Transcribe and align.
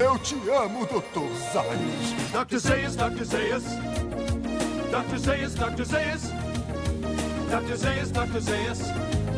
Eu 0.00 0.18
te 0.18 0.34
amo, 0.50 0.86
Dr. 0.86 1.28
Zayas. 1.52 2.46
Dr. 2.46 2.58
Zayas, 2.58 2.96
Dr. 2.96 3.24
Zayas. 3.24 3.64
Dr. 4.90 5.16
Zayas, 5.18 5.54
Dr. 5.54 5.84
Zayas. 5.84 6.22
Dr. 7.50 7.76
Zayas, 7.76 8.10
Dr. 8.10 8.40
Zayas. 8.40 8.80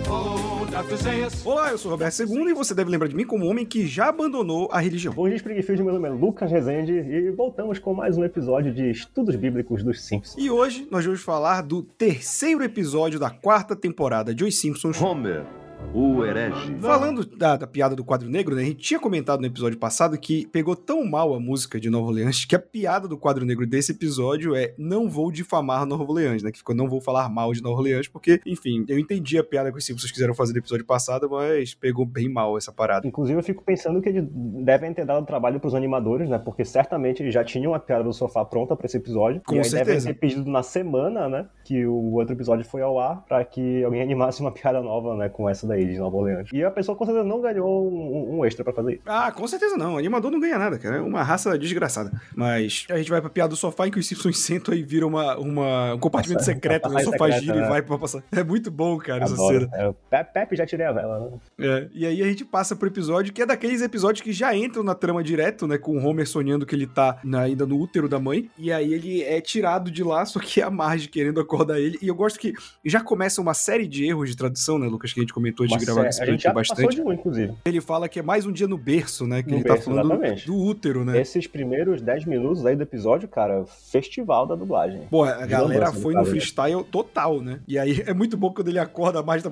Oh, 0.08 0.64
Dr. 0.66 0.96
Zayas. 0.96 1.44
Olá, 1.46 1.70
eu 1.70 1.78
sou 1.78 1.90
Roberto 1.90 2.22
II 2.22 2.50
e 2.50 2.54
você 2.54 2.74
deve 2.74 2.90
lembrar 2.90 3.08
de 3.08 3.16
mim 3.16 3.24
como 3.24 3.46
um 3.46 3.50
homem 3.50 3.64
que 3.66 3.86
já 3.86 4.08
abandonou 4.08 4.68
a 4.70 4.78
religião. 4.80 5.12
Bom 5.14 5.26
dia, 5.26 5.36
Springfield, 5.36 5.82
meu 5.82 5.94
nome 5.94 6.08
é 6.08 6.12
Lucas 6.12 6.50
Rezende 6.50 6.92
e 6.92 7.30
voltamos 7.30 7.78
com 7.78 7.92
mais 7.94 8.16
um 8.16 8.24
episódio 8.24 8.72
de 8.72 8.90
Estudos 8.90 9.34
Bíblicos 9.36 9.82
dos 9.82 10.02
Simpsons. 10.02 10.36
E 10.38 10.50
hoje 10.50 10.86
nós 10.90 11.04
vamos 11.04 11.22
falar 11.22 11.62
do 11.62 11.82
terceiro 11.82 12.62
episódio 12.62 13.18
da 13.18 13.30
quarta 13.30 13.74
temporada 13.74 14.34
de 14.34 14.44
Os 14.44 14.58
Simpsons. 14.60 15.00
Homer, 15.00 15.44
o 15.92 16.24
herege. 16.24 16.76
Falando 16.80 17.24
da, 17.24 17.56
da 17.56 17.66
piada 17.66 17.94
do 17.94 18.04
quadro 18.04 18.28
negro, 18.28 18.54
né? 18.54 18.62
A 18.62 18.64
gente 18.64 18.78
tinha 18.78 18.98
comentado 18.98 19.40
no 19.40 19.46
episódio 19.46 19.78
passado 19.78 20.18
que 20.18 20.46
pegou 20.46 20.74
tão 20.74 21.04
mal 21.04 21.34
a 21.34 21.40
música 21.40 21.78
de 21.78 21.88
Nova 21.88 22.08
Orleans 22.08 22.44
que 22.44 22.56
a 22.56 22.58
piada 22.58 23.06
do 23.06 23.16
quadro 23.16 23.44
negro 23.44 23.66
desse 23.66 23.92
episódio 23.92 24.54
é 24.54 24.74
não 24.76 25.08
vou 25.08 25.30
difamar 25.30 25.86
Nova 25.86 26.02
Orleans, 26.02 26.42
né? 26.42 26.50
Que 26.50 26.58
ficou 26.58 26.74
não 26.74 26.88
vou 26.88 27.00
falar 27.00 27.28
mal 27.28 27.52
de 27.52 27.62
Nova 27.62 27.80
Orleans, 27.80 28.08
porque, 28.08 28.40
enfim, 28.44 28.84
eu 28.88 28.98
entendi 28.98 29.38
a 29.38 29.44
piada 29.44 29.70
que 29.70 29.78
os 29.78 29.84
Simpsons 29.84 30.10
quiseram 30.10 30.34
fazer 30.34 30.52
no 30.52 30.58
episódio 30.58 30.84
passado, 30.84 31.28
mas 31.30 31.74
pegou 31.74 32.04
bem 32.04 32.28
mal 32.28 32.58
essa 32.58 32.72
parada. 32.72 33.06
Inclusive, 33.06 33.38
eu 33.38 33.44
fico 33.44 33.62
pensando 33.62 34.00
que 34.00 34.08
eles 34.08 34.24
devem 34.64 34.92
ter 34.92 35.04
dado 35.04 35.24
trabalho 35.24 35.60
pros 35.60 35.74
animadores, 35.74 36.28
né? 36.28 36.38
Porque 36.38 36.64
certamente 36.64 37.22
eles 37.22 37.32
já 37.32 37.44
tinham 37.44 37.74
a 37.74 37.78
piada 37.78 38.02
do 38.02 38.12
sofá 38.12 38.44
pronta 38.44 38.74
pra 38.74 38.86
esse 38.86 38.96
episódio. 38.96 39.40
Com 39.46 39.56
e 39.56 39.58
aí 39.58 39.64
certeza. 39.64 40.06
devem 40.06 40.14
ter 40.14 40.20
pedido 40.20 40.50
na 40.50 40.62
semana, 40.62 41.28
né? 41.28 41.46
Que 41.64 41.86
o 41.86 42.14
outro 42.14 42.34
episódio 42.34 42.64
foi 42.64 42.82
ao 42.82 42.98
ar 42.98 43.24
pra 43.24 43.44
que 43.44 43.84
alguém 43.84 44.02
animasse 44.02 44.40
uma 44.40 44.50
piada 44.50 44.80
nova, 44.80 45.16
né? 45.16 45.28
Com 45.28 45.48
essa 45.48 45.66
daí 45.66 45.73
de 45.76 45.98
Nova 45.98 46.16
Orleans. 46.16 46.48
E 46.52 46.62
a 46.62 46.70
pessoa 46.70 46.96
com 46.96 47.04
certeza 47.04 47.26
não 47.26 47.40
ganhou 47.40 47.90
um, 47.90 48.38
um 48.38 48.44
extra 48.44 48.62
pra 48.64 48.72
fazer 48.72 48.94
isso. 48.94 49.02
Ah, 49.06 49.32
com 49.32 49.46
certeza 49.46 49.76
não. 49.76 49.94
O 49.94 49.98
animador 49.98 50.30
não 50.30 50.38
ganha 50.40 50.58
nada, 50.58 50.78
cara. 50.78 50.96
É 50.96 51.00
uma 51.00 51.22
raça 51.22 51.58
desgraçada. 51.58 52.12
Mas 52.34 52.86
a 52.90 52.96
gente 52.98 53.10
vai 53.10 53.20
pra 53.20 53.30
piada 53.30 53.50
do 53.50 53.56
sofá 53.56 53.86
em 53.86 53.90
que 53.90 53.98
os 53.98 54.06
Simpsons 54.06 54.38
sentam 54.38 54.74
e 54.74 54.82
viram 54.82 55.08
uma, 55.08 55.36
uma, 55.38 55.94
um 55.94 55.98
compartimento 55.98 56.40
Nossa, 56.40 56.52
secreto, 56.52 56.88
né? 56.88 57.00
O 57.00 57.04
sofá 57.04 57.24
secreta, 57.26 57.40
gira 57.40 57.56
e 57.56 57.60
né? 57.60 57.68
vai 57.68 57.82
pra 57.82 57.98
passar. 57.98 58.22
É 58.32 58.42
muito 58.44 58.70
bom, 58.70 58.96
cara, 58.98 59.24
essa 59.24 59.34
Adoro. 59.34 59.68
cena. 59.70 59.94
É, 60.10 60.22
Pepe 60.24 60.56
já 60.56 60.66
tirei 60.66 60.86
a 60.86 60.92
vela, 60.92 61.18
né? 61.20 61.38
É, 61.58 61.88
e 61.92 62.06
aí 62.06 62.22
a 62.22 62.26
gente 62.26 62.44
passa 62.44 62.74
pro 62.76 62.88
episódio 62.88 63.32
que 63.32 63.42
é 63.42 63.46
daqueles 63.46 63.82
episódios 63.82 64.22
que 64.22 64.32
já 64.32 64.54
entram 64.54 64.82
na 64.82 64.94
trama 64.94 65.22
direto, 65.22 65.66
né? 65.66 65.78
Com 65.78 65.96
o 65.96 66.04
Homer 66.06 66.26
sonhando 66.26 66.66
que 66.66 66.74
ele 66.74 66.86
tá 66.86 67.18
na- 67.24 67.40
ainda 67.42 67.66
no 67.66 67.78
útero 67.78 68.08
da 68.08 68.18
mãe. 68.18 68.50
E 68.58 68.72
aí 68.72 68.92
ele 68.92 69.22
é 69.22 69.40
tirado 69.40 69.90
de 69.90 70.02
lá, 70.02 70.24
só 70.26 70.38
que 70.40 70.60
é 70.60 70.64
a 70.64 70.70
Marge 70.70 71.08
querendo 71.08 71.40
acordar 71.40 71.78
ele. 71.80 71.98
E 72.02 72.08
eu 72.08 72.14
gosto 72.14 72.38
que 72.38 72.52
já 72.84 73.00
começa 73.00 73.40
uma 73.40 73.54
série 73.54 73.86
de 73.86 74.04
erros 74.06 74.30
de 74.30 74.36
tradução, 74.36 74.78
né, 74.78 74.86
Lucas? 74.86 75.12
Que 75.12 75.20
a 75.20 75.22
gente 75.22 75.32
comentou 75.34 75.63
Uma 75.72 75.78
de 75.78 75.84
gravar 75.86 76.02
sé- 76.02 76.08
esse 76.08 76.22
a 76.22 76.26
gente 76.26 76.34
aqui 76.34 76.42
já 76.44 76.52
passou 76.54 76.76
bastante. 76.76 76.96
de 76.96 77.02
um, 77.02 77.12
inclusive. 77.12 77.54
Ele 77.64 77.80
fala 77.80 78.08
que 78.08 78.18
é 78.18 78.22
mais 78.22 78.46
um 78.46 78.52
dia 78.52 78.68
no 78.68 78.76
berço, 78.78 79.26
né? 79.26 79.42
Que 79.42 79.50
No 79.50 79.56
ele 79.56 79.64
berço, 79.64 79.84
tá 79.84 79.90
falando 79.90 80.12
exatamente. 80.12 80.46
do 80.46 80.56
útero, 80.56 81.04
né? 81.04 81.20
Esses 81.20 81.46
primeiros 81.46 82.00
10 82.02 82.24
minutos 82.26 82.64
aí 82.66 82.76
do 82.76 82.82
episódio, 82.82 83.28
cara, 83.28 83.64
festival 83.66 84.46
da 84.46 84.54
dublagem. 84.54 85.02
Pô, 85.10 85.24
a 85.24 85.46
galera 85.46 85.92
foi 85.92 86.14
no 86.14 86.24
freestyle 86.24 86.84
total, 86.84 87.40
né? 87.40 87.60
E 87.66 87.78
aí 87.78 88.02
é 88.06 88.12
muito 88.14 88.36
bom 88.36 88.52
quando 88.52 88.68
ele 88.68 88.78
acorda, 88.78 89.22
Marge 89.22 89.44
tá 89.44 89.50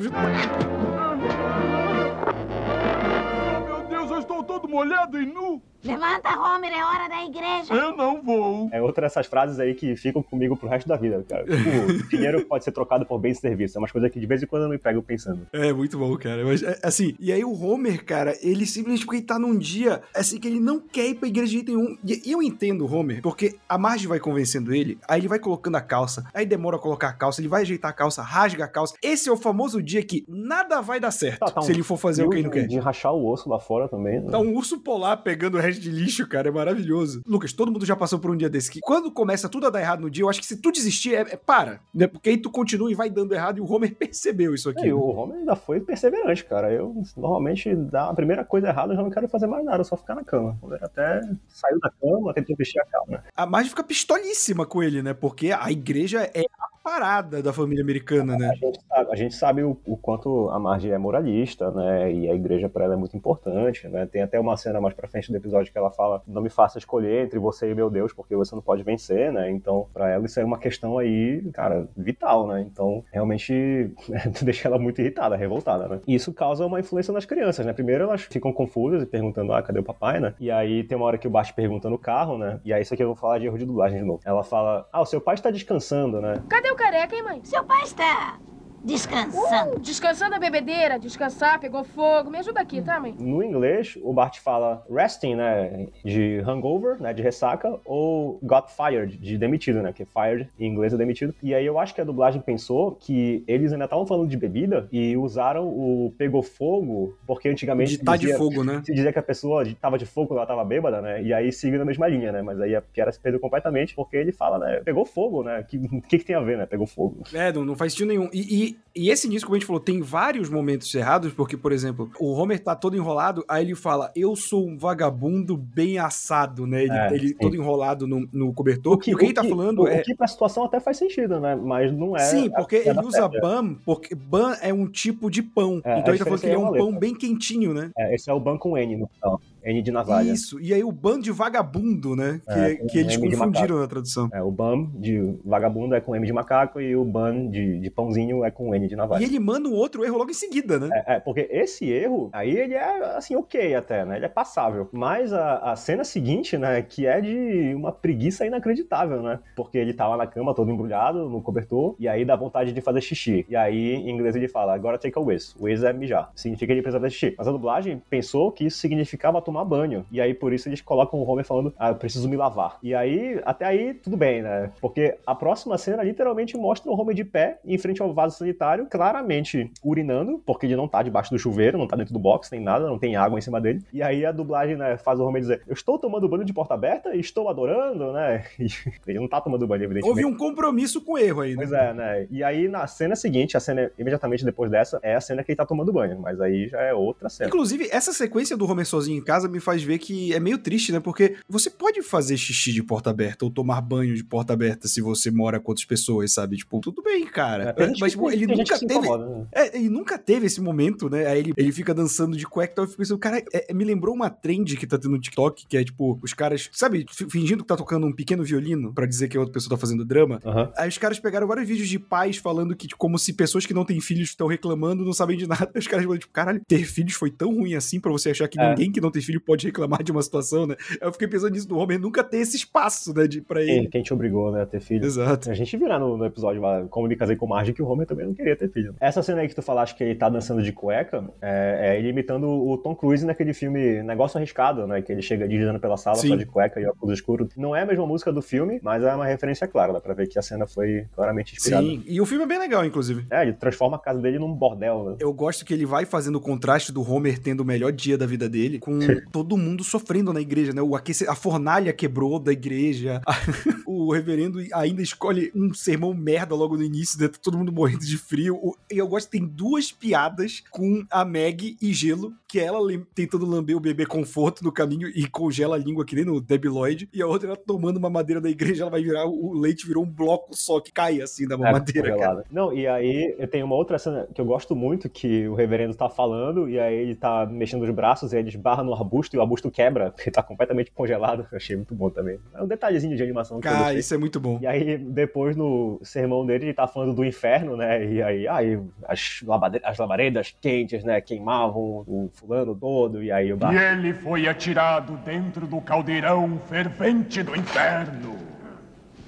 Meu 3.66 3.84
Deus, 3.88 4.10
eu 4.10 4.18
estou 4.18 4.42
todo 4.42 4.68
molhado 4.68 5.20
e 5.20 5.26
nu. 5.26 5.62
Levanta, 5.84 6.28
Homer, 6.38 6.72
é 6.72 6.84
hora 6.84 7.08
da 7.08 7.24
igreja. 7.24 7.74
Eu 7.74 7.96
não 7.96 8.22
vou. 8.22 8.68
É 8.72 8.80
outra 8.80 9.06
dessas 9.06 9.26
frases 9.26 9.58
aí 9.58 9.74
que 9.74 9.96
ficam 9.96 10.22
comigo 10.22 10.56
pro 10.56 10.68
resto 10.68 10.86
da 10.88 10.96
vida, 10.96 11.24
cara. 11.28 11.44
Tipo, 11.44 12.08
dinheiro 12.10 12.44
pode 12.46 12.64
ser 12.64 12.72
trocado 12.72 13.04
por 13.04 13.18
bens 13.18 13.38
e 13.38 13.40
serviços. 13.40 13.76
É 13.76 13.78
umas 13.78 13.90
coisas 13.90 14.10
que 14.10 14.20
de 14.20 14.26
vez 14.26 14.42
em 14.42 14.46
quando 14.46 14.64
eu 14.64 14.68
me 14.68 14.78
pego 14.78 15.02
pensando. 15.02 15.46
É, 15.52 15.72
muito 15.72 15.98
bom, 15.98 16.16
cara. 16.16 16.44
Mas, 16.44 16.62
é, 16.62 16.78
assim, 16.82 17.14
e 17.18 17.32
aí 17.32 17.44
o 17.44 17.52
Homer, 17.52 18.04
cara, 18.04 18.36
ele 18.42 18.64
simplesmente 18.66 19.04
porque 19.04 19.18
ele 19.18 19.26
tá 19.26 19.38
num 19.38 19.56
dia, 19.58 20.02
assim, 20.14 20.38
que 20.38 20.46
ele 20.46 20.60
não 20.60 20.78
quer 20.80 21.06
ir 21.08 21.14
pra 21.16 21.28
igreja 21.28 21.48
de 21.48 21.52
jeito 21.54 21.72
nenhum. 21.76 21.96
E, 22.04 22.30
eu 22.30 22.42
entendo 22.42 22.86
o 22.86 22.92
Homer, 22.94 23.20
porque 23.20 23.56
a 23.68 23.76
Marge 23.76 24.06
vai 24.06 24.20
convencendo 24.20 24.74
ele, 24.74 24.98
aí 25.08 25.20
ele 25.20 25.28
vai 25.28 25.38
colocando 25.38 25.76
a 25.76 25.80
calça, 25.80 26.24
aí 26.32 26.46
demora 26.46 26.76
a 26.76 26.80
colocar 26.80 27.08
a 27.08 27.12
calça, 27.12 27.40
ele 27.40 27.48
vai 27.48 27.62
ajeitar 27.62 27.90
a 27.90 27.94
calça, 27.94 28.22
rasga 28.22 28.64
a 28.64 28.68
calça. 28.68 28.94
Esse 29.02 29.28
é 29.28 29.32
o 29.32 29.36
famoso 29.36 29.82
dia 29.82 30.02
que 30.04 30.24
nada 30.28 30.80
vai 30.80 31.00
dar 31.00 31.10
certo 31.10 31.40
Tá, 31.40 31.50
tá 31.50 31.60
um 31.60 31.62
se 31.64 31.72
ele 31.72 31.82
for 31.82 31.96
fazer 31.96 32.24
o 32.24 32.30
que 32.30 32.36
ele 32.36 32.44
não 32.44 32.50
quer. 32.50 32.66
de 32.66 32.78
rachar 32.78 33.12
o 33.12 33.28
osso 33.30 33.48
lá 33.48 33.58
fora 33.58 33.88
também. 33.88 34.20
Né? 34.20 34.30
Tá 34.30 34.38
um 34.38 34.54
urso 34.54 34.78
polar 34.80 35.16
pegando 35.18 35.56
o 35.56 35.60
de 35.78 35.90
lixo, 35.90 36.26
cara, 36.26 36.48
é 36.48 36.50
maravilhoso. 36.50 37.22
Lucas, 37.26 37.52
todo 37.52 37.70
mundo 37.70 37.86
já 37.86 37.96
passou 37.96 38.18
por 38.18 38.30
um 38.30 38.36
dia 38.36 38.48
desse 38.48 38.70
que 38.70 38.80
quando 38.80 39.10
começa 39.10 39.48
tudo 39.48 39.66
a 39.66 39.70
dar 39.70 39.80
errado 39.80 40.00
no 40.00 40.10
dia, 40.10 40.24
eu 40.24 40.28
acho 40.28 40.40
que 40.40 40.46
se 40.46 40.56
tu 40.56 40.70
desistir, 40.72 41.14
é, 41.14 41.20
é 41.20 41.36
para, 41.36 41.80
né? 41.94 42.06
Porque 42.06 42.30
aí 42.30 42.36
tu 42.36 42.50
continua 42.50 42.90
e 42.90 42.94
vai 42.94 43.10
dando 43.10 43.34
errado 43.34 43.58
e 43.58 43.60
o 43.60 43.70
Homer 43.70 43.94
percebeu 43.96 44.54
isso 44.54 44.70
aqui. 44.70 44.86
E 44.86 44.92
o 44.92 45.00
Homer 45.00 45.38
ainda 45.38 45.56
foi 45.56 45.80
perseverante, 45.80 46.44
cara. 46.44 46.72
Eu 46.72 47.02
normalmente 47.16 47.74
dá 47.74 48.08
a 48.08 48.14
primeira 48.14 48.44
coisa 48.44 48.68
errada, 48.68 48.92
eu 48.92 48.96
já 48.96 49.02
não 49.02 49.10
quero 49.10 49.28
fazer 49.28 49.46
mais 49.46 49.64
nada, 49.64 49.84
só 49.84 49.96
ficar 49.96 50.14
na 50.14 50.24
cama. 50.24 50.58
O 50.60 50.66
Homer 50.66 50.82
até 50.82 51.20
saiu 51.48 51.78
da 51.80 51.90
cama, 51.90 52.34
tentou 52.34 52.56
vestir 52.56 52.80
a 52.80 52.86
calma. 52.86 53.24
a 53.36 53.46
Marge 53.46 53.70
fica 53.70 53.84
pistolíssima 53.84 54.66
com 54.66 54.82
ele, 54.82 55.02
né? 55.02 55.14
Porque 55.14 55.52
a 55.52 55.70
igreja 55.70 56.30
é 56.34 56.40
a 56.40 56.71
parada 56.82 57.42
da 57.42 57.52
família 57.52 57.82
americana, 57.82 58.36
né? 58.36 58.50
A 58.50 58.54
gente 58.54 58.80
sabe, 58.82 59.10
a 59.10 59.16
gente 59.16 59.34
sabe 59.34 59.62
o, 59.62 59.78
o 59.86 59.96
quanto 59.96 60.48
a 60.50 60.58
Marge 60.58 60.90
é 60.90 60.98
moralista, 60.98 61.70
né? 61.70 62.12
E 62.12 62.28
a 62.28 62.34
igreja 62.34 62.68
pra 62.68 62.84
ela 62.84 62.94
é 62.94 62.96
muito 62.96 63.16
importante, 63.16 63.88
né? 63.88 64.06
Tem 64.06 64.22
até 64.22 64.38
uma 64.38 64.56
cena 64.56 64.80
mais 64.80 64.94
pra 64.94 65.08
frente 65.08 65.30
do 65.30 65.36
episódio 65.36 65.72
que 65.72 65.78
ela 65.78 65.90
fala: 65.90 66.22
não 66.26 66.42
me 66.42 66.50
faça 66.50 66.78
escolher 66.78 67.24
entre 67.24 67.38
você 67.38 67.70
e 67.70 67.74
meu 67.74 67.88
Deus, 67.88 68.12
porque 68.12 68.34
você 68.34 68.54
não 68.54 68.62
pode 68.62 68.82
vencer, 68.82 69.32
né? 69.32 69.50
Então, 69.50 69.86
pra 69.92 70.10
ela 70.10 70.24
isso 70.24 70.40
é 70.40 70.44
uma 70.44 70.58
questão 70.58 70.98
aí, 70.98 71.42
cara, 71.52 71.86
vital, 71.96 72.46
né? 72.46 72.60
Então, 72.62 73.04
realmente 73.12 73.92
deixa 74.42 74.68
ela 74.68 74.78
muito 74.78 75.00
irritada, 75.00 75.36
revoltada, 75.36 75.88
né? 75.88 76.00
E 76.06 76.14
isso 76.14 76.32
causa 76.32 76.66
uma 76.66 76.80
influência 76.80 77.12
nas 77.12 77.24
crianças, 77.24 77.64
né? 77.64 77.72
Primeiro 77.72 78.04
elas 78.04 78.22
ficam 78.22 78.52
confusas 78.52 79.02
e 79.02 79.06
perguntando: 79.06 79.52
ah, 79.52 79.62
cadê 79.62 79.78
o 79.78 79.84
papai, 79.84 80.20
né? 80.20 80.34
E 80.40 80.50
aí 80.50 80.82
tem 80.84 80.96
uma 80.96 81.06
hora 81.06 81.18
que 81.18 81.28
o 81.28 81.30
Bart 81.30 81.52
pergunta 81.52 81.88
no 81.88 81.98
carro, 81.98 82.36
né? 82.36 82.60
E 82.64 82.72
aí 82.72 82.82
isso 82.82 82.92
aqui 82.92 83.02
eu 83.02 83.08
vou 83.08 83.16
falar 83.16 83.38
de 83.38 83.46
erro 83.46 83.58
de 83.58 83.64
dublagem 83.64 84.00
de 84.00 84.04
novo. 84.04 84.20
Ela 84.24 84.42
fala: 84.42 84.88
ah, 84.92 85.00
o 85.00 85.06
seu 85.06 85.20
pai 85.20 85.34
está 85.34 85.50
descansando, 85.50 86.20
né? 86.20 86.42
Cadê 86.48 86.71
o 86.72 86.76
careca, 86.76 87.14
hein, 87.14 87.22
mãe? 87.22 87.40
Seu 87.44 87.64
pai 87.64 87.82
está 87.82 88.38
descansando. 88.84 89.76
Uh, 89.76 89.80
descansando 89.80 90.34
a 90.34 90.38
bebedeira, 90.38 90.98
descansar, 90.98 91.60
pegou 91.60 91.84
fogo. 91.84 92.30
Me 92.30 92.38
ajuda 92.38 92.60
aqui, 92.60 92.80
tá, 92.82 92.98
mãe? 93.00 93.14
No 93.18 93.42
inglês, 93.42 93.98
o 94.02 94.12
Bart 94.12 94.38
fala 94.40 94.84
resting, 94.90 95.34
né, 95.36 95.88
de 96.04 96.38
hangover, 96.46 97.00
né, 97.00 97.12
de 97.12 97.22
ressaca, 97.22 97.78
ou 97.84 98.38
got 98.42 98.66
fired, 98.70 99.16
de 99.16 99.38
demitido, 99.38 99.82
né, 99.82 99.92
que 99.92 100.04
fired 100.04 100.48
em 100.58 100.66
inglês 100.66 100.92
é 100.92 100.96
demitido. 100.96 101.34
E 101.42 101.54
aí 101.54 101.64
eu 101.66 101.78
acho 101.78 101.94
que 101.94 102.00
a 102.00 102.04
dublagem 102.04 102.40
pensou 102.40 102.92
que 102.92 103.44
eles 103.46 103.72
ainda 103.72 103.84
estavam 103.84 104.06
falando 104.06 104.28
de 104.28 104.36
bebida 104.36 104.88
e 104.92 105.16
usaram 105.16 105.66
o 105.68 106.12
pegou 106.18 106.42
fogo, 106.42 107.16
porque 107.26 107.48
antigamente 107.48 107.92
De 107.92 107.96
se 107.98 108.04
tá 108.04 108.12
de 108.16 108.22
dizia- 108.22 108.38
fogo, 108.38 108.64
né? 108.64 108.82
se 108.84 108.92
dizia 108.94 109.12
que 109.12 109.18
a 109.18 109.22
pessoa 109.22 109.64
tava 109.80 109.98
de 109.98 110.06
fogo 110.06 110.28
quando 110.28 110.38
ela 110.38 110.46
tava 110.46 110.64
bêbada, 110.64 111.00
né, 111.00 111.22
e 111.22 111.32
aí 111.32 111.52
seguiu 111.52 111.78
na 111.78 111.84
mesma 111.84 112.06
linha, 112.08 112.32
né, 112.32 112.42
mas 112.42 112.60
aí 112.60 112.74
a 112.74 112.82
piada 112.82 113.12
se 113.12 113.20
perdeu 113.20 113.40
completamente 113.40 113.94
porque 113.94 114.16
ele 114.16 114.32
fala, 114.32 114.58
né, 114.58 114.80
pegou 114.84 115.04
fogo, 115.04 115.42
né, 115.42 115.62
que 115.68 115.78
que, 116.08 116.18
que 116.18 116.24
tem 116.24 116.36
a 116.36 116.40
ver, 116.40 116.58
né, 116.58 116.66
pegou 116.66 116.86
fogo. 116.86 117.22
É, 117.32 117.52
não, 117.52 117.64
não 117.64 117.74
faz 117.76 117.92
sentido 117.92 118.08
nenhum. 118.08 118.28
E, 118.32 118.64
e, 118.68 118.71
e 118.94 119.08
esse 119.10 119.26
início, 119.26 119.46
como 119.46 119.56
a 119.56 119.58
gente 119.58 119.66
falou, 119.66 119.80
tem 119.80 120.02
vários 120.02 120.50
momentos 120.50 120.94
errados, 120.94 121.32
porque, 121.32 121.56
por 121.56 121.72
exemplo, 121.72 122.10
o 122.20 122.32
Homer 122.32 122.62
tá 122.62 122.74
todo 122.74 122.96
enrolado, 122.96 123.44
aí 123.48 123.64
ele 123.64 123.74
fala, 123.74 124.12
eu 124.14 124.36
sou 124.36 124.68
um 124.68 124.76
vagabundo 124.76 125.56
bem 125.56 125.98
assado, 125.98 126.66
né? 126.66 126.82
Ele, 126.82 126.92
É, 126.92 127.14
ele 127.14 127.34
todo 127.34 127.56
enrolado 127.56 128.06
no, 128.06 128.28
no 128.32 128.52
cobertor. 128.52 128.98
e 129.06 129.14
o 129.14 129.18
que 129.18 129.24
ele 129.24 129.32
tá 129.32 129.44
falando 129.44 129.82
o, 129.82 129.88
é... 129.88 130.00
O 130.00 130.02
que 130.02 130.14
pra 130.14 130.26
situação 130.26 130.64
até 130.64 130.78
faz 130.78 130.98
sentido, 130.98 131.40
né, 131.40 131.54
mas 131.54 131.92
não 131.92 132.16
é... 132.16 132.20
Sim, 132.20 132.50
porque 132.50 132.76
ele 132.76 133.00
usa 133.00 133.22
certa. 133.22 133.40
bam, 133.40 133.74
porque 133.84 134.14
ban 134.14 134.54
é 134.60 134.72
um 134.72 134.86
tipo 134.86 135.30
de 135.30 135.42
pão. 135.42 135.80
É, 135.84 135.98
então 135.98 136.12
ele 136.12 136.18
tá 136.18 136.24
falando 136.24 136.40
que 136.40 136.46
ele 136.46 136.54
é 136.54 136.56
é 136.56 136.58
um 136.58 136.72
pão 136.72 136.98
bem 136.98 137.14
quentinho, 137.14 137.72
né? 137.72 137.90
É, 137.96 138.14
esse 138.14 138.28
é 138.30 138.32
o 138.32 138.40
ban 138.40 138.58
com 138.58 138.76
N 138.76 138.96
no 138.96 139.08
final. 139.08 139.40
N 139.64 139.82
de 139.82 139.90
navalha. 139.90 140.32
Isso. 140.32 140.60
E 140.60 140.72
aí 140.72 140.82
o 140.82 140.92
ban 140.92 141.20
de 141.20 141.30
vagabundo, 141.30 142.14
né? 142.16 142.40
Que, 142.44 142.52
É, 142.58 142.74
que 142.76 142.98
eles 142.98 143.16
confundiram 143.16 143.78
na 143.78 143.86
tradução. 143.86 144.28
É, 144.32 144.42
o 144.42 144.50
ban 144.50 144.86
de 144.94 145.36
vagabundo 145.44 145.94
é 145.94 146.00
com 146.00 146.14
M 146.16 146.26
de 146.26 146.32
macaco 146.32 146.80
e 146.80 146.94
o 146.96 147.04
ban 147.04 147.48
de, 147.48 147.78
de 147.80 147.90
pãozinho 147.90 148.44
é 148.44 148.50
com 148.50 148.74
N 148.74 148.86
de 148.86 148.94
E 148.94 148.96
navalha. 148.96 149.24
ele 149.24 149.38
manda 149.38 149.68
um 149.68 149.74
outro 149.74 150.04
erro 150.04 150.18
logo 150.18 150.30
em 150.30 150.34
seguida, 150.34 150.78
né? 150.78 150.88
É, 151.06 151.14
é, 151.16 151.20
porque 151.20 151.48
esse 151.50 151.88
erro, 151.88 152.30
aí 152.32 152.50
ele 152.56 152.74
é, 152.74 153.16
assim, 153.16 153.34
ok 153.36 153.74
até, 153.74 154.04
né? 154.04 154.16
Ele 154.16 154.24
é 154.26 154.28
passável. 154.28 154.88
Mas 154.92 155.32
a, 155.32 155.72
a 155.72 155.76
cena 155.76 156.04
seguinte, 156.04 156.56
né, 156.58 156.82
que 156.82 157.06
é 157.06 157.20
de 157.20 157.74
uma 157.74 157.92
preguiça 157.92 158.46
inacreditável, 158.46 159.22
né? 159.22 159.38
Porque 159.56 159.78
ele 159.78 159.92
tá 159.92 160.06
lá 160.08 160.16
na 160.16 160.26
cama, 160.26 160.54
todo 160.54 160.70
embrulhado, 160.70 161.28
no 161.28 161.40
cobertor, 161.40 161.94
e 161.98 162.08
aí 162.08 162.24
dá 162.24 162.36
vontade 162.36 162.72
de 162.72 162.80
fazer 162.80 163.00
xixi. 163.00 163.46
E 163.48 163.56
aí, 163.56 163.94
em 163.94 164.10
inglês, 164.10 164.34
ele 164.36 164.48
fala, 164.48 164.74
agora 164.74 164.98
take 164.98 165.18
a 165.18 165.20
whiz. 165.20 165.54
Whiz 165.60 165.82
é 165.82 165.92
mijar. 165.92 166.30
Significa 166.34 166.66
que 166.66 166.72
ele 166.72 166.82
precisa 166.82 167.00
fazer 167.00 167.10
xixi. 167.10 167.34
Mas 167.38 167.46
a 167.48 167.52
dublagem 167.52 168.02
pensou 168.10 168.50
que 168.50 168.64
isso 168.66 168.78
significava 168.78 169.40
tomar 169.42 169.51
banho. 169.64 170.04
E 170.10 170.20
aí, 170.20 170.34
por 170.34 170.52
isso, 170.52 170.68
eles 170.68 170.80
colocam 170.80 171.20
o 171.20 171.28
Homer 171.28 171.44
falando, 171.44 171.72
ah, 171.78 171.90
eu 171.90 171.94
preciso 171.94 172.28
me 172.28 172.36
lavar. 172.36 172.78
E 172.82 172.94
aí, 172.94 173.40
até 173.44 173.66
aí, 173.66 173.94
tudo 173.94 174.16
bem, 174.16 174.42
né? 174.42 174.70
Porque 174.80 175.16
a 175.26 175.34
próxima 175.34 175.76
cena 175.78 176.02
literalmente 176.02 176.56
mostra 176.56 176.90
o 176.90 176.98
Homer 176.98 177.14
de 177.14 177.24
pé, 177.24 177.58
em 177.64 177.78
frente 177.78 178.02
ao 178.02 178.12
vaso 178.12 178.38
sanitário, 178.38 178.86
claramente 178.86 179.70
urinando, 179.82 180.42
porque 180.44 180.66
ele 180.66 180.76
não 180.76 180.88
tá 180.88 181.02
debaixo 181.02 181.30
do 181.30 181.38
chuveiro, 181.38 181.78
não 181.78 181.86
tá 181.86 181.96
dentro 181.96 182.12
do 182.12 182.18
box, 182.18 182.50
nem 182.50 182.60
nada, 182.60 182.86
não 182.86 182.98
tem 182.98 183.16
água 183.16 183.38
em 183.38 183.42
cima 183.42 183.60
dele. 183.60 183.82
E 183.92 184.02
aí 184.02 184.24
a 184.24 184.32
dublagem, 184.32 184.76
né, 184.76 184.96
faz 184.96 185.18
o 185.20 185.24
Homer 185.24 185.40
dizer, 185.40 185.62
eu 185.66 185.74
estou 185.74 185.98
tomando 185.98 186.28
banho 186.28 186.44
de 186.44 186.52
porta 186.52 186.74
aberta 186.74 187.14
e 187.14 187.20
estou 187.20 187.48
adorando, 187.48 188.12
né? 188.12 188.44
E 188.62 189.10
ele 189.10 189.20
não 189.20 189.28
tá 189.28 189.40
tomando 189.40 189.66
banho, 189.66 189.84
evidentemente. 189.84 190.08
Houve 190.08 190.24
um 190.24 190.36
compromisso 190.36 191.00
com 191.00 191.12
o 191.12 191.18
erro 191.18 191.40
aí, 191.40 191.50
né? 191.50 191.56
Pois 191.56 191.72
é, 191.72 191.92
né? 191.92 192.26
E 192.30 192.42
aí, 192.42 192.68
na 192.68 192.86
cena 192.86 193.16
seguinte, 193.16 193.56
a 193.56 193.60
cena 193.60 193.90
imediatamente 193.98 194.44
depois 194.44 194.70
dessa, 194.70 194.98
é 195.02 195.14
a 195.14 195.20
cena 195.20 195.42
que 195.42 195.50
ele 195.50 195.56
tá 195.56 195.66
tomando 195.66 195.92
banho. 195.92 196.18
Mas 196.20 196.40
aí 196.40 196.68
já 196.68 196.80
é 196.80 196.94
outra 196.94 197.28
cena. 197.28 197.48
Inclusive, 197.48 197.88
essa 197.90 198.12
sequência 198.12 198.56
do 198.56 198.70
Homer 198.70 198.86
sozinho 198.86 199.18
em 199.18 199.24
casa 199.24 199.41
casa 199.42 199.48
me 199.48 199.60
faz 199.60 199.82
ver 199.82 199.98
que 199.98 200.32
é 200.32 200.40
meio 200.40 200.58
triste, 200.58 200.92
né? 200.92 201.00
Porque 201.00 201.36
você 201.48 201.68
pode 201.70 202.02
fazer 202.02 202.36
xixi 202.36 202.72
de 202.72 202.82
porta 202.82 203.10
aberta 203.10 203.44
ou 203.44 203.50
tomar 203.50 203.80
banho 203.80 204.14
de 204.14 204.24
porta 204.24 204.52
aberta 204.52 204.86
se 204.88 205.00
você 205.00 205.30
mora 205.30 205.58
com 205.60 205.70
outras 205.72 205.84
pessoas, 205.86 206.32
sabe? 206.32 206.56
Tipo, 206.56 206.80
tudo 206.80 207.02
bem, 207.02 207.26
cara. 207.26 207.70
É, 207.70 207.72
tem 207.72 207.88
gente 207.88 208.00
Mas 208.00 208.14
que- 208.14 208.18
tipo, 208.20 208.30
ele 208.30 208.46
nunca 208.46 208.78
teve. 208.78 208.94
incomoda, 208.94 209.26
né? 209.28 209.46
É, 209.52 209.76
ele 209.76 209.88
nunca 209.88 210.18
teve 210.18 210.46
esse 210.46 210.60
momento, 210.60 211.08
né? 211.10 211.26
Aí 211.26 211.38
ele, 211.40 211.52
ele 211.56 211.72
fica 211.72 211.92
dançando 211.94 212.36
de 212.36 212.46
cueca 212.46 212.72
e 212.72 212.76
tal. 212.76 212.84
Eu 212.84 212.88
fico 212.88 212.98
pensando, 213.02 213.18
cara, 213.18 213.38
é- 213.52 213.70
é- 213.70 213.74
me 213.74 213.84
lembrou 213.84 214.14
uma 214.14 214.30
trend 214.30 214.76
que 214.76 214.86
tá 214.86 214.98
tendo 214.98 215.12
no 215.12 215.20
TikTok, 215.20 215.66
que 215.66 215.76
é 215.76 215.84
tipo, 215.84 216.18
os 216.22 216.32
caras, 216.32 216.68
sabe, 216.72 217.04
fi- 217.10 217.28
fingindo 217.28 217.62
que 217.62 217.68
tá 217.68 217.76
tocando 217.76 218.06
um 218.06 218.12
pequeno 218.12 218.44
violino 218.44 218.92
pra 218.92 219.06
dizer 219.06 219.28
que 219.28 219.36
a 219.36 219.40
outra 219.40 219.52
pessoa 219.52 219.70
tá 219.70 219.76
fazendo 219.80 220.04
drama. 220.04 220.40
Aham. 220.44 220.72
Aí 220.76 220.88
os 220.88 220.98
caras 220.98 221.18
pegaram 221.18 221.46
vários 221.46 221.66
vídeos 221.66 221.88
de 221.88 221.98
pais 221.98 222.36
falando 222.36 222.74
que, 222.76 222.86
tipo, 222.86 222.98
como 222.98 223.18
se 223.18 223.32
pessoas 223.32 223.66
que 223.66 223.74
não 223.74 223.84
têm 223.84 224.00
filhos 224.00 224.28
estão 224.30 224.46
reclamando, 224.46 225.04
não 225.04 225.12
sabem 225.12 225.36
de 225.36 225.46
nada. 225.46 225.70
Os 225.82 225.86
caras 225.86 226.04
falam, 226.04 226.18
tipo, 226.18 226.32
caralho, 226.32 226.60
ter 226.66 226.84
filhos 226.84 227.14
foi 227.14 227.30
tão 227.30 227.54
ruim 227.54 227.74
assim 227.74 227.98
pra 228.00 228.10
você 228.12 228.30
achar 228.30 228.46
que 228.48 228.60
É. 228.60 228.68
ninguém 228.70 228.90
que 228.92 229.00
não 229.00 229.10
tem 229.10 229.22
filho 229.32 229.40
pode 229.40 229.66
reclamar 229.66 230.02
de 230.02 230.12
uma 230.12 230.22
situação, 230.22 230.66
né? 230.66 230.76
Eu 231.00 231.12
fiquei 231.12 231.26
pensando 231.26 231.52
nisso 231.52 231.68
do 231.68 231.78
Homer 231.78 231.98
nunca 231.98 232.22
ter 232.22 232.38
esse 232.38 232.56
espaço, 232.56 233.14
né, 233.14 233.26
de, 233.26 233.40
pra 233.40 233.60
Quem, 233.60 233.78
ele. 233.78 233.88
quem 233.88 234.02
te 234.02 234.12
obrigou, 234.12 234.52
né, 234.52 234.62
a 234.62 234.66
ter 234.66 234.80
filho? 234.80 235.04
Exato. 235.04 235.50
A 235.50 235.54
gente 235.54 235.76
virá 235.76 235.98
no, 235.98 236.16
no 236.16 236.26
episódio 236.26 236.60
lá, 236.60 236.84
como 236.90 237.08
me 237.08 237.16
casei 237.16 237.36
com 237.36 237.46
o 237.46 237.48
Marge, 237.48 237.72
que 237.72 237.82
o 237.82 237.86
Homer 237.86 238.06
também 238.06 238.26
não 238.26 238.34
queria 238.34 238.56
ter 238.56 238.70
filho. 238.70 238.94
Essa 239.00 239.22
cena 239.22 239.40
aí 239.40 239.48
que 239.48 239.54
tu 239.54 239.62
falaste 239.62 239.96
que 239.96 240.04
ele 240.04 240.14
tá 240.14 240.28
dançando 240.28 240.62
de 240.62 240.72
cueca, 240.72 241.24
é, 241.40 241.94
é 241.94 241.98
ele 241.98 242.08
imitando 242.08 242.46
o 242.48 242.76
Tom 242.78 242.94
Cruise 242.94 243.24
naquele 243.24 243.54
filme 243.54 244.02
Negócio 244.02 244.36
Arriscado, 244.36 244.86
né? 244.86 245.00
Que 245.02 245.12
ele 245.12 245.22
chega 245.22 245.48
dirigindo 245.48 245.78
pela 245.80 245.96
sala 245.96 246.16
Sim. 246.16 246.28
só 246.28 246.36
de 246.36 246.46
cueca 246.46 246.80
e 246.80 246.86
óculos 246.86 247.14
escuros. 247.14 247.48
Não 247.56 247.74
é 247.74 247.82
a 247.82 247.86
mesma 247.86 248.06
música 248.06 248.32
do 248.32 248.42
filme, 248.42 248.80
mas 248.82 249.02
é 249.02 249.14
uma 249.14 249.26
referência 249.26 249.66
clara, 249.66 249.92
dá 249.92 250.00
pra 250.00 250.14
ver 250.14 250.26
que 250.28 250.38
a 250.38 250.42
cena 250.42 250.66
foi 250.66 251.06
claramente 251.14 251.54
inspirada. 251.54 251.86
Sim, 251.86 252.02
e 252.06 252.20
o 252.20 252.26
filme 252.26 252.44
é 252.44 252.46
bem 252.46 252.58
legal, 252.58 252.84
inclusive. 252.84 253.24
É, 253.30 253.42
ele 253.42 253.52
transforma 253.52 253.96
a 253.96 254.00
casa 254.00 254.20
dele 254.20 254.38
num 254.38 254.52
bordel, 254.52 255.04
né? 255.04 255.16
Eu 255.20 255.32
gosto 255.32 255.64
que 255.64 255.72
ele 255.72 255.86
vai 255.86 256.04
fazendo 256.04 256.36
o 256.36 256.40
contraste 256.40 256.92
do 256.92 257.08
Homer 257.08 257.38
tendo 257.38 257.60
o 257.60 257.64
melhor 257.64 257.92
dia 257.92 258.18
da 258.18 258.26
vida 258.26 258.48
dele 258.48 258.78
com 258.78 258.98
todo 259.30 259.56
mundo 259.56 259.84
sofrendo 259.84 260.32
na 260.32 260.40
igreja, 260.40 260.72
né? 260.72 260.82
O 260.82 260.96
aquece... 260.96 261.26
A 261.28 261.34
fornalha 261.34 261.92
quebrou 261.92 262.38
da 262.38 262.52
igreja. 262.52 263.20
o 263.86 264.12
reverendo 264.12 264.58
ainda 264.74 265.02
escolhe 265.02 265.52
um 265.54 265.72
sermão 265.74 266.12
merda 266.14 266.54
logo 266.54 266.76
no 266.76 266.82
início, 266.82 267.20
né? 267.20 267.28
Tá 267.28 267.38
todo 267.42 267.58
mundo 267.58 267.72
morrendo 267.72 268.04
de 268.04 268.16
frio. 268.18 268.56
O- 268.56 268.74
E 268.90 268.98
eu 268.98 269.06
gosto 269.06 269.30
tem 269.30 269.44
duas 269.46 269.90
piadas 269.92 270.62
com 270.70 271.04
a 271.10 271.24
Meg 271.24 271.76
e 271.80 271.92
gelo, 271.92 272.32
que 272.48 272.58
é 272.58 272.64
ela 272.64 272.80
tentando 273.14 273.46
lamber 273.46 273.76
o 273.76 273.80
bebê 273.80 274.04
conforto 274.04 274.62
no 274.64 274.72
caminho 274.72 275.08
e 275.08 275.26
congela 275.28 275.76
a 275.76 275.78
língua 275.78 276.04
que 276.04 276.14
nem 276.16 276.24
no 276.24 276.40
Debbie 276.40 276.68
Lloyd. 276.68 277.08
E 277.12 277.22
a 277.22 277.26
outra 277.26 277.48
ela 277.48 277.56
tomando 277.56 277.96
uma 277.96 278.10
madeira 278.10 278.40
da 278.40 278.50
igreja, 278.50 278.82
ela 278.82 278.90
vai 278.90 279.02
virar, 279.02 279.26
o 279.26 279.52
leite 279.54 279.86
virou 279.86 280.04
um 280.04 280.10
bloco 280.10 280.54
só 280.56 280.80
que 280.80 280.92
cai 280.92 281.20
assim 281.20 281.46
da 281.46 281.54
É, 281.54 281.58
mamadeira, 281.58 282.08
cara. 282.08 282.14
congelada. 282.14 282.44
Não, 282.50 282.72
e 282.72 282.86
aí 282.86 283.34
eu 283.38 283.48
tenho 283.48 283.64
uma 283.64 283.74
outra 283.74 283.98
cena 283.98 284.26
que 284.34 284.40
eu 284.40 284.44
gosto 284.44 284.74
muito, 284.76 285.08
que 285.08 285.46
o 285.48 285.54
reverendo 285.54 285.94
tá 285.94 286.08
falando, 286.08 286.68
e 286.68 286.78
aí 286.78 286.94
ele 286.94 287.14
tá 287.14 287.46
mexendo 287.46 287.82
os 287.82 287.90
braços, 287.90 288.32
e 288.32 288.36
aí 288.36 288.42
ele 288.42 288.48
esbarra 288.50 288.82
no 288.82 288.92
arbusto, 288.92 289.11
e 289.34 289.38
o 289.38 289.40
arbusto 289.42 289.70
quebra, 289.70 290.10
porque 290.10 290.30
tá 290.32 290.42
completamente 290.42 290.90
congelado. 290.90 291.46
Eu 291.50 291.56
achei 291.56 291.76
muito 291.76 291.94
bom 291.94 292.08
também. 292.08 292.38
É 292.54 292.62
um 292.62 292.66
detalhezinho 292.66 293.16
de 293.16 293.22
animação 293.22 293.60
que 293.60 293.68
gostei. 293.68 293.98
isso 293.98 294.14
é 294.14 294.18
muito 294.18 294.40
bom. 294.40 294.58
E 294.60 294.66
aí, 294.66 294.96
depois 294.96 295.54
no 295.56 296.00
sermão 296.02 296.46
dele, 296.46 296.66
ele 296.66 296.74
tá 296.74 296.86
falando 296.86 297.14
do 297.14 297.24
inferno, 297.24 297.76
né? 297.76 298.04
E 298.04 298.22
aí, 298.22 298.48
aí 298.48 298.80
as, 299.06 299.42
as 299.84 299.98
labaredas 299.98 300.54
quentes, 300.60 301.04
né? 301.04 301.20
Queimavam 301.20 302.04
o 302.06 302.30
fulano 302.32 302.74
todo, 302.74 303.22
e 303.22 303.30
aí 303.30 303.52
o 303.52 303.56
E 303.56 303.58
bar... 303.58 303.74
ele 303.74 304.14
foi 304.14 304.48
atirado 304.48 305.16
dentro 305.24 305.66
do 305.66 305.80
caldeirão 305.80 306.58
fervente 306.68 307.42
do 307.42 307.54
inferno, 307.56 308.36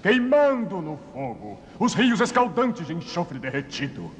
queimando 0.03 0.81
no 0.81 0.97
fogo 1.13 1.59
os 1.79 1.95
rios 1.95 2.21
escaldantes 2.21 2.87
de 2.87 2.95
enxofre 2.95 3.39
derretido. 3.39 4.11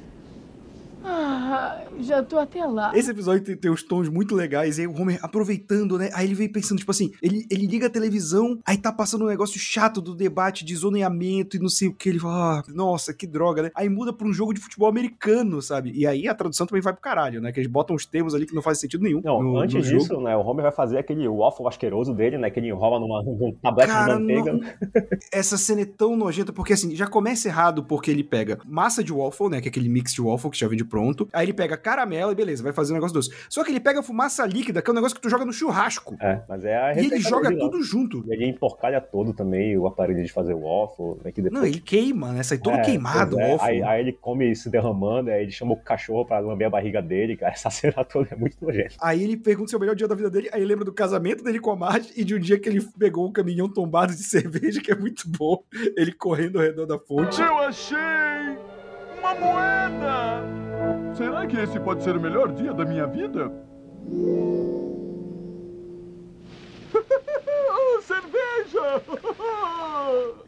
Ah, 1.03 1.81
já 1.99 2.21
tô 2.23 2.37
até 2.37 2.65
lá. 2.65 2.91
Esse 2.95 3.11
episódio 3.11 3.43
tem, 3.43 3.55
tem 3.55 3.71
uns 3.71 3.83
tons 3.83 4.09
muito 4.09 4.35
legais, 4.35 4.77
e 4.77 4.81
aí 4.81 4.87
o 4.87 4.95
Homer 4.99 5.19
aproveitando, 5.21 5.97
né? 5.97 6.09
Aí 6.13 6.25
ele 6.27 6.35
vem 6.35 6.49
pensando, 6.51 6.79
tipo 6.79 6.91
assim, 6.91 7.11
ele, 7.21 7.45
ele 7.49 7.65
liga 7.67 7.87
a 7.87 7.89
televisão, 7.89 8.59
aí 8.65 8.77
tá 8.77 8.91
passando 8.91 9.23
um 9.25 9.27
negócio 9.27 9.59
chato 9.59 10.01
do 10.01 10.15
debate 10.15 10.63
de 10.65 10.75
zoneamento 10.75 11.57
e 11.57 11.59
não 11.59 11.69
sei 11.69 11.87
o 11.87 11.93
que. 11.93 12.09
Ele 12.09 12.19
fala, 12.19 12.59
ah, 12.59 12.63
nossa, 12.73 13.13
que 13.13 13.25
droga, 13.27 13.63
né? 13.63 13.71
Aí 13.75 13.89
muda 13.89 14.11
pra 14.13 14.27
um 14.27 14.33
jogo 14.33 14.53
de 14.53 14.59
futebol 14.61 14.87
americano, 14.89 15.61
sabe? 15.61 15.91
E 15.93 16.05
aí 16.05 16.27
a 16.27 16.35
tradução 16.35 16.65
também 16.67 16.81
vai 16.81 16.93
pro 16.93 17.01
caralho, 17.01 17.41
né? 17.41 17.51
Que 17.51 17.59
eles 17.59 17.71
botam 17.71 17.95
uns 17.95 18.05
termos 18.05 18.33
ali 18.35 18.45
que 18.45 18.55
não 18.55 18.61
fazem 18.61 18.81
sentido 18.81 19.03
nenhum. 19.03 19.21
Não, 19.23 19.41
no, 19.41 19.57
antes 19.57 19.75
no 19.75 19.81
jogo. 19.83 19.97
disso, 19.99 20.19
né, 20.21 20.35
o 20.35 20.41
Homer 20.41 20.63
vai 20.63 20.71
fazer 20.71 20.97
aquele 20.97 21.27
waffle 21.27 21.67
asqueroso 21.67 22.13
dele, 22.13 22.37
né, 22.37 22.49
que 22.49 22.59
ele 22.59 22.67
enrola 22.69 22.99
numa, 22.99 23.23
num 23.23 23.51
tablete 23.61 23.89
Cara, 23.91 24.13
de 24.15 24.19
manteiga. 24.19 24.53
não- 24.53 24.61
essa 25.31 25.57
cena 25.57 25.81
é 25.81 25.85
tão 25.85 26.15
nojenta, 26.15 26.51
porque 26.53 26.73
assim, 26.73 26.95
já 26.95 27.07
começa 27.07 27.47
errado 27.47 27.83
porque 27.83 28.11
ele 28.11 28.23
pega 28.23 28.59
massa 28.65 29.03
de 29.03 29.11
waffle, 29.13 29.49
né, 29.49 29.61
que 29.61 29.67
é 29.67 29.69
aquele 29.69 29.89
mix 29.89 30.13
de 30.13 30.21
waffle 30.21 30.49
que 30.49 30.57
já 30.57 30.67
vem 30.67 30.77
de 30.77 30.85
pronto, 30.85 31.27
aí 31.33 31.45
ele 31.45 31.53
pega 31.53 31.77
caramelo 31.85 32.31
e 32.31 32.35
beleza, 32.35 32.63
vai 32.63 32.73
fazer 32.73 32.93
um 32.93 32.95
negócio 32.95 33.13
doce. 33.13 33.29
Só 33.47 33.63
que 33.63 33.69
ele 33.69 33.79
pega 33.79 34.01
fumaça 34.01 34.43
líquida, 34.43 34.81
que 34.81 34.89
é 34.89 34.91
um 34.91 34.95
negócio 34.95 35.15
que 35.15 35.21
tu 35.21 35.29
joga 35.29 35.45
no 35.45 35.53
churrasco. 35.53 36.17
É, 36.19 36.41
mas 36.49 36.65
é 36.65 36.75
a 36.75 36.93
E 36.95 37.05
ele 37.05 37.19
joga 37.19 37.55
tudo 37.55 37.83
junto. 37.83 38.23
E 38.27 38.33
ele 38.33 38.47
emporcalha 38.47 38.99
todo 38.99 39.33
também 39.33 39.77
o 39.77 39.85
aparelho 39.85 40.23
de 40.23 40.31
fazer 40.31 40.55
waffle, 40.55 41.17
né, 41.23 41.31
que 41.31 41.43
depois... 41.43 41.61
Não, 41.61 41.67
ele 41.67 41.79
queima, 41.79 42.31
né? 42.31 42.41
Sai 42.41 42.57
todo 42.57 42.77
É, 42.77 42.81
queimado, 42.81 43.39
é. 43.39 43.51
waffle. 43.51 43.69
Aí, 43.69 43.83
aí 43.83 44.01
ele 44.01 44.13
come 44.13 44.55
se 44.55 44.67
derramando, 44.67 45.29
aí 45.29 45.43
ele 45.43 45.51
chama 45.51 45.73
o 45.73 45.77
cachorro 45.77 46.25
pra 46.25 46.39
lamber 46.39 46.65
a 46.65 46.71
barriga 46.71 47.03
dele, 47.03 47.37
cara. 47.37 47.53
Essa 47.65 47.69
cena 47.69 48.03
toda 48.03 48.29
é 48.31 48.35
muito 48.35 48.57
nojenta. 48.59 48.95
Aí 48.99 49.23
ele 49.23 49.37
pergunta 49.37 49.69
se 49.69 49.75
é 49.75 49.77
o 49.77 49.79
melhor 49.79 49.95
dia 49.95 50.07
da 50.07 50.15
vida 50.15 50.31
dele, 50.31 50.49
aí 50.51 50.65
lembra 50.65 50.85
do 50.85 50.91
casamento 50.93 51.43
dele 51.43 51.59
com 51.59 51.69
a 51.69 51.75
Marge 51.75 52.11
e 52.17 52.23
de 52.23 52.33
um 52.33 52.39
dia 52.39 52.57
que 52.57 52.67
ele 52.67 52.81
pegou 52.97 53.27
um 53.27 53.31
caminhão 53.31 53.69
tombado 53.69 54.11
de 54.11 54.23
cerveja, 54.23 54.81
que 54.81 54.91
é 54.91 54.95
muito 54.95 55.29
bom, 55.29 55.63
ele 55.95 56.11
correndo 56.11 56.57
ao 56.57 56.65
redor 56.65 56.87
da 56.87 56.97
fonte. 56.97 57.39
Eu 57.39 57.59
achei 57.59 57.97
uma 59.19 59.35
moeda! 59.35 60.24
Será 61.15 61.47
que 61.47 61.57
esse 61.57 61.79
pode 61.79 62.03
ser 62.03 62.17
o 62.17 62.19
melhor 62.19 62.51
dia 62.51 62.73
da 62.73 62.83
minha 62.83 63.07
vida? 63.07 63.49
Oh, 67.77 68.01
cerveja! 68.01 69.01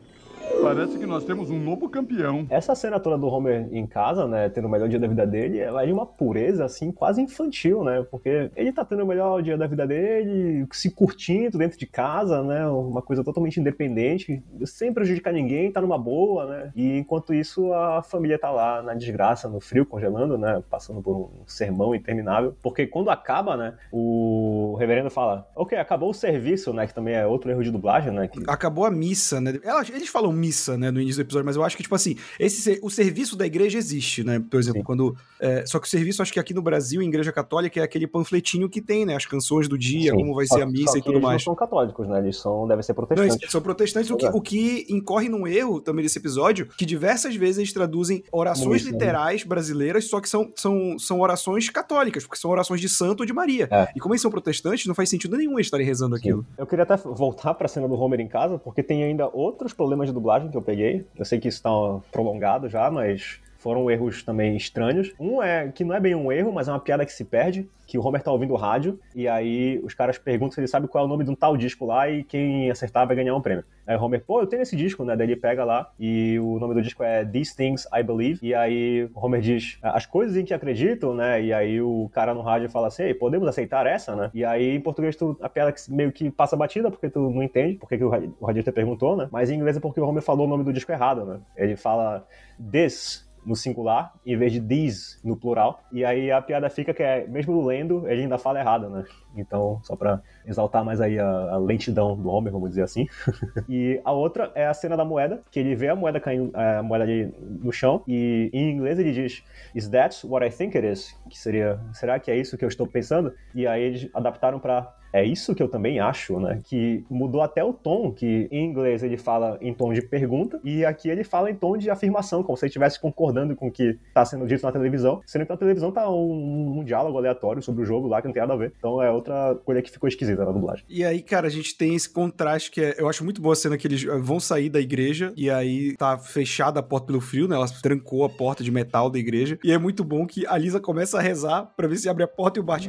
Parece 0.62 0.98
que 0.98 1.06
nós 1.06 1.24
temos 1.24 1.50
um 1.50 1.60
novo 1.60 1.88
campeão. 1.88 2.45
Essa 2.50 2.75
cena 2.75 3.00
toda 3.00 3.18
do 3.18 3.28
Homer 3.28 3.68
em 3.72 3.86
casa, 3.86 4.28
né, 4.28 4.50
tendo 4.50 4.68
o 4.68 4.69
melhor 4.72 4.89
dia 4.89 5.00
da 5.00 5.07
vida 5.07 5.25
dele, 5.25 5.60
ela 5.60 5.84
é 5.84 5.86
de 5.86 5.94
uma 5.94 6.06
pureza, 6.06 6.66
assim, 6.66 6.92
quase 6.92 7.22
infantil, 7.22 7.84
né? 7.84 8.06
Porque 8.10 8.50
ele 8.56 8.74
tá 8.74 8.84
tendo 8.84 9.04
o 9.04 9.07
melhor 9.07 9.42
dia 9.42 9.57
da 9.57 9.68
vida 9.68 9.86
dele, 9.88 10.66
se 10.74 10.89
curtindo 10.92 11.57
dentro 11.57 11.78
de 11.78 11.86
casa, 11.86 12.44
né? 12.44 12.68
Uma 12.68 13.01
coisa 13.01 13.24
totalmente 13.24 13.60
independente, 13.60 14.44
sem 14.66 14.92
prejudicar 14.92 15.31
ninguém, 15.31 15.72
tá 15.72 15.80
numa 15.80 15.98
boa, 15.98 16.45
né? 16.45 16.72
E 16.75 16.98
enquanto 16.98 17.33
isso, 17.33 17.72
a 17.74 18.01
família 18.04 18.38
tá 18.40 18.50
lá 18.51 18.81
na 18.81 18.94
desgraça, 18.94 19.48
no 19.48 19.60
frio, 19.62 19.86
congelando, 19.86 20.38
né? 20.38 20.62
Passando 20.69 21.01
por 21.01 21.16
um 21.16 21.30
sermão 21.45 21.95
interminável. 21.95 22.56
Porque 22.62 22.88
quando 22.88 23.10
acaba, 23.10 23.56
né, 23.56 23.75
o 23.92 24.75
reverendo 24.80 25.10
fala, 25.10 25.48
ok, 25.56 25.78
acabou 25.78 26.10
o 26.10 26.13
serviço, 26.13 26.74
né? 26.74 26.88
Que 26.88 26.94
também 26.94 27.14
é 27.16 27.26
outro 27.26 27.50
erro 27.52 27.64
de 27.64 27.71
dublagem, 27.71 28.11
né? 28.11 28.28
Que 28.28 28.40
Acabou 28.47 28.85
a 28.85 28.92
missa, 28.92 29.40
né? 29.40 29.59
Elas- 29.64 29.90
Eles 29.90 30.09
falam 30.09 30.27
missa, 30.34 30.78
né, 30.78 30.92
no 30.92 31.00
início 31.02 31.24
do 31.24 31.28
episódio, 31.28 31.46
mas 31.46 31.56
eu 31.56 31.64
acho 31.64 31.76
que, 31.78 31.84
tipo 31.84 31.96
assim, 31.96 32.16
esse, 32.40 32.80
o 32.81 32.90
serviço 32.90 33.36
da 33.36 33.46
igreja 33.46 33.78
existe, 33.78 34.24
né? 34.24 34.40
Por 34.40 34.60
exemplo, 34.60 34.80
Sim. 34.81 34.86
quando. 34.86 35.16
é, 35.40 35.66
só 35.66 35.80
que 35.80 35.88
o 35.88 35.90
serviço, 35.90 36.22
acho 36.22 36.34
que 36.34 36.40
aqui 36.40 36.54
no 36.54 36.62
Brasil, 36.62 37.02
em 37.02 37.07
igreja 37.07 37.31
católica, 37.31 37.80
é 37.80 37.84
aquele 37.84 38.07
panfletinho 38.07 38.69
que 38.69 38.81
tem, 38.81 39.06
né? 39.06 39.16
As 39.16 39.26
canções 39.26 39.68
do 39.68 39.78
dia, 39.78 40.12
Sim. 40.12 40.18
como 40.18 40.36
vai 40.36 40.46
Só- 40.46 40.56
ser 40.56 40.62
a 40.64 40.66
missa 40.66 40.98
e 40.98 41.02
tudo 41.02 41.14
eles 41.14 41.24
mais. 41.24 41.34
não 41.42 41.54
são 41.54 41.56
católicos, 41.56 42.07
né? 42.07 42.19
Eles 42.19 42.38
são, 42.38 42.68
devem 42.68 42.84
ser 42.84 42.92
Não, 42.94 42.96
protestantes. 42.96 43.38
eles 43.42 43.52
são 43.52 43.62
protestantes, 43.62 44.12
o 44.12 44.18
que, 44.18 44.26
é. 44.26 44.30
o 44.30 44.42
que 44.42 44.86
incorre 44.90 45.30
num 45.30 45.48
erro 45.48 45.80
também 45.81 46.04
desse 46.04 46.18
episódio, 46.19 46.68
que 46.78 46.86
diversas 46.86 47.36
vezes 47.36 47.57
eles 47.60 47.74
traduzem 47.74 48.24
orações 48.31 48.81
Isso, 48.81 48.92
né? 48.92 48.98
literais 48.98 49.44
brasileiras, 49.44 50.06
só 50.06 50.19
que 50.19 50.30
são, 50.30 50.52
são, 50.56 50.98
são 51.00 51.19
orações 51.19 51.69
católicas, 51.69 52.24
porque 52.24 52.38
são 52.40 52.52
orações 52.52 52.81
de 52.81 52.90
santo 52.90 53.22
ou 53.22 53.26
de 53.26 53.34
Maria. 53.34 53.68
É. 53.72 53.88
E 53.96 54.00
como 54.00 54.14
eles 54.14 54.22
são 54.22 54.31
protestantes, 54.31 54.86
não 54.86 54.96
faz 54.96 55.10
sentido 55.10 55.38
nenhum 55.38 55.54
eles 55.54 55.68
estarem 55.68 55.86
rezando 55.86 56.16
aquilo. 56.16 56.46
Eu 56.57 56.66
queria 56.68 56.84
até 56.84 56.96
voltar 56.98 57.54
pra 57.54 57.68
cena 57.68 57.88
do 57.88 57.94
Homer 57.96 58.19
em 58.19 58.28
casa, 58.28 58.57
porque 58.57 58.81
tem 58.84 59.04
ainda 59.04 59.28
outros 59.31 59.74
problemas 59.74 60.07
de 60.07 60.14
dublagem 60.18 60.50
que 60.50 60.57
eu 60.57 60.62
peguei. 60.62 61.06
Eu 61.16 61.26
sei 61.26 61.40
que 61.40 61.47
isso 61.47 61.62
tá 61.62 61.69
prolongado 62.12 62.68
já, 62.68 62.90
mas 62.90 63.40
foram 63.57 63.90
erros 63.90 64.23
também 64.23 64.56
estranhos. 64.56 65.14
Um 65.19 65.42
é 65.42 65.68
que 65.69 65.83
não 65.83 65.95
é 65.95 65.99
bem 65.99 66.16
um 66.16 66.31
erro, 66.31 66.52
mas 66.52 66.68
é 66.68 66.71
uma 66.71 66.80
piada 66.80 67.06
que 67.06 67.11
se 67.11 67.26
perde, 67.26 67.68
que 67.85 67.97
o 67.97 68.06
Homer 68.06 68.21
tá 68.21 68.31
ouvindo 68.31 68.54
o 68.54 68.57
rádio, 68.57 68.99
e 69.16 69.28
aí 69.28 69.80
os 69.83 69.94
caras 69.94 70.18
perguntam 70.18 70.56
se 70.56 70.59
ele 70.59 70.68
sabe 70.68 70.87
qual 70.87 71.04
é 71.04 71.07
o 71.07 71.09
nome 71.09 71.23
de 71.23 71.31
um 71.31 71.35
tal 71.35 71.56
disco 71.56 71.85
lá, 71.85 72.09
e 72.09 72.23
quem 72.23 72.69
acertar 72.69 73.07
vai 73.07 73.16
ganhar 73.16 73.33
um 73.33 73.42
prêmio. 73.42 73.64
Aí 73.85 73.95
o 73.95 74.02
Homer, 74.02 74.21
pô, 74.26 74.42
eu 74.42 74.47
tenho 74.47 74.61
esse 74.61 74.76
disco, 74.76 75.06
né? 75.06 75.16
Daí 75.16 75.28
ele 75.28 75.37
pega 75.37 75.64
lá, 75.64 75.90
e 75.97 76.37
o 76.40 76.59
nome 76.59 76.73
do 76.73 76.81
disco 76.81 77.02
é 77.02 77.23
These 77.23 77.56
Things 77.56 77.87
I 77.94 78.04
Believe, 78.04 78.40
e 78.42 78.54
aí 78.54 79.09
o 79.14 79.26
Homer 79.26 79.40
diz, 79.40 79.78
as 79.81 80.06
coisas 80.06 80.35
em 80.35 80.44
que 80.44 80.54
acredito, 80.54 81.14
né? 81.14 81.42
E 81.42 81.54
aí 81.54 81.81
o 81.81 82.09
cara 82.14 82.33
no 82.33 82.42
rádio 82.42 82.69
fala 82.69 82.87
assim, 82.87 83.14
podemos 83.14 83.47
aceitar 83.47 83.87
essa, 83.87 84.16
né? 84.16 84.30
E 84.33 84.44
aí 84.44 84.76
em 84.76 84.81
português 84.81 85.16
tu, 85.16 85.37
a 85.42 85.47
piada 85.47 85.73
meio 85.87 86.11
que 86.11 86.30
passa 86.30 86.57
batida, 86.57 86.92
porque 86.92 87.09
tu 87.09 87.30
não 87.30 87.42
entende, 87.42 87.76
porque 87.76 87.97
que 87.97 88.04
o, 88.04 88.09
radi- 88.09 88.64
perguntou, 88.71 89.16
né? 89.16 89.30
Mas 89.31 89.49
em 89.49 89.56
inglês 89.56 89.78
é 89.78 89.80
porque 89.80 90.02
o 90.02 90.06
Homer 90.06 90.21
falou 90.21 90.45
o 90.45 90.49
nome 90.49 90.66
do 90.66 90.73
disco 90.73 90.92
errado, 90.92 91.26
né? 91.26 91.40
Ele 91.56 91.78
fala 91.78 92.28
this 92.71 93.27
no 93.47 93.56
singular, 93.56 94.13
em 94.25 94.37
vez 94.37 94.51
de 94.51 94.59
these 94.59 95.18
no 95.23 95.37
plural. 95.37 95.81
E 95.92 96.04
aí 96.04 96.30
a 96.30 96.42
piada 96.42 96.69
fica 96.69 96.94
que 96.94 97.01
é, 97.01 97.25
mesmo 97.25 97.66
lendo, 97.66 98.07
ele 98.07 98.23
ainda 98.23 98.37
fala 98.37 98.59
errado, 98.59 98.89
né? 98.89 99.06
Então, 99.35 99.80
só 99.83 99.95
pra 99.95 100.21
exaltar 100.45 100.83
mais 100.83 100.99
aí 100.99 101.18
a, 101.18 101.27
a 101.27 101.57
lentidão 101.57 102.16
do 102.16 102.30
Homer, 102.30 102.51
vamos 102.51 102.69
dizer 102.69 102.83
assim. 102.83 103.07
e 103.69 104.01
a 104.04 104.11
outra 104.11 104.51
é 104.54 104.68
a 104.68 104.73
cena 104.73 104.97
da 104.97 105.06
moeda, 105.06 105.42
que 105.49 105.59
ele 105.59 105.75
vê 105.75 105.87
a 105.87 105.95
moeda 105.95 106.19
caindo, 106.19 106.51
a 106.54 106.83
moeda 106.83 107.06
ali 107.06 107.33
no 107.39 107.71
chão, 107.71 108.04
e 108.06 108.49
em 108.51 108.71
inglês 108.71 108.99
ele 108.99 109.13
diz, 109.13 109.44
is 109.73 109.87
that 109.87 110.27
what 110.27 110.45
I 110.45 110.49
think 110.49 110.75
it 110.77 110.85
is? 110.85 111.18
Que 111.30 111.37
seria, 111.37 111.80
será 111.94 112.19
que 112.19 112.30
é 112.30 112.35
isso 112.35 112.57
que 112.57 112.66
eu 112.66 112.69
estou 112.69 112.85
pensando? 112.85 113.33
E 113.56 113.66
aí 113.66 113.83
eles 113.83 114.09
adaptaram 114.13 114.59
pra 114.59 114.94
É 115.14 115.23
isso 115.23 115.56
que 115.56 115.64
eu 115.64 115.68
também 115.68 115.99
acho, 115.99 116.40
né? 116.40 116.61
Que 116.64 117.04
mudou 117.09 117.42
até 117.42 117.64
o 117.64 117.73
tom, 117.73 118.11
que 118.11 118.47
em 118.52 118.66
inglês 118.66 119.04
ele 119.04 119.18
fala 119.18 119.57
em 119.61 119.73
tom 119.73 119.94
de 119.94 120.02
pergunta, 120.02 120.59
e 120.64 120.85
aqui 120.85 121.09
ele 121.09 121.23
fala 121.23 121.49
em 121.49 121.56
tom 121.56 121.78
de 121.78 121.90
afirmação, 121.90 122.44
como 122.44 122.57
se 122.57 122.66
ele 122.66 122.69
estivesse 122.69 122.99
concordando 122.99 123.56
com 123.56 123.68
o 123.68 123.71
que 123.71 123.97
está 124.07 124.26
sendo 124.26 124.45
dito 124.45 124.64
na 124.64 124.71
televisão, 124.71 125.21
sendo 125.26 125.45
que 125.45 125.52
na 125.52 125.57
televisão 125.57 125.92
tá 125.92 126.09
um, 126.09 126.80
um, 126.80 126.83
diálogo 126.83 127.18
aleatório 127.18 127.61
sobre 127.61 127.83
o 127.83 127.85
jogo 127.85 128.07
lá 128.07 128.21
que 128.21 128.28
não 128.28 128.33
tem 128.33 128.42
nada 128.42 128.54
a 128.54 128.57
ver. 128.57 128.73
Então 128.78 129.02
é 129.02 129.11
outra 129.11 129.56
coisa 129.66 129.81
que 129.81 129.92
ficou 129.92 130.07
esquisita 130.07 130.45
na 130.45 130.52
dublagem. 130.52 130.85
E 130.90 131.04
aí, 131.04 131.21
cara, 131.21 131.47
a 131.47 131.49
gente 131.49 131.78
tem 131.78 131.95
esse 131.95 132.09
contraste 132.09 132.71
que 132.71 132.81
é, 132.81 132.95
eu 132.97 133.09
acho 133.09 133.23
muito 133.23 133.42
boa 133.42 133.54
a 133.54 133.56
cena 133.56 133.78
que 133.78 133.87
eles 133.87 134.04
vão 134.04 134.40
sair 134.40 134.69
da 134.69 134.80
igreja 134.80 135.33
e 135.35 135.49
aí 135.49 135.95
tá 135.97 136.18
fechada 136.18 136.80
a 136.80 136.83
porta 136.83 137.07
pelo 137.07 137.21
frio, 137.21 137.47
né? 137.47 137.56
Ela 137.56 137.68
trancou 137.81 138.23
a 138.23 138.30
porta 138.30 138.64
de 138.64 138.71
metal 138.71 139.09
da 139.09 139.19
igreja. 139.19 139.57
E 139.64 139.71
é 139.71 139.78
muito 139.78 140.04
bom 140.04 140.26
que 140.26 140.45
a 140.47 140.57
Lisa 140.57 140.80
começa 140.80 141.18
a 141.18 141.21
rezar 141.21 141.73
pra 141.76 141.87
ver 141.87 141.97
se 141.97 142.09
abre 142.09 142.23
a 142.23 142.28
porta 142.28 142.59
e 142.59 142.61
o 142.61 142.64
Bart. 142.64 142.87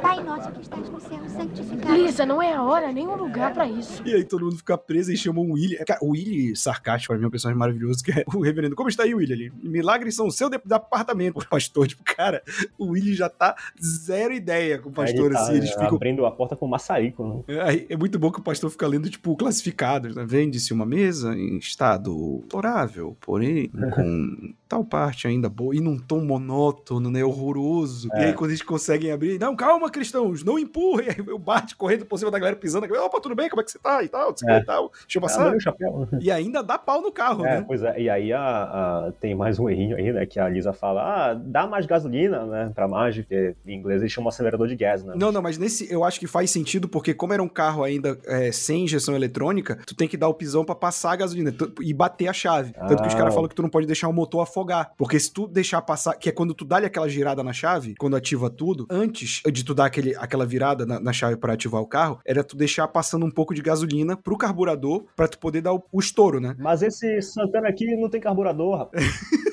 Pai 0.00 0.22
nosso 0.22 0.50
que 0.52 0.60
estás 0.60 0.88
no 0.88 1.00
céu, 1.00 1.23
santificado. 1.28 1.94
Lisa, 1.94 2.26
não 2.26 2.40
é 2.40 2.52
a 2.52 2.62
hora 2.62 2.92
nem 2.92 3.06
o 3.06 3.16
lugar 3.16 3.52
pra 3.52 3.68
isso. 3.68 4.02
E 4.06 4.14
aí 4.14 4.24
todo 4.24 4.44
mundo 4.44 4.56
fica 4.56 4.76
preso 4.76 5.12
e 5.12 5.16
chama 5.16 5.40
o 5.40 5.52
Willy. 5.52 5.76
Cara, 5.84 6.00
o 6.02 6.10
Willy 6.10 6.56
sarcástico 6.56 7.12
pra 7.12 7.18
mim 7.18 7.24
é 7.24 7.28
um 7.28 7.30
personagem 7.30 7.58
maravilhoso, 7.58 8.02
que 8.02 8.12
é 8.12 8.24
o 8.34 8.40
reverendo. 8.40 8.74
Como 8.74 8.88
está 8.88 9.04
aí, 9.04 9.14
Willy? 9.14 9.32
Ali? 9.32 9.52
Milagres 9.62 10.14
são 10.14 10.26
o 10.26 10.30
seu 10.30 10.48
departamento. 10.48 11.38
O 11.38 11.46
pastor, 11.48 11.86
tipo, 11.86 12.02
cara, 12.04 12.42
o 12.78 12.90
Willy 12.90 13.14
já 13.14 13.28
tá 13.28 13.56
zero 13.82 14.32
ideia 14.32 14.78
com 14.78 14.88
o 14.88 14.92
pastor, 14.92 15.32
tá, 15.32 15.40
assim. 15.40 15.54
Eles 15.54 15.70
é, 15.70 15.72
ficam... 15.72 15.96
Abrindo 15.96 16.26
a 16.26 16.30
porta 16.30 16.56
com 16.56 16.66
maçarico, 16.66 17.44
né? 17.46 17.56
É, 17.56 17.94
é 17.94 17.96
muito 17.96 18.18
bom 18.18 18.30
que 18.30 18.40
o 18.40 18.42
pastor 18.42 18.70
fica 18.70 18.86
lendo, 18.86 19.08
tipo, 19.08 19.36
classificados, 19.36 20.14
né? 20.14 20.24
Vende-se 20.26 20.72
uma 20.72 20.86
mesa 20.86 21.36
em 21.36 21.58
estado 21.58 22.42
deplorável, 22.54 23.16
porém 23.20 23.68
com 23.94 24.54
tal 24.68 24.84
parte 24.84 25.26
ainda 25.26 25.48
boa, 25.48 25.74
e 25.74 25.80
num 25.80 25.98
tom 25.98 26.24
monótono, 26.24 27.10
né? 27.10 27.24
Horroroso. 27.24 28.08
É. 28.12 28.22
E 28.22 28.24
aí, 28.26 28.32
quando 28.32 28.50
eles 28.50 28.62
conseguem 28.62 29.10
abrir, 29.10 29.38
não, 29.38 29.54
calma, 29.54 29.90
cristãos, 29.90 30.42
não 30.42 30.58
empurrem. 30.58 31.13
Eu 31.26 31.38
bate 31.38 31.76
correndo 31.76 32.04
por 32.04 32.18
cima 32.18 32.30
da 32.30 32.38
galera 32.38 32.56
pisando. 32.56 32.86
Opa, 32.86 33.20
tudo 33.20 33.34
bem? 33.34 33.48
Como 33.48 33.60
é 33.60 33.64
que 33.64 33.70
você 33.70 33.78
tá? 33.78 34.02
E 34.02 34.08
tal, 34.08 34.34
é. 34.48 34.58
e 34.58 34.64
tal. 34.64 34.92
Deixa 35.02 35.18
eu 35.18 35.22
passar. 35.22 35.52
Ah, 35.52 36.18
e 36.20 36.30
ainda 36.30 36.62
dá 36.62 36.78
pau 36.78 37.00
no 37.00 37.12
carro, 37.12 37.44
é, 37.44 37.56
né? 37.56 37.64
Pois 37.66 37.82
é, 37.82 38.00
e 38.00 38.10
aí 38.10 38.32
a, 38.32 38.40
a, 38.40 39.12
tem 39.20 39.34
mais 39.34 39.58
um 39.58 39.68
errinho 39.68 39.96
aí, 39.96 40.12
né? 40.12 40.26
Que 40.26 40.38
a 40.38 40.48
Lisa 40.48 40.72
fala, 40.72 41.02
ah, 41.02 41.34
dá 41.34 41.66
mais 41.66 41.86
gasolina, 41.86 42.44
né? 42.44 42.72
Pra 42.74 42.88
Marge, 42.88 43.22
porque 43.22 43.54
em 43.66 43.74
inglês 43.74 44.00
eles 44.00 44.12
chamam 44.12 44.28
acelerador 44.28 44.66
de 44.66 44.76
gás, 44.76 45.04
né? 45.04 45.14
Não, 45.16 45.32
não, 45.32 45.42
mas 45.42 45.58
nesse 45.58 45.90
eu 45.92 46.04
acho 46.04 46.18
que 46.18 46.26
faz 46.26 46.50
sentido, 46.50 46.88
porque 46.88 47.14
como 47.14 47.32
era 47.32 47.42
um 47.42 47.48
carro 47.48 47.82
ainda 47.82 48.18
é, 48.26 48.52
sem 48.52 48.84
injeção 48.84 49.14
eletrônica, 49.14 49.78
tu 49.86 49.94
tem 49.94 50.08
que 50.08 50.16
dar 50.16 50.28
o 50.28 50.34
pisão 50.34 50.64
para 50.64 50.74
passar 50.74 51.12
a 51.12 51.16
gasolina 51.16 51.54
e 51.80 51.94
bater 51.94 52.28
a 52.28 52.32
chave. 52.32 52.72
Ah. 52.76 52.86
Tanto 52.86 53.02
que 53.02 53.08
os 53.08 53.14
caras 53.14 53.32
ah. 53.32 53.34
falam 53.34 53.48
que 53.48 53.54
tu 53.54 53.62
não 53.62 53.68
pode 53.68 53.86
deixar 53.86 54.08
o 54.08 54.12
motor 54.12 54.40
afogar. 54.40 54.92
Porque 54.96 55.18
se 55.18 55.32
tu 55.32 55.46
deixar 55.46 55.82
passar, 55.82 56.14
que 56.14 56.28
é 56.28 56.32
quando 56.32 56.54
tu 56.54 56.64
dá 56.64 56.78
aquela 56.78 57.08
girada 57.08 57.42
na 57.42 57.52
chave, 57.52 57.94
quando 57.98 58.16
ativa 58.16 58.50
tudo, 58.50 58.86
antes 58.90 59.42
de 59.50 59.64
tu 59.64 59.74
dar 59.74 59.86
aquele, 59.86 60.14
aquela 60.16 60.46
virada 60.46 60.84
na, 60.84 61.00
na 61.04 61.12
chave 61.12 61.36
para 61.36 61.52
ativar 61.52 61.80
o 61.80 61.86
carro, 61.86 62.18
era 62.24 62.42
tu 62.42 62.56
deixar 62.56 62.88
passando 62.88 63.26
um 63.26 63.30
pouco 63.30 63.54
de 63.54 63.62
gasolina 63.62 64.16
pro 64.16 64.36
carburador 64.36 65.04
para 65.14 65.28
tu 65.28 65.38
poder 65.38 65.60
dar 65.60 65.74
o, 65.74 65.84
o 65.92 66.00
estouro, 66.00 66.40
né? 66.40 66.56
Mas 66.58 66.82
esse 66.82 67.20
Santana 67.22 67.68
aqui 67.68 67.94
não 67.96 68.08
tem 68.08 68.20
carburador, 68.20 68.78
rapaz. 68.78 69.04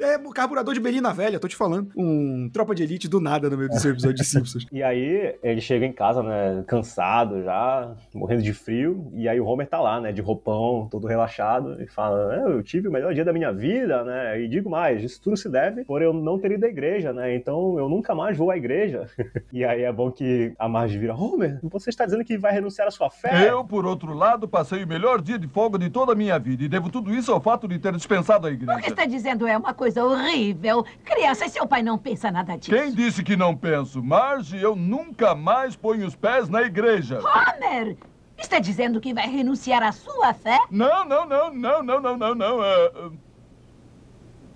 É 0.00 0.18
carburador 0.34 0.74
de 0.74 0.80
Belina 0.80 1.12
Velha, 1.12 1.38
tô 1.38 1.46
te 1.46 1.56
falando. 1.56 1.90
Um 1.96 2.50
tropa 2.52 2.74
de 2.74 2.82
elite 2.82 3.08
do 3.08 3.20
nada 3.20 3.48
no 3.48 3.56
meio 3.56 3.68
do 3.68 3.78
seu 3.78 3.92
episódio 3.92 4.16
de 4.16 4.24
Simpsons. 4.24 4.66
e 4.72 4.82
aí, 4.82 5.34
ele 5.42 5.60
chega 5.60 5.86
em 5.86 5.92
casa, 5.92 6.22
né, 6.22 6.64
cansado 6.66 7.42
já, 7.42 7.94
morrendo 8.12 8.42
de 8.42 8.52
frio, 8.52 9.10
e 9.14 9.28
aí 9.28 9.40
o 9.40 9.46
Homer 9.46 9.66
tá 9.68 9.80
lá, 9.80 10.00
né, 10.00 10.12
de 10.12 10.20
roupão, 10.20 10.88
todo 10.90 11.06
relaxado, 11.06 11.80
e 11.80 11.86
fala, 11.86 12.34
é, 12.34 12.52
eu 12.52 12.62
tive 12.62 12.88
o 12.88 12.92
melhor 12.92 13.14
dia 13.14 13.24
da 13.24 13.32
minha 13.32 13.52
vida, 13.52 14.02
né, 14.02 14.40
e 14.40 14.48
digo 14.48 14.68
mais, 14.68 15.02
isso 15.02 15.20
tudo 15.22 15.36
se 15.36 15.48
deve 15.48 15.84
por 15.84 16.02
eu 16.02 16.12
não 16.12 16.38
ter 16.38 16.50
ido 16.52 16.66
à 16.66 16.68
igreja, 16.68 17.12
né, 17.12 17.34
então 17.34 17.78
eu 17.78 17.88
nunca 17.88 18.14
mais 18.14 18.36
vou 18.36 18.50
à 18.50 18.56
igreja. 18.56 19.06
e 19.52 19.64
aí 19.64 19.82
é 19.82 19.92
bom 19.92 20.10
que 20.10 20.52
a 20.58 20.68
Marge 20.68 20.98
vira, 20.98 21.14
Homer, 21.14 21.60
você 21.62 21.90
está 21.90 22.04
dizendo 22.04 22.24
que 22.24 22.36
vai 22.36 22.52
renunciar 22.52 22.88
à 22.88 22.90
sua 22.90 23.10
fé? 23.10 23.48
Eu, 23.48 23.64
por 23.64 23.86
outro 23.86 24.14
lado, 24.14 24.48
passei 24.48 24.82
o 24.82 24.88
melhor 24.88 25.20
dia 25.20 25.38
de 25.38 25.46
folga 25.46 25.78
de 25.78 25.90
toda 25.90 26.12
a 26.12 26.16
minha 26.16 26.38
vida, 26.38 26.64
e 26.64 26.68
devo 26.68 26.90
tudo 26.90 27.14
isso 27.14 27.32
ao 27.32 27.40
fato 27.40 27.68
de 27.68 27.78
ter 27.78 27.92
dispensado 27.92 28.46
a 28.46 28.50
igreja. 28.50 28.78
O 28.78 28.82
que 28.82 28.90
está 28.90 29.04
dizendo 29.04 29.46
é 29.46 29.56
uma 29.56 29.73
coisa 29.74 30.04
horrível. 30.04 30.84
Criança, 31.04 31.48
seu 31.48 31.66
pai 31.66 31.82
não 31.82 31.98
pensa 31.98 32.30
nada 32.30 32.56
disso. 32.56 32.70
Quem 32.70 32.92
disse 32.92 33.22
que 33.22 33.36
não 33.36 33.54
penso? 33.56 34.02
Marge, 34.02 34.56
eu 34.60 34.74
nunca 34.74 35.34
mais 35.34 35.76
ponho 35.76 36.06
os 36.06 36.16
pés 36.16 36.48
na 36.48 36.62
igreja. 36.62 37.18
Homer! 37.18 37.96
Está 38.38 38.58
dizendo 38.58 39.00
que 39.00 39.14
vai 39.14 39.28
renunciar 39.28 39.82
à 39.82 39.92
sua 39.92 40.34
fé? 40.34 40.58
Não, 40.70 41.04
não, 41.04 41.26
não, 41.26 41.52
não, 41.54 41.82
não, 41.82 42.00
não, 42.00 42.16
não, 42.16 42.34
não. 42.34 42.58
Uh, 42.58 43.12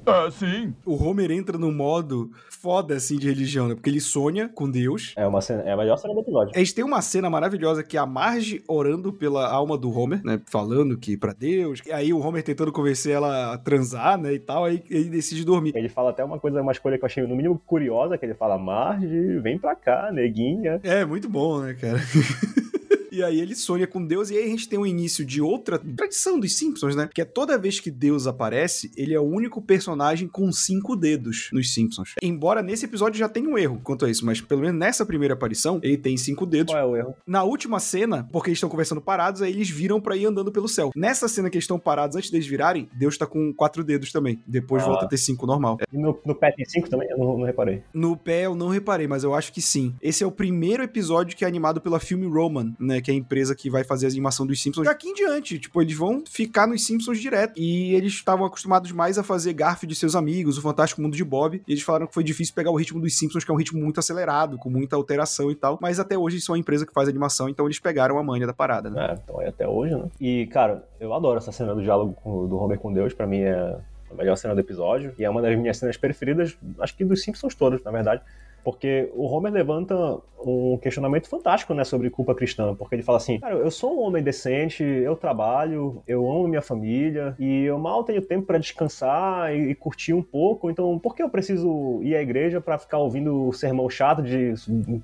ah, 0.08 0.30
sim. 0.30 0.74
O 0.84 0.94
Homer 1.02 1.30
entra 1.30 1.58
no 1.58 1.72
modo 1.72 2.30
foda, 2.60 2.94
assim, 2.94 3.16
de 3.16 3.28
religião, 3.28 3.68
né? 3.68 3.74
Porque 3.74 3.88
ele 3.88 4.00
sonha 4.00 4.48
com 4.48 4.70
Deus. 4.70 5.14
É, 5.16 5.26
uma 5.26 5.40
cena, 5.40 5.62
é 5.62 5.72
a 5.72 5.76
melhor 5.76 5.96
cena 5.96 6.14
do 6.14 6.20
episódio. 6.20 6.52
A 6.54 6.58
gente 6.58 6.74
tem 6.74 6.84
uma 6.84 7.00
cena 7.00 7.30
maravilhosa 7.30 7.82
que 7.82 7.96
é 7.96 8.00
a 8.00 8.06
Marge 8.06 8.62
orando 8.66 9.12
pela 9.12 9.48
alma 9.48 9.78
do 9.78 9.90
Homer, 9.96 10.20
né? 10.24 10.40
Falando 10.46 10.96
que 10.98 11.16
para 11.16 11.32
Deus. 11.32 11.80
E 11.86 11.92
aí 11.92 12.12
o 12.12 12.18
Homer 12.18 12.42
tentando 12.42 12.72
convencer 12.72 13.14
ela 13.14 13.54
a 13.54 13.58
transar, 13.58 14.18
né? 14.18 14.32
E 14.32 14.38
tal. 14.38 14.64
Aí 14.64 14.82
ele 14.90 15.08
decide 15.08 15.44
dormir. 15.44 15.72
Ele 15.74 15.88
fala 15.88 16.10
até 16.10 16.24
uma 16.24 16.38
coisa, 16.38 16.60
uma 16.60 16.72
escolha 16.72 16.98
que 16.98 17.04
eu 17.04 17.06
achei 17.06 17.26
no 17.26 17.36
mínimo 17.36 17.60
curiosa, 17.64 18.18
que 18.18 18.26
ele 18.26 18.34
fala, 18.34 18.58
Marge, 18.58 19.38
vem 19.40 19.58
pra 19.58 19.74
cá, 19.74 20.10
neguinha. 20.12 20.80
É, 20.82 21.04
muito 21.04 21.28
bom, 21.28 21.60
né, 21.60 21.74
cara? 21.74 21.98
E 23.18 23.24
aí 23.24 23.40
ele 23.40 23.56
sonha 23.56 23.84
com 23.84 24.06
Deus, 24.06 24.30
e 24.30 24.36
aí 24.36 24.44
a 24.44 24.48
gente 24.48 24.68
tem 24.68 24.78
o 24.78 24.82
um 24.82 24.86
início 24.86 25.24
de 25.24 25.42
outra 25.42 25.76
tradição 25.76 26.38
dos 26.38 26.54
Simpsons, 26.56 26.94
né? 26.94 27.10
Que 27.12 27.22
é 27.22 27.24
toda 27.24 27.58
vez 27.58 27.80
que 27.80 27.90
Deus 27.90 28.28
aparece, 28.28 28.92
ele 28.96 29.12
é 29.12 29.18
o 29.18 29.24
único 29.24 29.60
personagem 29.60 30.28
com 30.28 30.52
cinco 30.52 30.94
dedos 30.94 31.50
nos 31.52 31.74
Simpsons. 31.74 32.14
Embora 32.22 32.62
nesse 32.62 32.84
episódio 32.84 33.18
já 33.18 33.28
tenha 33.28 33.48
um 33.48 33.58
erro 33.58 33.80
quanto 33.82 34.04
a 34.04 34.10
isso, 34.10 34.24
mas 34.24 34.40
pelo 34.40 34.60
menos 34.60 34.78
nessa 34.78 35.04
primeira 35.04 35.34
aparição, 35.34 35.80
ele 35.82 35.96
tem 35.96 36.16
cinco 36.16 36.46
dedos. 36.46 36.72
Qual 36.72 36.80
é 36.80 36.86
o 36.86 36.96
erro? 36.96 37.16
Na 37.26 37.42
última 37.42 37.80
cena, 37.80 38.28
porque 38.30 38.50
eles 38.50 38.58
estão 38.58 38.68
conversando 38.68 39.00
parados, 39.00 39.42
aí 39.42 39.50
eles 39.52 39.68
viram 39.68 40.00
para 40.00 40.16
ir 40.16 40.26
andando 40.26 40.52
pelo 40.52 40.68
céu. 40.68 40.92
Nessa 40.94 41.26
cena 41.26 41.50
que 41.50 41.56
eles 41.56 41.64
estão 41.64 41.76
parados 41.76 42.16
antes 42.16 42.30
deles 42.30 42.46
virarem, 42.46 42.88
Deus 42.94 43.18
tá 43.18 43.26
com 43.26 43.52
quatro 43.52 43.82
dedos 43.82 44.12
também. 44.12 44.40
Depois 44.46 44.84
ah. 44.84 44.86
volta 44.86 45.06
a 45.06 45.08
ter 45.08 45.18
cinco 45.18 45.44
normal. 45.44 45.76
No, 45.92 46.16
no 46.24 46.36
pé 46.36 46.52
tem 46.52 46.64
cinco 46.64 46.88
também? 46.88 47.10
Eu 47.10 47.18
não, 47.18 47.36
não, 47.36 47.44
reparei. 47.44 47.82
No 47.92 48.16
pé 48.16 48.46
eu 48.46 48.54
não 48.54 48.68
reparei, 48.68 49.08
mas 49.08 49.24
eu 49.24 49.34
acho 49.34 49.52
que 49.52 49.60
sim. 49.60 49.96
Esse 50.00 50.22
é 50.22 50.26
o 50.26 50.30
primeiro 50.30 50.84
episódio 50.84 51.36
que 51.36 51.44
é 51.44 51.48
animado 51.48 51.80
pela 51.80 51.98
Filme 51.98 52.28
Roman, 52.28 52.76
né? 52.78 53.00
Que 53.08 53.12
é 53.12 53.14
a 53.14 53.16
empresa 53.16 53.54
que 53.54 53.70
vai 53.70 53.82
fazer 53.84 54.04
a 54.04 54.10
animação 54.10 54.46
dos 54.46 54.60
Simpsons 54.60 54.84
daqui 54.84 55.08
em 55.08 55.14
diante. 55.14 55.58
Tipo, 55.58 55.80
eles 55.80 55.96
vão 55.96 56.22
ficar 56.28 56.66
nos 56.66 56.84
Simpsons 56.84 57.18
direto. 57.18 57.58
E 57.58 57.94
eles 57.94 58.12
estavam 58.12 58.44
acostumados 58.44 58.92
mais 58.92 59.16
a 59.16 59.22
fazer 59.22 59.54
Garf 59.54 59.84
de 59.86 59.94
seus 59.94 60.14
amigos, 60.14 60.58
o 60.58 60.60
Fantástico 60.60 61.00
Mundo 61.00 61.16
de 61.16 61.24
Bob. 61.24 61.62
E 61.66 61.72
eles 61.72 61.82
falaram 61.82 62.06
que 62.06 62.12
foi 62.12 62.22
difícil 62.22 62.54
pegar 62.54 62.70
o 62.70 62.76
ritmo 62.76 63.00
dos 63.00 63.16
Simpsons, 63.16 63.44
que 63.44 63.50
é 63.50 63.54
um 63.54 63.56
ritmo 63.56 63.80
muito 63.80 63.98
acelerado, 63.98 64.58
com 64.58 64.68
muita 64.68 64.94
alteração 64.94 65.50
e 65.50 65.54
tal. 65.54 65.78
Mas 65.80 65.98
até 65.98 66.18
hoje 66.18 66.36
eles 66.36 66.44
são 66.44 66.54
a 66.54 66.58
empresa 66.58 66.84
que 66.84 66.92
faz 66.92 67.08
animação, 67.08 67.48
então 67.48 67.64
eles 67.64 67.78
pegaram 67.78 68.18
a 68.18 68.22
manha 68.22 68.46
da 68.46 68.52
parada, 68.52 68.90
né? 68.90 69.06
É, 69.08 69.18
então 69.24 69.40
é 69.40 69.48
até 69.48 69.66
hoje, 69.66 69.94
né? 69.94 70.10
E, 70.20 70.46
cara, 70.48 70.86
eu 71.00 71.14
adoro 71.14 71.38
essa 71.38 71.50
cena 71.50 71.74
do 71.74 71.80
diálogo 71.80 72.14
do 72.46 72.58
Homer 72.58 72.78
com 72.78 72.92
Deus. 72.92 73.14
para 73.14 73.26
mim 73.26 73.40
é 73.40 73.78
a 74.10 74.14
melhor 74.14 74.36
cena 74.36 74.54
do 74.54 74.60
episódio. 74.60 75.14
E 75.18 75.24
é 75.24 75.30
uma 75.30 75.40
das 75.40 75.56
minhas 75.58 75.78
cenas 75.78 75.96
preferidas, 75.96 76.58
acho 76.78 76.94
que 76.94 77.06
dos 77.06 77.22
Simpsons 77.22 77.54
todos, 77.54 77.82
na 77.82 77.90
verdade 77.90 78.20
porque 78.68 79.10
o 79.14 79.24
Homer 79.24 79.50
levanta 79.50 80.20
um 80.44 80.78
questionamento 80.78 81.28
fantástico, 81.28 81.74
né, 81.74 81.84
sobre 81.84 82.10
culpa 82.10 82.34
cristã, 82.34 82.74
porque 82.74 82.94
ele 82.94 83.02
fala 83.02 83.18
assim, 83.18 83.40
cara, 83.40 83.56
eu 83.56 83.70
sou 83.70 83.98
um 83.98 84.02
homem 84.02 84.22
decente, 84.22 84.84
eu 84.84 85.16
trabalho, 85.16 86.02
eu 86.06 86.30
amo 86.30 86.46
minha 86.46 86.62
família, 86.62 87.34
e 87.38 87.64
eu 87.64 87.78
mal 87.78 88.04
tenho 88.04 88.22
tempo 88.22 88.46
para 88.46 88.58
descansar 88.58 89.54
e, 89.54 89.70
e, 89.70 89.74
curtir 89.74 90.12
um 90.12 90.22
pouco, 90.22 90.70
então 90.70 90.98
por 90.98 91.14
que 91.14 91.22
eu 91.22 91.28
preciso 91.28 92.00
ir 92.02 92.14
à 92.14 92.22
igreja 92.22 92.60
para 92.60 92.78
ficar 92.78 92.98
ouvindo 92.98 93.48
o 93.48 93.52
sermão 93.52 93.88
chato 93.88 94.22
de 94.22 94.54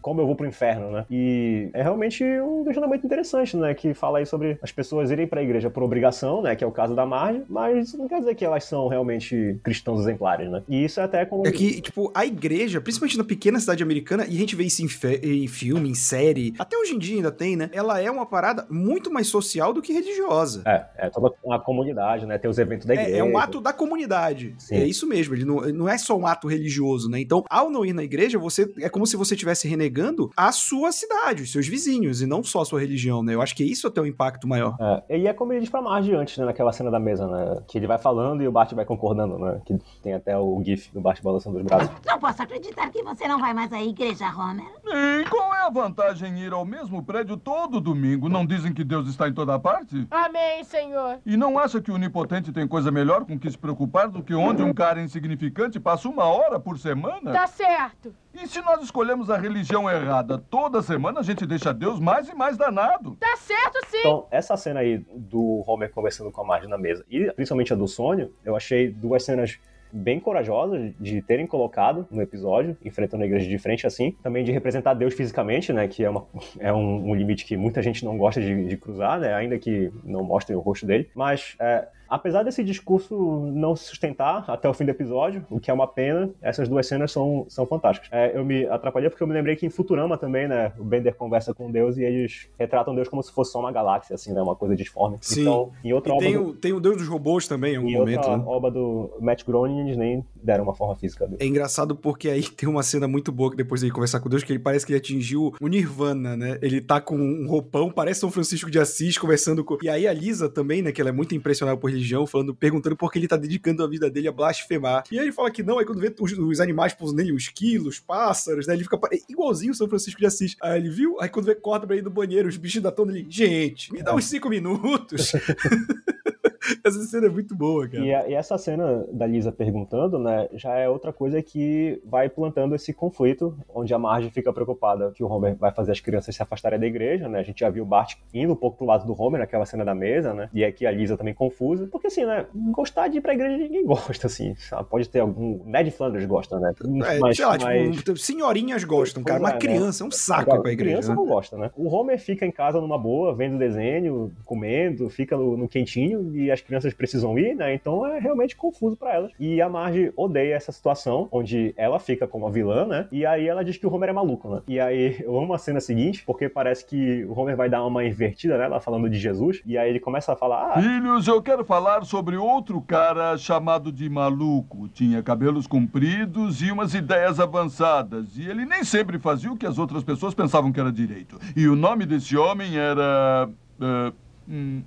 como 0.00 0.20
eu 0.20 0.26
vou 0.26 0.36
pro 0.36 0.46
inferno, 0.46 0.90
né? 0.90 1.06
E 1.10 1.68
é 1.72 1.82
realmente 1.82 2.24
um 2.40 2.64
questionamento 2.64 3.04
interessante, 3.04 3.56
né, 3.56 3.74
que 3.74 3.94
fala 3.94 4.18
aí 4.18 4.26
sobre 4.26 4.58
as 4.62 4.70
pessoas 4.70 5.10
irem 5.10 5.26
para 5.26 5.40
a 5.40 5.42
igreja 5.42 5.70
por 5.70 5.82
obrigação, 5.82 6.42
né, 6.42 6.54
que 6.54 6.62
é 6.62 6.66
o 6.66 6.72
caso 6.72 6.94
da 6.94 7.04
Marge, 7.06 7.42
mas 7.48 7.88
isso 7.88 7.98
não 7.98 8.08
quer 8.08 8.20
dizer 8.20 8.34
que 8.34 8.44
elas 8.44 8.64
são 8.64 8.88
realmente 8.88 9.58
cristãos 9.62 10.00
exemplares, 10.00 10.50
né? 10.50 10.62
E 10.68 10.84
isso 10.84 11.00
é 11.00 11.02
até 11.02 11.24
como... 11.24 11.46
É 11.46 11.50
que, 11.50 11.80
tipo, 11.80 12.10
a 12.14 12.24
igreja, 12.24 12.80
principalmente 12.80 13.18
na 13.18 13.24
pequena 13.24 13.53
cidade 13.60 13.82
americana, 13.82 14.26
e 14.26 14.36
a 14.36 14.38
gente 14.38 14.56
vê 14.56 14.64
isso 14.64 14.82
em, 14.82 14.88
em, 15.22 15.46
filme, 15.46 15.88
em 15.88 15.94
série, 15.94 16.54
até 16.58 16.76
hoje 16.76 16.94
em 16.94 16.98
dia 16.98 17.16
ainda 17.16 17.32
tem, 17.32 17.56
né? 17.56 17.70
Ela 17.72 18.00
é 18.00 18.10
uma 18.10 18.26
parada 18.26 18.66
muito 18.70 19.12
mais 19.12 19.28
social 19.28 19.72
do 19.72 19.82
que 19.82 19.92
religiosa. 19.92 20.62
É, 20.66 21.06
é 21.06 21.10
toda 21.10 21.32
uma 21.42 21.60
comunidade, 21.60 22.26
né? 22.26 22.38
Tem 22.38 22.50
os 22.50 22.58
eventos 22.58 22.86
da 22.86 22.94
igreja. 22.94 23.16
É, 23.16 23.18
é 23.18 23.24
um 23.24 23.38
ato 23.38 23.60
da 23.60 23.72
comunidade. 23.72 24.54
Sim. 24.58 24.76
É 24.76 24.86
isso 24.86 25.06
mesmo, 25.06 25.34
ele 25.34 25.44
não, 25.44 25.60
não 25.72 25.88
é 25.88 25.98
só 25.98 26.16
um 26.16 26.26
ato 26.26 26.48
religioso, 26.48 27.08
né? 27.08 27.20
Então, 27.20 27.44
ao 27.48 27.70
não 27.70 27.84
ir 27.84 27.92
na 27.92 28.02
igreja, 28.02 28.38
você 28.38 28.72
é 28.80 28.88
como 28.88 29.06
se 29.06 29.16
você 29.16 29.34
estivesse 29.34 29.68
renegando 29.68 30.30
a 30.36 30.52
sua 30.52 30.92
cidade, 30.92 31.42
os 31.42 31.52
seus 31.52 31.66
vizinhos, 31.66 32.22
e 32.22 32.26
não 32.26 32.42
só 32.42 32.62
a 32.62 32.64
sua 32.64 32.80
religião, 32.80 33.22
né? 33.22 33.34
Eu 33.34 33.42
acho 33.42 33.54
que 33.54 33.64
isso 33.64 33.86
até 33.86 34.00
o 34.00 34.04
um 34.04 34.06
impacto 34.06 34.46
maior. 34.46 34.76
É, 35.08 35.18
e 35.18 35.26
é 35.26 35.32
como 35.32 35.52
ele 35.52 35.60
diz 35.60 35.70
pra 35.70 35.82
Marge 35.82 36.14
antes, 36.14 36.36
né? 36.38 36.44
Naquela 36.44 36.72
cena 36.72 36.90
da 36.90 36.98
mesa, 36.98 37.26
né? 37.26 37.62
Que 37.66 37.78
ele 37.78 37.86
vai 37.86 37.98
falando 37.98 38.42
e 38.42 38.48
o 38.48 38.52
Bart 38.52 38.72
vai 38.72 38.84
concordando, 38.84 39.38
né? 39.38 39.60
Que 39.64 39.78
tem 40.02 40.14
até 40.14 40.36
o 40.38 40.62
gif 40.64 40.92
do 40.92 41.00
Bart 41.00 41.22
balançando 41.22 41.58
os 41.58 41.64
braços. 41.64 41.90
Não 42.06 42.18
posso 42.18 42.42
acreditar 42.42 42.90
que 42.90 43.02
você 43.02 43.26
não 43.26 43.33
não 43.34 43.40
vai 43.40 43.52
mais 43.52 43.72
à 43.72 43.82
igreja, 43.82 44.28
Homer? 44.28 44.64
E 44.86 45.24
qual 45.28 45.52
é 45.52 45.62
a 45.62 45.68
vantagem 45.70 46.34
em 46.34 46.44
ir 46.44 46.52
ao 46.52 46.64
mesmo 46.64 47.02
prédio 47.02 47.36
todo 47.36 47.80
domingo? 47.80 48.28
Não 48.28 48.46
dizem 48.46 48.72
que 48.72 48.84
Deus 48.84 49.08
está 49.08 49.28
em 49.28 49.32
toda 49.32 49.58
parte? 49.58 50.06
Amém, 50.08 50.62
Senhor. 50.62 51.18
E 51.26 51.36
não 51.36 51.58
acha 51.58 51.80
que 51.80 51.90
o 51.90 51.94
onipotente 51.94 52.52
tem 52.52 52.68
coisa 52.68 52.92
melhor 52.92 53.24
com 53.24 53.36
que 53.36 53.50
se 53.50 53.58
preocupar 53.58 54.08
do 54.08 54.22
que 54.22 54.34
onde 54.34 54.62
um 54.62 54.72
cara 54.72 55.02
insignificante 55.02 55.80
passa 55.80 56.08
uma 56.08 56.26
hora 56.26 56.60
por 56.60 56.78
semana? 56.78 57.32
Tá 57.32 57.48
certo. 57.48 58.14
E 58.32 58.46
se 58.46 58.60
nós 58.62 58.80
escolhemos 58.84 59.28
a 59.30 59.36
religião 59.36 59.90
errada 59.90 60.38
toda 60.38 60.80
semana, 60.80 61.18
a 61.18 61.24
gente 61.24 61.44
deixa 61.44 61.74
Deus 61.74 61.98
mais 61.98 62.28
e 62.28 62.36
mais 62.36 62.56
danado. 62.56 63.16
Tá 63.16 63.36
certo, 63.36 63.80
sim. 63.88 63.98
Então, 63.98 64.28
essa 64.30 64.56
cena 64.56 64.78
aí 64.78 64.98
do 65.12 65.64
Homer 65.66 65.90
conversando 65.90 66.30
com 66.30 66.40
a 66.40 66.44
Marge 66.44 66.68
na 66.68 66.78
mesa 66.78 67.04
e 67.10 67.32
principalmente 67.32 67.72
a 67.72 67.76
do 67.76 67.88
sonho, 67.88 68.32
eu 68.44 68.54
achei 68.54 68.92
duas 68.92 69.24
cenas 69.24 69.58
bem 69.94 70.18
corajosas 70.18 70.92
de 70.98 71.22
terem 71.22 71.46
colocado 71.46 72.06
no 72.10 72.20
episódio, 72.20 72.76
enfrentando 72.84 73.22
a 73.22 73.26
igreja 73.26 73.48
de 73.48 73.58
frente 73.58 73.86
assim. 73.86 74.16
Também 74.22 74.42
de 74.42 74.50
representar 74.50 74.94
Deus 74.94 75.14
fisicamente, 75.14 75.72
né? 75.72 75.86
Que 75.86 76.04
é, 76.04 76.10
uma, 76.10 76.26
é 76.58 76.72
um, 76.72 77.10
um 77.10 77.14
limite 77.14 77.44
que 77.44 77.56
muita 77.56 77.80
gente 77.80 78.04
não 78.04 78.18
gosta 78.18 78.40
de, 78.40 78.66
de 78.66 78.76
cruzar, 78.76 79.20
né? 79.20 79.32
Ainda 79.34 79.58
que 79.58 79.92
não 80.02 80.24
mostrem 80.24 80.56
o 80.56 80.60
rosto 80.60 80.84
dele. 80.84 81.08
Mas 81.14 81.54
é, 81.60 81.86
apesar 82.14 82.44
desse 82.44 82.62
discurso 82.62 83.16
não 83.52 83.74
se 83.74 83.84
sustentar 83.84 84.44
até 84.46 84.68
o 84.68 84.74
fim 84.74 84.84
do 84.84 84.90
episódio, 84.90 85.44
o 85.50 85.58
que 85.58 85.70
é 85.70 85.74
uma 85.74 85.86
pena, 85.86 86.30
essas 86.40 86.68
duas 86.68 86.86
cenas 86.86 87.10
são, 87.10 87.44
são 87.48 87.66
fantásticas. 87.66 88.08
É, 88.12 88.36
eu 88.36 88.44
me 88.44 88.66
atrapalhei 88.66 89.10
porque 89.10 89.22
eu 89.22 89.26
me 89.26 89.34
lembrei 89.34 89.56
que 89.56 89.66
em 89.66 89.70
Futurama 89.70 90.16
também, 90.16 90.46
né, 90.46 90.72
o 90.78 90.84
Bender 90.84 91.14
conversa 91.14 91.52
com 91.52 91.70
Deus 91.70 91.96
e 91.96 92.04
eles 92.04 92.48
retratam 92.56 92.94
Deus 92.94 93.08
como 93.08 93.22
se 93.22 93.32
fosse 93.32 93.50
só 93.50 93.58
uma 93.58 93.72
galáxia, 93.72 94.14
assim, 94.14 94.32
né, 94.32 94.40
uma 94.40 94.54
coisa 94.54 94.76
disforme. 94.76 95.18
Sim. 95.20 95.42
Então, 95.42 95.72
em 95.82 95.92
outra 95.92 96.12
E 96.12 96.16
obra 96.16 96.26
tem, 96.26 96.36
do, 96.36 96.48
o, 96.48 96.54
tem 96.54 96.72
o 96.72 96.80
Deus 96.80 96.96
dos 96.98 97.08
Robôs 97.08 97.48
também, 97.48 97.74
em 97.74 97.76
algum 97.76 97.88
em 97.88 97.96
momento, 97.96 98.18
outra 98.18 98.36
né? 98.36 98.44
obra 98.46 98.70
do 98.70 99.10
Matt 99.20 99.44
Groening, 99.44 99.96
nem 99.96 100.24
deram 100.44 100.64
uma 100.64 100.74
forma 100.74 100.94
física 100.96 101.26
dele. 101.26 101.38
É 101.40 101.46
engraçado 101.46 101.96
porque 101.96 102.28
aí 102.28 102.42
tem 102.50 102.68
uma 102.68 102.82
cena 102.82 103.08
muito 103.08 103.32
boa 103.32 103.50
que 103.50 103.56
depois 103.56 103.80
dele 103.80 103.92
conversar 103.92 104.20
com 104.20 104.28
Deus, 104.28 104.44
que 104.44 104.52
ele 104.52 104.58
parece 104.58 104.84
que 104.84 104.92
ele 104.92 104.98
atingiu 104.98 105.54
o 105.60 105.68
Nirvana, 105.68 106.36
né? 106.36 106.58
Ele 106.60 106.80
tá 106.80 107.00
com 107.00 107.16
um 107.16 107.46
roupão, 107.46 107.90
parece 107.90 108.20
São 108.20 108.30
Francisco 108.30 108.70
de 108.70 108.78
Assis, 108.78 109.16
conversando 109.16 109.64
com. 109.64 109.78
E 109.82 109.88
aí 109.88 110.06
a 110.06 110.12
Lisa 110.12 110.48
também, 110.48 110.82
né? 110.82 110.92
Que 110.92 111.00
ela 111.00 111.10
é 111.10 111.12
muito 111.12 111.34
impressionada 111.34 111.78
por 111.78 111.90
religião, 111.90 112.26
falando, 112.26 112.54
perguntando 112.54 112.96
por 112.96 113.10
que 113.10 113.18
ele 113.18 113.28
tá 113.28 113.36
dedicando 113.36 113.82
a 113.82 113.88
vida 113.88 114.10
dele 114.10 114.28
a 114.28 114.32
blasfemar. 114.32 115.04
E 115.10 115.18
aí 115.18 115.24
ele 115.24 115.32
fala 115.32 115.50
que 115.50 115.62
não, 115.62 115.78
aí 115.78 115.86
quando 115.86 116.00
vê 116.00 116.14
os, 116.20 116.32
os 116.32 116.60
animais 116.60 116.92
pousando 116.92 117.18
nele, 117.18 117.32
os 117.32 117.48
quilos, 117.48 117.94
os 117.94 118.00
pássaros, 118.00 118.66
né? 118.66 118.74
Ele 118.74 118.84
fica 118.84 118.98
igualzinho 119.28 119.74
São 119.74 119.88
Francisco 119.88 120.20
de 120.20 120.26
Assis. 120.26 120.56
Aí 120.60 120.78
ele 120.78 120.90
viu, 120.90 121.20
aí 121.20 121.28
quando 121.28 121.46
vê, 121.46 121.54
corta 121.54 121.86
pra 121.86 121.96
ele 121.96 122.04
no 122.04 122.10
banheiro, 122.10 122.48
os 122.48 122.56
bichos 122.56 122.82
da 122.82 122.92
tona 122.92 123.12
ele, 123.12 123.26
gente, 123.28 123.92
me 123.92 124.02
dá 124.02 124.14
uns 124.14 124.26
cinco 124.26 124.48
minutos. 124.48 125.32
Essa 126.84 127.02
cena 127.04 127.26
é 127.26 127.30
muito 127.30 127.54
boa, 127.54 127.88
cara. 127.88 128.04
E, 128.04 128.14
a- 128.14 128.28
e 128.28 128.34
essa 128.34 128.56
cena 128.58 129.06
da 129.12 129.26
Lisa 129.26 129.50
perguntando, 129.52 130.18
né, 130.18 130.48
já 130.54 130.74
é 130.76 130.88
outra 130.88 131.12
coisa 131.12 131.40
que 131.42 132.00
vai 132.04 132.28
plantando 132.28 132.74
esse 132.74 132.92
conflito, 132.92 133.56
onde 133.74 133.92
a 133.94 133.98
Marge 133.98 134.30
fica 134.30 134.52
preocupada 134.52 135.12
que 135.14 135.22
o 135.22 135.28
Homer 135.28 135.54
vai 135.56 135.70
fazer 135.72 135.92
as 135.92 136.00
crianças 136.00 136.34
se 136.34 136.42
afastarem 136.42 136.78
da 136.78 136.86
igreja, 136.86 137.28
né? 137.28 137.38
A 137.38 137.42
gente 137.42 137.60
já 137.60 137.70
viu 137.70 137.82
o 137.82 137.86
Bart 137.86 138.14
indo 138.32 138.52
um 138.52 138.56
pouco 138.56 138.78
pro 138.78 138.86
lado 138.86 139.06
do 139.06 139.20
Homer 139.20 139.40
naquela 139.40 139.66
cena 139.66 139.84
da 139.84 139.94
mesa, 139.94 140.32
né? 140.34 140.48
E 140.52 140.64
aqui 140.64 140.86
a 140.86 140.90
Lisa 140.90 141.16
também 141.16 141.34
confusa, 141.34 141.88
porque 141.90 142.06
assim, 142.08 142.24
né, 142.24 142.46
gostar 142.72 143.08
de 143.08 143.18
ir 143.18 143.20
pra 143.20 143.34
igreja 143.34 143.56
ninguém 143.56 143.84
gosta, 143.86 144.26
assim. 144.26 144.54
Pode 144.90 145.08
ter 145.08 145.20
algum. 145.20 145.62
Ned 145.64 145.90
Flanders 145.90 146.26
gosta, 146.26 146.58
né? 146.58 146.72
É, 147.04 147.32
sei 147.34 147.44
lá, 147.44 147.58
tipo, 147.58 148.16
senhorinhas 148.16 148.84
gostam, 148.84 149.22
cara, 149.22 149.40
Pois 149.40 149.52
mas 149.54 149.64
é, 149.64 149.66
né? 149.68 149.74
criança 149.74 150.04
é 150.04 150.06
um 150.06 150.10
saco 150.10 150.42
Agora, 150.42 150.58
ir 150.58 150.62
pra 150.62 150.72
igreja. 150.72 150.90
Criança 150.96 151.08
né? 151.10 151.14
não 151.16 151.26
gosta, 151.26 151.56
né? 151.56 151.70
O 151.76 151.88
Homer 151.88 152.18
fica 152.18 152.44
em 152.46 152.50
casa 152.52 152.80
numa 152.80 152.98
boa, 152.98 153.34
vendo 153.34 153.58
desenho, 153.58 154.32
comendo, 154.44 155.08
fica 155.08 155.36
no, 155.36 155.56
no 155.56 155.68
quentinho 155.68 156.34
e 156.34 156.50
as 156.54 156.60
crianças 156.60 156.94
precisam 156.94 157.38
ir, 157.38 157.54
né? 157.54 157.74
Então 157.74 158.06
é 158.06 158.18
realmente 158.18 158.56
confuso 158.56 158.96
pra 158.96 159.14
elas. 159.14 159.32
E 159.38 159.60
a 159.60 159.68
Marge 159.68 160.12
odeia 160.16 160.54
essa 160.54 160.72
situação, 160.72 161.28
onde 161.30 161.74
ela 161.76 161.98
fica 161.98 162.26
como 162.26 162.46
a 162.46 162.50
vilã, 162.50 162.86
né? 162.86 163.06
E 163.12 163.26
aí 163.26 163.46
ela 163.46 163.64
diz 163.64 163.76
que 163.76 163.86
o 163.86 163.92
Homer 163.92 164.08
é 164.08 164.12
maluco, 164.12 164.48
né? 164.48 164.62
E 164.66 164.80
aí 164.80 165.16
eu 165.22 165.38
amo 165.38 165.52
a 165.54 165.58
cena 165.58 165.80
seguinte, 165.80 166.22
porque 166.24 166.48
parece 166.48 166.86
que 166.86 167.24
o 167.24 167.38
Homer 167.38 167.56
vai 167.56 167.68
dar 167.68 167.84
uma 167.84 168.04
invertida, 168.04 168.56
né? 168.56 168.64
Ela 168.64 168.80
falando 168.80 169.08
de 169.10 169.18
Jesus. 169.18 169.60
E 169.66 169.76
aí 169.76 169.90
ele 169.90 170.00
começa 170.00 170.32
a 170.32 170.36
falar: 170.36 170.72
Ah, 170.72 170.80
Filhos, 170.80 171.26
eu 171.28 171.42
quero 171.42 171.64
falar 171.64 172.04
sobre 172.04 172.36
outro 172.36 172.80
cara 172.80 173.36
chamado 173.36 173.92
de 173.92 174.08
maluco. 174.08 174.88
Tinha 174.88 175.22
cabelos 175.22 175.66
compridos 175.66 176.62
e 176.62 176.70
umas 176.70 176.94
ideias 176.94 177.40
avançadas. 177.40 178.36
E 178.36 178.48
ele 178.48 178.64
nem 178.64 178.84
sempre 178.84 179.18
fazia 179.18 179.50
o 179.52 179.56
que 179.56 179.66
as 179.66 179.78
outras 179.78 180.02
pessoas 180.04 180.34
pensavam 180.34 180.72
que 180.72 180.80
era 180.80 180.92
direito. 180.92 181.38
E 181.56 181.66
o 181.66 181.74
nome 181.76 182.06
desse 182.06 182.36
homem 182.36 182.76
era. 182.76 183.48
eh, 183.80 184.12
hum, 184.48 184.82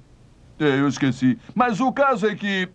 eu 0.60 0.88
esqueci. 0.88 1.38
Mas 1.54 1.80
o 1.80 1.92
caso 1.92 2.26
é 2.28 2.36
que. 2.36 2.68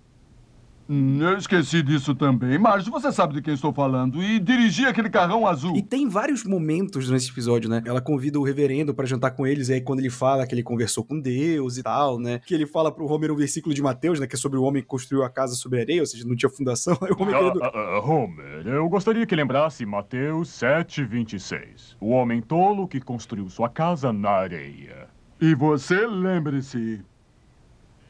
hum, 0.89 1.19
Eu 1.21 1.37
esqueci 1.37 1.83
disso 1.83 2.15
também. 2.15 2.59
Marge, 2.59 2.91
você 2.91 3.11
sabe 3.11 3.35
de 3.35 3.43
quem 3.43 3.55
estou 3.55 3.73
falando. 3.73 4.23
E 4.23 4.39
dirigi 4.39 4.85
aquele 4.87 5.11
carrão 5.11 5.47
azul. 5.47 5.77
E 5.77 5.83
tem 5.83 6.09
vários 6.09 6.45
momentos 6.45 7.09
nesse 7.11 7.31
episódio, 7.31 7.69
né? 7.69 7.83
Ela 7.85 8.01
convida 8.01 8.39
o 8.39 8.43
reverendo 8.43 8.95
pra 8.95 9.07
jantar 9.07 9.31
com 9.33 9.47
eles, 9.47 9.69
e 9.69 9.75
aí 9.75 9.81
quando 9.81 10.01
ele 10.01 10.11
fala 10.11 10.47
que 10.47 10.55
ele 10.55 10.63
conversou 10.63 11.05
com 11.05 11.19
Deus 11.19 11.77
e 11.79 11.83
tal, 11.83 12.19
né? 12.19 12.41
Que 12.45 12.55
ele 12.55 12.67
fala 12.67 12.93
pro 12.93 13.07
Homer 13.07 13.33
um 13.33 13.37
versículo 13.37 13.75
de 13.75 13.83
Mateus, 13.83 14.21
né? 14.21 14.27
Que 14.27 14.37
é 14.37 14.39
sobre 14.39 14.59
o 14.59 14.63
homem 14.63 14.83
que 14.83 14.89
construiu 14.89 15.25
a 15.25 15.31
casa 15.31 15.55
sobre 15.55 15.79
a 15.79 15.83
areia, 15.83 16.01
ou 16.03 16.07
seja, 16.07 16.25
não 16.27 16.37
tinha 16.37 16.51
fundação. 16.51 16.97
Aí 17.03 17.11
o 17.11 17.21
Homer 17.21 17.37
querendo... 17.39 17.65
Ah, 17.65 17.71
ah, 17.75 17.97
ah, 17.97 18.01
Homer, 18.01 18.67
eu 18.67 18.89
gostaria 18.89 19.27
que 19.27 19.35
lembrasse 19.35 19.85
Mateus 19.87 20.49
7,26. 20.51 21.97
O 22.01 22.11
homem 22.11 22.41
tolo 22.41 22.87
que 22.87 23.01
construiu 23.01 23.49
sua 23.49 23.69
casa 23.69 24.13
na 24.13 24.31
areia. 24.31 25.09
E 25.41 25.55
você 25.55 26.07
lembre-se. 26.07 27.01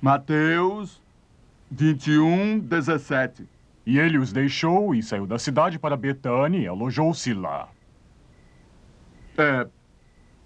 Mateus 0.03 1.01
21, 1.71 2.59
17. 2.59 3.49
E 3.87 4.01
ele 4.01 4.19
os 4.19 4.33
deixou 4.33 4.93
e 4.97 5.01
saiu 5.01 5.29
da 5.29 5.39
cidade 5.39 5.79
para 5.79 5.97
Betânia 5.97 6.59
e 6.59 6.67
alojou-se 6.67 7.33
lá. 7.33 7.69
É. 9.39 9.69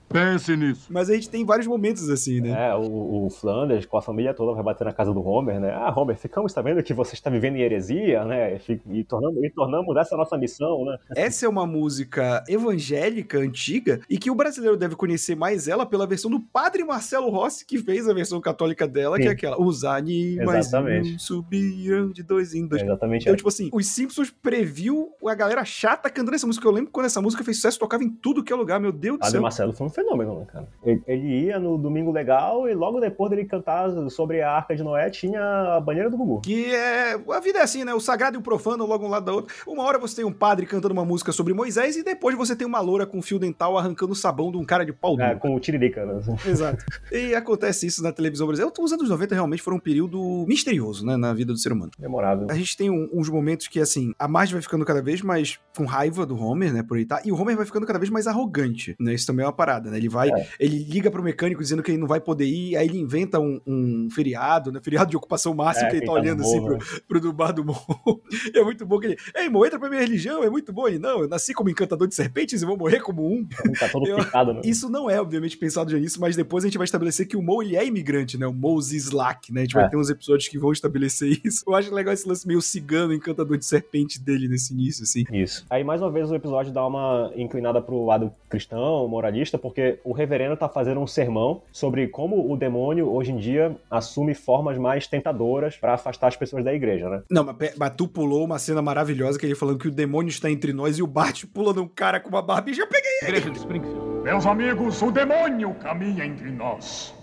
Pense 0.09 0.57
nisso. 0.57 0.87
Mas 0.91 1.11
a 1.11 1.15
gente 1.15 1.29
tem 1.29 1.45
vários 1.45 1.67
momentos 1.67 2.09
assim, 2.09 2.41
né? 2.41 2.69
É, 2.71 2.75
o, 2.75 3.27
o 3.27 3.31
Flanders 3.31 3.85
com 3.87 3.97
a 3.99 4.03
família 4.03 4.33
toda 4.33 4.55
vai 4.55 4.63
bater 4.63 4.85
na 4.85 4.93
casa 4.93 5.13
do 5.13 5.27
Homer, 5.27 5.61
né? 5.61 5.73
Ah, 5.73 5.93
Homer, 5.95 6.17
ficamos 6.17 6.53
sabendo 6.53 6.83
que 6.83 6.95
você 6.95 7.15
está 7.15 7.29
vivendo 7.29 7.57
em 7.57 7.61
heresia, 7.63 8.25
né? 8.25 8.57
E, 8.69 8.81
e 9.01 9.05
tornamos, 9.05 9.43
e 9.43 9.51
tornamos 9.51 9.97
essa 9.97 10.17
nossa 10.17 10.37
missão, 10.39 10.85
né? 10.85 10.97
Essa 11.17 11.47
é 11.47 11.49
uma 11.49 11.67
música 11.67 12.45
evangélica 12.49 13.39
antiga 13.39 14.01
e 14.09 14.17
que 14.19 14.31
o 14.31 14.35
brasileiro 14.35 14.77
deve 14.77 14.95
conhecer 14.97 15.35
mais 15.35 15.67
ela 15.69 15.85
pela 15.85 16.07
versão 16.07 16.31
do 16.31 16.41
Padre 16.41 16.85
Marcelo 16.85 17.29
Rossi, 17.29 17.65
que 17.67 17.79
fez 17.79 18.09
a 18.09 18.15
versão 18.15 18.41
católica 18.41 18.87
dela, 18.87 19.17
que 19.17 19.25
Sim. 19.25 19.29
é 19.29 19.33
aquela. 19.33 19.61
Os 19.61 19.85
animais 19.85 20.67
Exatamente. 20.67 21.19
subiram 21.23 22.11
de 22.11 22.23
dois 22.23 22.55
em 22.55 22.67
dois. 22.67 22.83
É 22.83 22.85
exatamente 22.85 23.23
Então, 23.23 23.33
essa. 23.33 23.37
tipo 23.39 23.49
assim, 23.49 23.69
os 23.73 23.87
Simpsons 23.89 24.31
previu 24.31 25.11
a 25.27 25.35
galera 25.35 25.65
chata 25.65 26.09
cantando 26.09 26.35
essa 26.37 26.47
música. 26.47 26.67
Eu 26.67 26.73
lembro 26.73 26.91
quando 26.93 27.07
essa 27.07 27.21
música 27.21 27.43
fez 27.43 27.57
sucesso, 27.57 27.79
tocava 27.79 28.05
em 28.05 28.11
tudo 28.11 28.43
que 28.45 28.53
é 28.53 28.57
lugar, 28.57 28.79
meu 28.81 28.93
Deus 28.93 29.17
do 29.17 29.21
Padre 29.21 29.33
céu. 29.33 29.43
Marcelo 29.43 29.73
foi 29.73 29.87
um 29.87 29.91
fenômeno, 29.97 30.41
né, 30.41 30.47
cara? 30.53 30.69
Ele, 30.85 31.03
ele 31.07 31.41
ia 31.47 31.59
no 31.59 31.77
Domingo 31.79 32.13
Legal 32.13 32.69
e 32.69 32.75
logo 32.75 33.01
depois 33.01 33.31
dele 33.31 33.45
cantar 33.47 33.91
sobre 34.11 34.43
a 34.43 34.53
Arca 34.53 34.77
de 34.77 34.83
Noé 34.83 35.11
tinha 35.11 35.41
a 35.77 35.81
banheira 35.81 36.09
do 36.11 36.17
Gugu. 36.17 36.41
Que 36.43 36.67
é. 36.75 37.15
A 37.15 37.41
vida 37.41 37.59
é 37.59 37.63
assim, 37.63 37.83
né? 37.85 37.95
O 37.95 38.01
sagrado 38.01 38.37
e 38.37 38.39
o 38.39 38.43
profano, 38.43 38.87
logo 38.87 39.05
um 39.07 39.09
lado 39.09 39.25
da 39.27 39.33
outra. 39.33 39.53
Uma 39.67 39.83
hora 39.85 39.99
você 39.99 40.17
tem 40.17 40.25
um 40.25 40.33
padre 40.33 40.67
cantando 40.67 40.93
uma 40.93 41.05
música 41.05 41.33
sobre 41.33 41.53
Moisés 41.55 41.97
e 41.97 42.05
depois 42.05 42.37
você 42.37 42.55
tem 42.55 42.67
uma 42.67 42.81
loura 42.81 43.07
com 43.07 43.21
fio 43.23 43.39
dental 43.39 43.77
arrancando 43.79 44.13
o 44.13 44.17
sabão 44.17 44.53
de 44.53 44.59
um 44.59 44.65
cara 44.65 44.85
de 44.85 44.93
pau 44.93 45.17
duro. 45.17 45.29
É, 45.29 45.35
com 45.35 45.55
o 45.55 45.59
Tiririca, 45.61 46.05
né? 46.05 46.21
Exato. 46.47 46.85
E 47.11 47.35
acontece 47.35 47.87
isso 47.87 48.03
na 48.03 48.13
televisão 48.13 48.47
brasileira. 48.47 48.73
Os 48.79 48.93
anos 48.93 49.09
90 49.09 49.35
realmente 49.35 49.63
foram 49.63 49.79
um 49.79 49.81
período 49.81 50.45
misterioso, 50.47 51.05
né, 51.07 51.17
na 51.17 51.33
vida 51.33 51.53
do 51.53 51.59
ser 51.59 51.73
humano. 51.73 51.91
Memorável. 51.99 52.47
A 52.51 52.55
gente 52.55 52.77
tem 52.77 52.91
um- 52.91 53.09
uns 53.13 53.29
momentos 53.29 53.67
que, 53.69 53.81
assim, 53.81 54.13
a 54.19 54.29
Marge 54.29 54.53
vai 54.53 54.63
ficando 54.63 54.85
cada 54.85 55.01
vez 55.03 55.23
mais 55.23 55.59
com 55.77 55.85
raiva 55.85 56.27
do 56.27 56.37
Homer, 56.39 56.73
né, 56.73 56.83
por 56.83 56.97
aí 56.99 57.05
tá, 57.05 57.21
e 57.25 57.33
o 57.33 57.41
Homer 57.41 57.57
vai 57.57 57.65
ficando 57.67 57.87
cada 57.87 57.99
vez 57.99 58.11
mais 58.11 58.27
arrogante, 58.27 58.95
né, 59.01 59.15
isso 59.15 59.27
também 59.27 59.45
é 59.45 59.47
uma 59.47 59.53
parada, 59.53 59.86
né, 59.91 59.97
ele 59.97 60.09
vai, 60.09 60.29
É. 60.31 60.49
ele 60.61 60.79
liga 60.85 61.11
pro 61.11 61.23
mecânico 61.23 61.63
dizendo 61.63 61.83
que 61.83 61.91
ele 61.91 61.99
não 61.99 62.07
vai 62.07 62.21
poder 62.21 62.47
ir, 62.47 62.77
aí 62.77 62.87
ele 62.87 62.99
inventa 62.99 63.39
um, 63.41 63.61
um 63.67 64.09
feriado, 64.11 64.71
né, 64.73 64.81
feriado 64.83 65.11
de 65.11 65.17
ocupação 65.17 65.55
máxima, 65.55 65.87
É, 65.87 65.91
que 65.91 65.97
ele 65.97 66.07
tá 66.07 66.13
tá 66.13 66.19
olhando 66.19 66.43
assim 66.43 66.63
pro, 66.63 66.79
pro 67.09 67.21
do 67.21 67.33
bar 67.33 67.53
do 67.53 67.65
morro. 67.65 68.21
E 68.55 68.59
é 68.59 68.63
muito 68.65 68.87
bom 68.87 68.99
que 68.99 69.07
ele, 69.07 69.17
ei, 69.35 69.49
Mo, 69.49 69.65
entra 69.67 69.79
pra 69.79 69.89
minha 69.89 70.01
religião, 70.01 70.43
é 70.43 70.49
muito 70.51 70.73
bom. 70.73 70.87
Ele, 70.89 70.99
não, 70.99 71.21
eu 71.23 71.29
nasci 71.29 71.53
como 71.53 71.69
encantador 71.69 72.07
de 72.09 72.15
serpentes 72.15 72.63
e 72.63 72.65
vou 72.67 72.77
morrer 72.77 73.01
como 73.01 73.27
um. 73.27 73.45
Tá 73.79 73.89
todo 73.89 74.07
Eu- 74.09 74.17
picado, 74.19 74.55
né? 74.55 74.61
Isso 74.65 74.89
não 74.89 75.09
é, 75.11 75.21
obviamente, 75.21 75.57
pensado 75.57 75.91
já 75.91 75.99
nisso, 75.99 76.21
mas 76.21 76.37
depois 76.37 76.65
a 76.65 76.69
gente 76.69 76.79
vai 76.79 76.85
estabelecer 76.85 77.27
que 77.27 77.37
o 77.37 77.43
Mo, 77.43 77.63
ele 77.63 77.77
é 77.77 77.85
imigrante, 77.85 78.39
né? 78.39 78.47
O 78.47 78.53
Moses 78.53 79.05
Slack, 79.05 79.53
né? 79.53 79.61
A 79.63 79.65
gente 79.65 79.77
É. 79.77 79.81
vai 79.81 79.91
ter 79.91 79.97
uns 79.97 80.09
episódios 80.11 80.49
que 80.49 80.59
vão 80.59 80.73
estabelecer 80.73 81.29
isso. 81.45 81.65
Eu 81.67 81.75
acho 81.75 81.93
legal 81.95 82.15
esse 82.15 82.29
lance 82.29 82.47
meio 82.47 82.61
cigano, 82.63 83.13
encantador 83.13 83.57
de 83.59 83.65
serpente 83.65 84.21
dele 84.21 84.49
nesse 84.49 84.73
início, 84.73 85.03
assim. 85.03 85.25
Isso. 85.33 85.67
Aí, 85.69 85.83
mais 85.85 86.01
uma 86.01 86.11
vez, 86.11 86.31
o 86.31 86.35
episódio 86.35 86.73
dá 86.73 86.87
uma 86.87 87.33
inclinada 87.37 87.81
pro 87.83 88.05
lado 88.05 88.33
cristão, 88.49 89.07
moralista, 89.09 89.59
porque 89.59 89.76
o 90.05 90.13
reverendo 90.13 90.57
tá 90.57 90.69
fazendo 90.69 91.01
um 91.01 91.07
sermão 91.07 91.63
sobre 91.73 92.09
como 92.09 92.53
o 92.53 92.57
demônio, 92.57 93.09
hoje 93.09 93.33
em 93.33 93.37
dia, 93.37 93.77
assume 93.91 94.35
formas 94.35 94.79
mais 94.79 95.07
tentadoras 95.07 95.77
pra 95.77 95.95
afastar 95.95 96.29
as 96.29 96.37
pessoas 96.37 96.65
da 96.65 96.73
igreja, 96.73 97.09
né? 97.09 97.23
Não, 97.31 97.45
mas, 97.45 97.77
mas 97.77 97.93
tu 97.97 98.09
pulou 98.09 98.45
uma 98.45 98.59
cena 98.59 98.83
maravilhosa 98.83 99.39
que 99.39 99.47
ele 99.47 99.55
falando 99.55 99.79
que 99.79 99.89
o 99.89 99.91
demônio 99.91 100.29
está 100.31 100.51
entre 100.51 100.73
nós 100.73 100.99
e 100.99 101.03
o 101.03 101.07
Bart 101.07 101.45
pula 101.53 101.73
num 101.73 101.89
cara 101.89 102.21
com 102.21 102.29
uma 102.29 102.43
barba 102.43 102.71
e 102.71 102.75
já 102.75 102.87
peguei 102.87 103.19
Igreja 103.23 103.51
de 103.51 103.59
Springfield. 103.59 104.23
Meus 104.23 104.47
amigos, 104.47 105.01
o 105.03 105.11
demônio 105.11 105.75
caminha 105.75 106.25
entre 106.25 106.51
nós. 106.51 107.15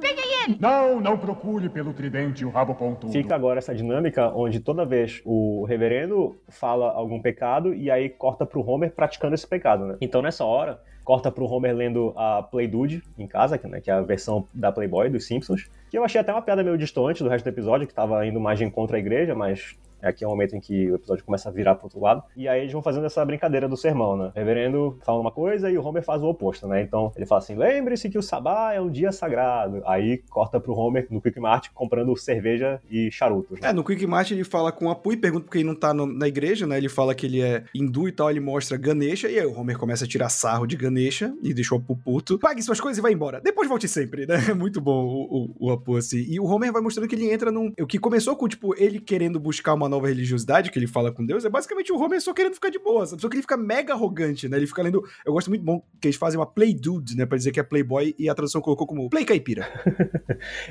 Peguei 0.00 0.44
ele! 0.44 0.56
Não, 0.60 1.00
não 1.00 1.18
procure 1.18 1.68
pelo 1.68 1.92
tridente 1.92 2.42
e 2.42 2.46
o 2.46 2.50
rabo 2.50 2.74
pontudo. 2.74 3.12
Fica 3.12 3.34
agora 3.34 3.58
essa 3.58 3.74
dinâmica 3.74 4.28
onde 4.34 4.60
toda 4.60 4.84
vez 4.84 5.20
o 5.24 5.64
reverendo 5.64 6.36
fala 6.48 6.90
algum 6.92 7.20
pecado 7.20 7.74
e 7.74 7.90
aí 7.90 8.08
corta 8.08 8.46
pro 8.46 8.66
Homer 8.66 8.92
praticando 8.92 9.34
esse 9.34 9.46
pecado, 9.46 9.86
né? 9.86 9.96
Então 10.00 10.22
nessa 10.22 10.44
hora, 10.44 10.80
corta 11.04 11.30
pro 11.30 11.46
Homer 11.46 11.74
lendo 11.74 12.12
a 12.16 12.42
Play 12.42 12.66
Dude 12.66 13.02
em 13.16 13.26
casa, 13.26 13.56
que, 13.56 13.66
né, 13.68 13.80
que 13.80 13.90
é 13.90 13.94
a 13.94 14.02
versão 14.02 14.46
da 14.52 14.72
Playboy 14.72 15.08
dos 15.08 15.26
Simpsons, 15.26 15.70
que 15.88 15.96
eu 15.96 16.04
achei 16.04 16.20
até 16.20 16.32
uma 16.32 16.42
piada 16.42 16.64
meio 16.64 16.76
distante 16.76 17.22
do 17.22 17.28
resto 17.28 17.44
do 17.44 17.48
episódio, 17.48 17.86
que 17.86 17.94
tava 17.94 18.26
indo 18.26 18.40
mais 18.40 18.58
de 18.58 18.64
encontro 18.64 18.96
à 18.96 18.98
igreja, 18.98 19.34
mas 19.34 19.76
aqui 20.02 20.24
é 20.24 20.26
o 20.26 20.30
momento 20.30 20.54
em 20.56 20.60
que 20.60 20.90
o 20.90 20.94
episódio 20.96 21.24
começa 21.24 21.48
a 21.48 21.52
virar 21.52 21.74
pro 21.74 21.86
outro 21.86 22.00
lado. 22.00 22.22
E 22.36 22.48
aí 22.48 22.60
eles 22.62 22.72
vão 22.72 22.82
fazendo 22.82 23.06
essa 23.06 23.24
brincadeira 23.24 23.68
do 23.68 23.76
sermão, 23.76 24.16
né? 24.16 24.26
O 24.34 24.38
reverendo 24.38 24.98
fala 25.04 25.20
uma 25.20 25.30
coisa 25.30 25.70
e 25.70 25.76
o 25.78 25.84
Homer 25.84 26.02
faz 26.02 26.22
o 26.22 26.26
oposto, 26.26 26.66
né? 26.68 26.82
Então 26.82 27.12
ele 27.16 27.26
fala 27.26 27.40
assim: 27.40 27.54
lembre-se 27.54 28.08
que 28.08 28.18
o 28.18 28.22
sabá 28.22 28.72
é 28.74 28.80
um 28.80 28.90
dia 28.90 29.12
sagrado. 29.12 29.82
Aí 29.86 30.18
corta 30.30 30.58
pro 30.60 30.74
Homer 30.74 31.06
no 31.10 31.20
Quick 31.20 31.38
Mart 31.40 31.68
comprando 31.74 32.16
cerveja 32.16 32.80
e 32.90 33.10
charutos. 33.10 33.60
Né? 33.60 33.68
É, 33.68 33.72
no 33.72 33.84
Quick 33.84 34.06
Mart 34.06 34.30
ele 34.30 34.44
fala 34.44 34.72
com 34.72 34.90
Apu 34.90 35.12
e 35.12 35.16
pergunta 35.16 35.44
porque 35.44 35.58
ele 35.58 35.68
não 35.68 35.74
tá 35.74 35.92
no- 35.94 36.06
na 36.06 36.28
igreja, 36.28 36.66
né? 36.66 36.76
Ele 36.76 36.88
fala 36.88 37.14
que 37.14 37.26
ele 37.26 37.40
é 37.42 37.64
hindu 37.74 38.08
e 38.08 38.12
tal, 38.12 38.30
ele 38.30 38.40
mostra 38.40 38.76
Ganesha, 38.76 39.28
e 39.28 39.38
aí 39.38 39.46
o 39.46 39.58
Homer 39.58 39.78
começa 39.78 40.04
a 40.04 40.08
tirar 40.08 40.28
sarro 40.28 40.66
de 40.66 40.76
Ganesha 40.76 41.34
e 41.42 41.52
deixou 41.54 41.82
o 41.88 41.96
puto. 41.96 42.38
Pague 42.38 42.62
suas 42.62 42.80
coisas 42.80 42.98
e 42.98 43.02
vai 43.02 43.12
embora. 43.12 43.40
Depois 43.40 43.68
volte 43.68 43.88
sempre, 43.88 44.26
né? 44.26 44.36
É 44.50 44.54
muito 44.54 44.80
bom 44.80 45.04
o, 45.04 45.50
o, 45.58 45.68
o 45.68 45.72
Apu, 45.72 45.96
assim. 45.96 46.24
E 46.28 46.38
o 46.38 46.44
Homer 46.44 46.72
vai 46.72 46.80
mostrando 46.80 47.08
que 47.08 47.14
ele 47.14 47.30
entra 47.32 47.50
num. 47.50 47.72
O 47.80 47.86
que 47.86 47.98
começou 47.98 48.36
com, 48.36 48.46
tipo, 48.46 48.74
ele 48.80 49.00
querendo 49.00 49.40
buscar 49.40 49.74
uma 49.74 49.85
nova 49.88 50.08
religiosidade, 50.08 50.70
que 50.70 50.78
ele 50.78 50.86
fala 50.86 51.12
com 51.12 51.24
Deus, 51.24 51.44
é 51.44 51.48
basicamente 51.48 51.92
o 51.92 51.96
Homer 51.96 52.20
só 52.20 52.32
querendo 52.32 52.54
ficar 52.54 52.70
de 52.70 52.78
boa? 52.78 53.06
Só 53.06 53.16
que 53.28 53.36
ele 53.36 53.42
fica 53.42 53.56
mega 53.56 53.92
arrogante, 53.92 54.48
né? 54.48 54.56
Ele 54.56 54.66
fica 54.66 54.82
lendo. 54.82 55.02
Eu 55.24 55.32
gosto 55.32 55.48
muito 55.48 55.64
bom 55.64 55.82
que 56.00 56.08
eles 56.08 56.16
fazem 56.16 56.38
uma 56.38 56.46
Play 56.46 56.74
Dude, 56.74 57.16
né? 57.16 57.26
Pra 57.26 57.38
dizer 57.38 57.52
que 57.52 57.60
é 57.60 57.62
Playboy, 57.62 58.14
e 58.18 58.28
a 58.28 58.34
tradução 58.34 58.60
colocou 58.60 58.86
como 58.86 59.08
Play 59.10 59.24
Caipira. 59.24 59.66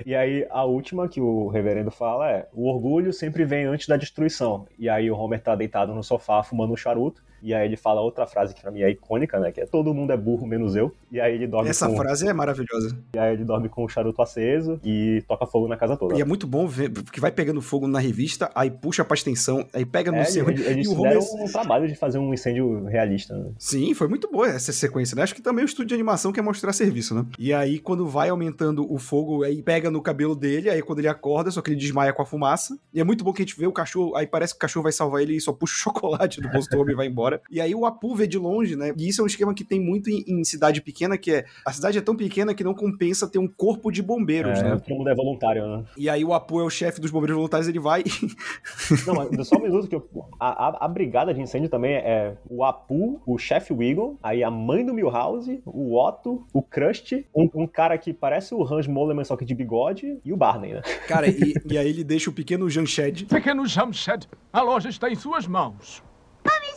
E 0.06 0.13
aí 0.13 0.45
a 0.49 0.63
última 0.63 1.08
que 1.08 1.19
o 1.19 1.47
reverendo 1.47 1.89
fala 1.89 2.30
é: 2.30 2.47
o 2.54 2.69
orgulho 2.69 3.12
sempre 3.12 3.43
vem 3.45 3.65
antes 3.65 3.88
da 3.88 3.97
destruição. 3.97 4.67
E 4.78 4.88
aí 4.88 5.10
o 5.10 5.15
Homer 5.15 5.41
tá 5.41 5.56
deitado 5.56 5.93
no 5.93 6.04
sofá 6.04 6.43
fumando 6.43 6.73
um 6.73 6.78
charuto. 6.78 7.23
E 7.45 7.53
aí 7.53 7.67
ele 7.67 7.77
fala 7.77 8.01
outra 8.01 8.25
frase 8.25 8.55
que 8.55 8.62
pra 8.62 8.71
mim 8.71 8.81
é 8.81 8.89
icônica, 8.89 9.39
né? 9.39 9.51
Que 9.51 9.62
é 9.62 9.65
todo 9.67 9.93
mundo 9.93 10.12
é 10.12 10.17
burro 10.17 10.47
menos 10.47 10.75
eu. 10.75 10.91
E 11.12 11.21
aí 11.21 11.36
ele 11.36 11.45
dorme 11.45 11.69
Essa 11.69 11.88
com 11.88 11.95
frase 11.95 12.27
é 12.27 12.34
maravilhosa. 12.34 12.97
e 13.15 13.19
aí 13.19 13.34
ele 13.34 13.45
dorme 13.45 13.69
com 13.69 13.84
o 13.86 13.88
charuto 13.88 14.19
aceso 14.19 14.79
e 14.84 15.23
toca 15.27 15.45
fogo 15.45 15.67
na 15.67 15.77
casa 15.77 15.95
toda. 15.95 16.17
E 16.17 16.21
é 16.21 16.25
muito 16.25 16.47
bom 16.47 16.65
ver, 16.67 16.89
porque 16.89 17.21
vai 17.21 17.31
pegando 17.31 17.62
fogo 17.62 17.88
na 17.88 17.99
revista, 17.99 18.49
aí 18.55 18.71
puxa 18.71 19.05
pra 19.05 19.13
extensão, 19.13 19.63
aí 19.71 19.86
pega 19.86 20.12
no 20.12 20.17
É, 20.17 20.23
seu. 20.25 20.49
eles, 20.49 20.65
eles 20.65 20.88
e 20.88 20.89
o 20.89 20.99
Homer. 20.99 21.19
um 21.19 21.45
trabalho 21.45 21.88
de 21.88 21.93
fazer 21.93 22.17
um 22.17 22.34
incêndio 22.34 22.86
realista. 22.86 23.38
Né? 23.38 23.51
Sim, 23.60 23.93
foi 23.93 24.08
muito 24.08 24.27
boa 24.31 24.47
essa 24.49 24.71
sequência, 24.73 25.15
né? 25.15 25.21
Acho 25.21 25.36
que 25.36 25.41
também 25.43 25.63
o 25.63 25.67
estúdio 25.67 25.89
de 25.89 25.93
animação 25.93 26.31
quer 26.31 26.41
mostrar 26.41 26.73
serviço, 26.73 27.13
né? 27.13 27.23
E 27.38 27.53
aí, 27.53 27.77
quando 27.77 28.08
vai 28.08 28.29
aumentando 28.29 28.91
o 28.91 28.97
fogo, 28.97 29.43
aí 29.43 29.62
pega 29.62 29.91
no 29.91 30.01
cabelo 30.01 30.36
dele, 30.36 30.67
aí 30.67 30.81
quando 30.81 30.97
ele 30.99 31.08
acorda, 31.08 31.51
só 31.51 31.62
que 31.62 31.69
ele 31.69 31.77
desmaia 31.77 32.12
com 32.12 32.23
a 32.23 32.25
fumaça. 32.25 32.75
E 32.91 32.99
é 32.99 33.03
muito 33.03 33.23
bom 33.23 33.31
que 33.31 33.43
a 33.43 33.45
gente 33.45 33.55
vê 33.60 33.67
o 33.67 33.71
cachorro, 33.71 34.15
aí 34.15 34.25
parece 34.25 34.53
que 34.53 34.58
o 34.58 34.62
cachorro 34.62 34.81
vai 34.84 34.91
salvar 34.91 35.21
ele 35.21 35.36
e 35.36 35.41
só 35.41 35.53
puxa 35.53 35.73
o 35.73 35.77
chocolate 35.93 36.41
do 36.41 36.49
bolso 36.49 36.69
do 36.71 36.79
homem 36.79 36.93
e 36.93 36.95
vai 36.97 37.05
embora. 37.08 37.35
E 37.50 37.60
aí 37.62 37.74
o 37.76 37.86
Apu 37.86 38.15
vê 38.15 38.28
de 38.28 38.38
longe, 38.38 38.76
né? 38.76 38.93
E 38.98 39.08
isso 39.08 39.21
é 39.21 39.24
um 39.24 39.28
esquema 39.28 39.54
que 39.54 39.63
tem 39.63 39.80
muito 39.80 40.10
em, 40.10 40.24
em 40.28 40.43
cidade 40.43 40.82
pequena, 40.82 41.17
que 41.17 41.32
é 41.32 41.45
a 41.65 41.71
cidade 41.71 41.98
é 41.98 42.02
tão 42.02 42.15
pequena 42.15 42.54
que 42.54 42.63
não 42.63 42.74
compensa 42.74 43.28
ter 43.28 43.39
um 43.39 43.48
corpo 43.48 43.91
de 43.91 44.02
bombeiros, 44.02 44.60
É, 44.60 44.63
né? 44.63 44.82
todo 44.86 44.98
mundo 44.98 45.10
é 45.10 45.15
voluntário, 45.15 45.65
né? 45.67 45.84
E 45.98 46.10
aí 46.10 46.24
o 46.24 46.34
Apu 46.34 46.60
é 46.60 46.63
o 46.63 46.69
chefe 46.69 47.00
dos 47.02 47.12
bombeiros 47.12 47.36
voluntários, 47.36 47.67
ele 47.67 47.80
vai 47.80 48.04
Não, 49.06 49.15
mas 49.15 49.48
só 49.48 49.58
um 49.58 49.62
minuto 49.62 49.88
que 49.88 49.95
eu, 49.95 50.08
a, 50.39 50.67
a, 50.67 50.86
a 50.86 50.88
brigada 50.88 51.34
de 51.34 51.41
incêndio 51.41 51.69
também 51.69 51.95
é 51.95 52.36
o 52.50 52.63
Apu, 52.63 53.21
o 53.26 53.38
chefe 53.38 53.74
Wiggum, 53.74 54.17
aí 54.21 54.43
a 54.43 54.52
mãe 54.52 54.86
do 54.86 54.93
Milhouse, 54.93 55.62
o 55.65 55.98
Otto, 55.98 56.45
o 56.54 56.62
Krusty, 56.62 57.26
um, 57.36 57.50
um 57.54 57.67
cara 57.67 57.98
que 57.98 58.13
parece 58.13 58.54
o 58.54 58.63
Hans 58.63 58.88
Moleman, 58.88 59.24
só 59.24 59.36
que 59.36 59.45
de 59.45 59.56
bigode, 59.56 60.19
e 60.24 60.34
o 60.34 60.38
Barney, 60.38 60.74
né? 60.74 60.82
Cara, 61.08 61.28
e, 61.28 61.54
e 61.69 61.78
aí 61.78 61.88
ele 61.89 62.04
deixa 62.04 62.30
o 62.30 62.34
pequeno 62.34 62.69
Janshed. 62.69 63.26
Pequeno 63.26 63.65
Jamshed, 63.65 64.28
a 64.52 64.62
loja 64.62 64.89
está 64.89 65.10
em 65.10 65.15
suas 65.15 65.48
mãos. 65.48 66.04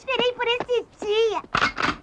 Eu 0.09 0.14
esperei 0.14 0.33
por 0.33 0.47
esse 0.47 0.87
dia. 1.05 1.42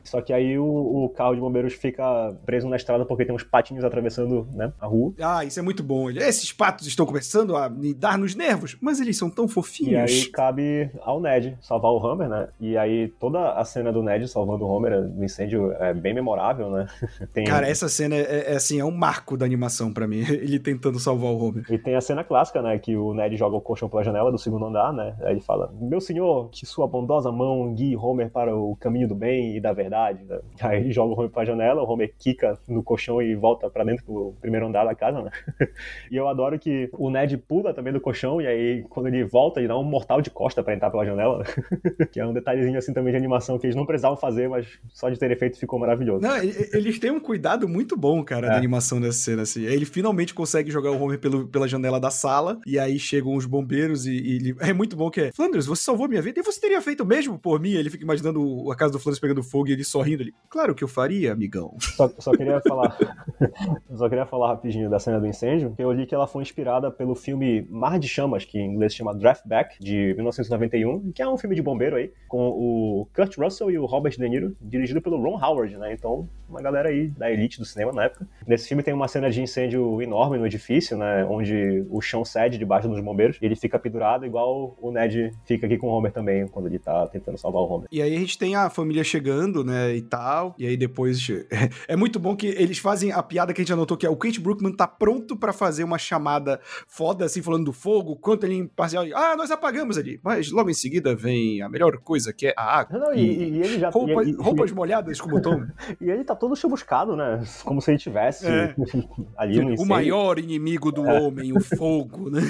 Só 0.04 0.22
que 0.22 0.32
aí 0.32 0.58
o, 0.58 0.64
o 0.66 1.10
carro 1.10 1.34
de 1.34 1.42
bombeiros 1.42 1.74
fica 1.74 2.32
preso 2.46 2.70
na 2.70 2.76
estrada 2.76 3.04
porque 3.06 3.26
tem 3.26 3.36
uns 3.36 3.44
patinhos 3.44 3.84
atravessando 3.84 4.48
né, 4.54 4.72
a 4.80 4.86
rua. 4.86 5.14
Ah, 5.20 5.44
isso 5.44 5.60
é 5.60 5.64
muito 5.64 5.82
bom. 5.82 6.12
Esses 6.12 6.54
patos 6.54 6.86
estão 6.86 7.06
começando 7.08 7.56
a 7.56 7.68
me 7.68 7.92
dar 7.94 8.18
nos 8.18 8.36
nervos, 8.36 8.78
mas 8.80 9.00
eles 9.00 9.18
são 9.18 9.30
tão 9.32 9.46
E 9.46 9.50
fofinhos. 9.50 10.12
aí 10.12 10.26
cabe 10.28 10.92
ao 11.02 11.20
Ned 11.20 11.58
salvar 11.60 11.92
o 11.92 11.98
Homer, 11.98 12.30
né? 12.30 12.48
E 12.60 12.78
aí 12.78 13.08
toda 13.20 13.54
a 13.54 13.66
cena 13.66 13.92
do 13.92 14.04
Ned 14.04 14.28
salvando 14.28 14.64
o 14.64 14.70
Homer 14.70 15.02
no 15.02 15.24
incêndio 15.24 15.72
é 15.74 15.92
bem 15.94 16.14
memorável, 16.14 16.70
né? 16.70 16.88
Tem, 17.34 17.44
Cara, 17.46 17.68
essa 17.68 17.90
cena 17.90 18.16
é, 18.16 18.52
é, 18.52 18.56
assim, 18.56 18.80
é 18.80 18.86
um 18.86 18.92
marco 18.96 19.36
da 19.36 19.46
animação 19.46 19.92
pra 19.92 20.08
mim. 20.08 20.20
Ele 20.30 20.60
tentando 20.60 21.00
salvar 21.00 21.32
o 21.32 21.44
Homer. 21.44 21.66
E 21.70 21.78
tem 21.80 21.96
a 21.96 22.02
cena 22.02 22.24
clássica, 22.24 22.62
né? 22.62 22.78
Que 22.78 22.96
o 22.96 23.14
Ned 23.14 23.36
joga 23.36 23.56
o 23.56 23.62
colchão 23.62 23.90
pela 23.90 24.04
janela 24.04 24.32
do 24.32 24.38
segundo 24.38 24.66
andar, 24.68 24.94
né? 24.94 25.16
Aí 25.22 25.32
ele 25.34 25.42
fala: 25.42 25.74
Meu 25.82 26.00
senhor, 26.00 26.50
que 26.52 26.66
sua 26.66 26.88
bondosa 26.88 27.32
mão 27.32 27.74
guie 27.74 27.95
Homer 27.98 28.30
para 28.30 28.56
o 28.56 28.76
caminho 28.76 29.08
do 29.08 29.16
bem 29.16 29.56
e 29.58 29.60
da 29.62 29.74
verdade. 29.74 30.24
né? 30.24 30.40
Aí 30.62 30.80
ele 30.82 30.92
joga 30.92 31.14
o 31.14 31.18
Homer 31.18 31.30
pra 31.30 31.46
janela, 31.46 31.82
o 31.84 31.90
Homer 31.90 32.14
quica 32.18 32.58
no 32.68 32.84
colchão 32.84 33.22
e 33.22 33.36
volta 33.36 33.70
pra 33.70 33.84
dentro 33.84 34.06
do 34.06 34.34
primeiro 34.42 34.68
andar 34.68 34.86
da 34.86 34.96
casa, 34.96 35.22
né? 35.22 35.32
E 36.12 36.16
eu 36.16 36.28
adoro 36.28 36.58
que 36.60 36.90
o 36.94 37.10
Ned 37.10 37.38
pula 37.38 37.74
também 37.74 37.92
do 37.92 38.00
colchão 38.00 38.42
e 38.42 38.48
aí 38.48 38.84
quando 38.90 39.08
ele 39.08 39.24
volta, 39.24 39.60
ele 39.60 39.68
dá 39.68 39.78
um 39.78 39.84
mortal 39.84 40.22
de 40.22 40.30
costa 40.30 40.64
pra 40.64 40.74
entrar 40.74 40.90
pela 40.90 41.06
janela. 41.06 41.44
que 42.12 42.20
é 42.20 42.26
um 42.26 42.34
detalhezinho 42.34 42.78
assim 42.78 42.94
também 42.94 43.12
de 43.12 43.18
animação 43.18 43.58
que 43.58 43.66
eles 43.66 43.76
não 43.76 43.86
precisavam 43.86 44.18
fazer, 44.18 44.48
mas 44.50 44.68
só 44.94 45.10
de 45.10 45.18
terem 45.20 45.36
feito 45.38 45.58
ficou 45.60 45.80
maravilhoso. 45.80 46.22
Não, 46.22 46.38
eles 46.38 47.00
têm 47.00 47.12
um 47.12 47.20
cuidado 47.20 47.68
muito 47.68 47.98
bom, 47.98 48.24
cara, 48.24 48.48
da 48.48 48.54
É. 48.56 48.58
animação 48.58 49.00
dessa 49.02 49.18
cena, 49.20 49.42
assim. 49.44 49.64
Ele 49.66 49.86
finalmente 49.86 50.34
consegue 50.34 50.70
jogar 50.72 50.92
o 50.92 51.02
Homer 51.02 51.20
pelo, 51.20 51.48
pela 51.48 51.68
janela 51.68 52.00
da 52.00 52.10
sala, 52.12 52.60
e 52.66 52.78
aí 52.80 52.98
chegam 53.00 53.36
os 53.36 53.46
bombeiros 53.46 54.06
e, 54.06 54.12
e 54.14 54.36
ele... 54.36 54.56
É 54.60 54.74
muito 54.74 54.96
bom 54.96 55.10
que 55.10 55.22
é, 55.22 55.32
Flanders, 55.32 55.66
você 55.66 55.84
salvou 55.84 56.08
minha 56.08 56.22
vida, 56.22 56.40
e 56.40 56.44
você 56.44 56.60
teria 56.60 56.82
feito 56.82 57.02
o 57.02 57.06
mesmo 57.06 57.38
por 57.40 57.60
mim? 57.60 57.72
Ele 57.74 57.85
fica 57.90 58.04
imaginando 58.04 58.72
a 58.72 58.76
casa 58.76 58.94
do 58.94 59.00
Flanders 59.00 59.20
pegando 59.20 59.44
fogo 59.44 59.68
e 59.68 59.74
ele 59.74 59.84
sorrindo 59.84 60.24
ali. 60.24 60.34
Claro 60.50 60.74
que 60.76 60.84
eu 60.84 60.88
faria, 60.88 61.32
amigão. 61.32 61.76
Só, 61.80 62.10
só 62.20 62.32
queria 62.32 62.62
falar. 62.62 62.98
só 63.96 64.10
queria 64.10 64.26
falar 64.26 64.48
rapidinho 64.50 64.90
da 64.90 65.00
cena 65.00 65.20
do 65.20 65.28
incêndio, 65.28 65.74
que 65.76 65.84
eu 65.84 65.92
li 65.92 66.06
que 66.06 66.16
ela 66.16 66.28
foi 66.28 66.42
inspirada 66.42 66.92
pelo 66.92 67.16
filme 67.16 67.66
Mar 67.70 68.00
de 68.00 68.08
Chamas, 68.08 68.46
que 68.46 68.58
em 68.58 68.74
inglês 68.74 68.94
chama 68.94 69.14
Draftback, 69.14 69.78
de 69.80 70.14
1991, 70.16 71.12
que 71.12 71.22
é 71.22 71.28
um 71.28 71.38
filme 71.38 71.56
de 71.56 71.62
bombeiro 71.62 71.96
aí, 71.96 72.12
com 72.28 72.50
o 72.50 73.08
Kurt 73.14 73.38
Russell 73.38 73.72
e 73.72 73.78
o 73.78 73.86
Robert 73.86 74.18
De 74.18 74.28
Niro, 74.28 74.56
dirigido 74.62 75.02
pelo 75.02 75.22
Ron 75.22 75.44
Howard, 75.44 75.78
né? 75.78 75.94
Então, 75.94 76.28
uma 76.50 76.62
galera 76.62 76.90
aí 76.90 77.08
da 77.08 77.32
elite 77.32 77.60
do 77.60 77.66
cinema 77.66 77.92
na 77.92 78.06
época. 78.06 78.28
Nesse 78.48 78.68
filme 78.68 78.84
tem 78.84 78.94
uma 78.94 79.08
cena 79.08 79.30
de 79.30 79.42
incêndio 79.42 80.02
enorme 80.02 80.38
no 80.38 80.46
edifício, 80.46 80.98
né? 80.98 81.26
Onde 81.26 81.86
o 81.90 82.02
chão 82.02 82.24
cede 82.24 82.58
debaixo 82.58 82.88
dos 82.88 83.02
bombeiros, 83.02 83.38
e 83.42 83.46
ele 83.46 83.56
fica 83.56 83.80
pendurado, 83.80 84.26
igual 84.26 84.76
o 84.82 84.92
Ned 84.92 85.32
fica 85.46 85.66
aqui 85.66 85.78
com 85.78 85.88
o 85.88 85.92
Homer 85.92 86.12
também, 86.12 86.48
quando 86.48 86.68
ele 86.68 86.80
tá 86.80 87.08
tentando 87.08 87.38
salvar 87.38 87.62
o 87.66 87.72
Homer. 87.76 87.88
E 87.92 88.02
aí 88.02 88.16
a 88.16 88.20
gente 88.20 88.38
tem 88.38 88.56
a 88.56 88.70
família 88.70 89.04
chegando, 89.04 89.64
né, 89.64 89.96
e 89.96 90.02
tal. 90.02 90.56
E 90.58 90.66
aí 90.68 90.78
depois. 90.78 91.16
É 91.88 91.96
muito 91.96 92.20
bom 92.20 92.36
que 92.36 92.48
eles 92.48 92.78
fazem 92.78 93.12
a 93.12 93.22
piada 93.24 93.54
que 93.54 93.62
a 93.62 93.64
gente 93.64 93.74
anotou, 93.74 93.96
que 93.98 94.06
é 94.06 94.10
o 94.10 94.16
Kate 94.16 94.40
Brookman 94.40 94.72
tá 94.74 94.88
pronto 94.88 95.36
pra 95.36 95.52
fazer 95.54 95.84
uma 95.84 95.98
chamada 95.98 96.60
foda, 96.88 97.26
assim, 97.26 97.42
falando 97.42 97.66
do 97.66 97.74
fogo, 97.74 98.16
quanto 98.16 98.46
ele 98.46 98.54
é 98.56 98.58
imparcial. 98.58 99.04
Ah, 99.14 99.36
nós 99.36 99.52
apagamos 99.52 99.98
ali. 99.98 100.20
Mas 100.24 100.52
logo 100.52 100.70
em 100.70 100.74
seguida 100.74 101.16
vem 101.16 101.62
a 101.62 101.70
melhor 101.70 101.98
coisa, 102.00 102.34
que 102.34 102.48
é 102.48 102.54
a 102.58 102.80
água. 102.80 102.98
Não, 103.00 103.14
e, 103.14 103.20
e- 103.22 103.50
e 103.56 103.60
ele 103.62 103.80
já. 103.80 103.90
Roupa- 103.90 104.24
e- 104.24 104.30
e- 104.32 104.36
roupas 104.36 104.72
molhadas 104.72 105.20
como 105.22 105.42
tom. 105.42 105.64
E 106.02 106.10
ele 106.10 106.24
tá 106.24 106.36
todo 106.36 106.56
chamuscado, 106.56 107.16
né? 107.16 107.44
Como 107.64 107.82
se 107.82 107.92
ele 107.92 107.98
tivesse 107.98 108.46
É. 108.48 108.76
ali 109.38 109.60
no 109.60 109.82
o 109.82 109.86
maior 109.86 110.38
inimigo 110.40 110.92
do 110.92 111.04
homem, 111.04 111.52
o 111.56 111.60
fogo, 111.62 112.30
né? 112.30 112.42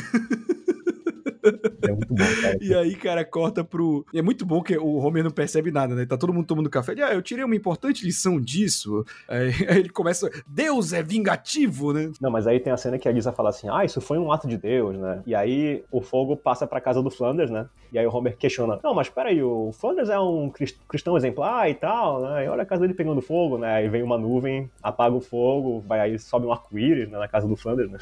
É 1.85 1.91
muito 1.91 2.13
bom, 2.13 2.41
cara. 2.41 2.57
E 2.61 2.73
aí, 2.73 2.95
cara, 2.95 3.23
corta 3.25 3.63
pro. 3.63 4.05
E 4.13 4.19
é 4.19 4.21
muito 4.21 4.45
bom 4.45 4.61
que 4.61 4.77
o 4.77 4.95
Homer 4.97 5.23
não 5.23 5.31
percebe 5.31 5.71
nada, 5.71 5.95
né? 5.95 6.05
Tá 6.05 6.17
todo 6.17 6.33
mundo 6.33 6.45
tomando 6.45 6.69
café. 6.69 6.93
Ele, 6.93 7.03
ah, 7.03 7.13
eu 7.13 7.21
tirei 7.21 7.43
uma 7.43 7.55
importante 7.55 8.05
lição 8.05 8.39
disso. 8.39 9.03
Aí, 9.27 9.49
aí 9.69 9.79
ele 9.79 9.89
começa. 9.89 10.29
Deus 10.47 10.93
é 10.93 11.01
vingativo, 11.03 11.93
né? 11.93 12.11
Não, 12.21 12.31
mas 12.31 12.47
aí 12.47 12.59
tem 12.59 12.71
a 12.71 12.77
cena 12.77 12.97
que 12.97 13.07
a 13.07 13.11
Lisa 13.11 13.31
fala 13.31 13.49
assim: 13.49 13.67
ah, 13.69 13.83
isso 13.85 13.99
foi 14.01 14.17
um 14.17 14.31
ato 14.31 14.47
de 14.47 14.57
Deus, 14.57 14.97
né? 14.97 15.21
E 15.25 15.35
aí 15.35 15.83
o 15.91 16.01
fogo 16.01 16.35
passa 16.35 16.65
pra 16.67 16.81
casa 16.81 17.01
do 17.01 17.09
Flanders, 17.11 17.49
né? 17.51 17.67
E 17.91 17.99
aí 17.99 18.05
o 18.05 18.13
Homer 18.13 18.35
questiona: 18.37 18.79
não, 18.83 18.93
mas 18.93 19.09
peraí, 19.09 19.41
o 19.41 19.71
Flanders 19.73 20.09
é 20.09 20.19
um 20.19 20.49
cris- 20.49 20.77
cristão 20.87 21.15
exemplar 21.15 21.69
e 21.69 21.73
tal, 21.75 22.21
né? 22.21 22.45
E 22.45 22.47
olha 22.49 22.63
a 22.63 22.65
casa 22.65 22.81
dele 22.81 22.93
pegando 22.93 23.21
fogo, 23.21 23.57
né? 23.57 23.75
Aí 23.75 23.89
vem 23.89 24.03
uma 24.03 24.17
nuvem, 24.17 24.69
apaga 24.81 25.15
o 25.15 25.21
fogo, 25.21 25.83
vai 25.87 25.99
aí 25.99 26.19
sobe 26.19 26.45
um 26.45 26.51
arco-íris 26.51 27.09
né, 27.09 27.17
na 27.17 27.27
casa 27.27 27.47
do 27.47 27.55
Flanders, 27.55 27.89
né? 27.91 27.99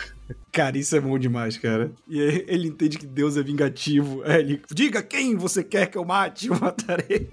Cara, 0.52 0.78
isso 0.78 0.96
é 0.96 1.00
bom 1.00 1.18
demais, 1.18 1.58
cara. 1.58 1.92
E 2.08 2.22
aí 2.22 2.46
ele 2.48 2.68
entende 2.68 2.98
que 2.98 3.06
Deus 3.06 3.38
é 3.38 3.44
vingativo. 3.44 3.73
Vivo. 3.76 4.24
É, 4.26 4.40
ele, 4.40 4.62
diga 4.72 5.02
quem 5.02 5.36
você 5.36 5.64
quer 5.64 5.88
que 5.88 5.98
eu 5.98 6.06
mate, 6.06 6.48
eu 6.48 6.60
matarei. 6.60 7.30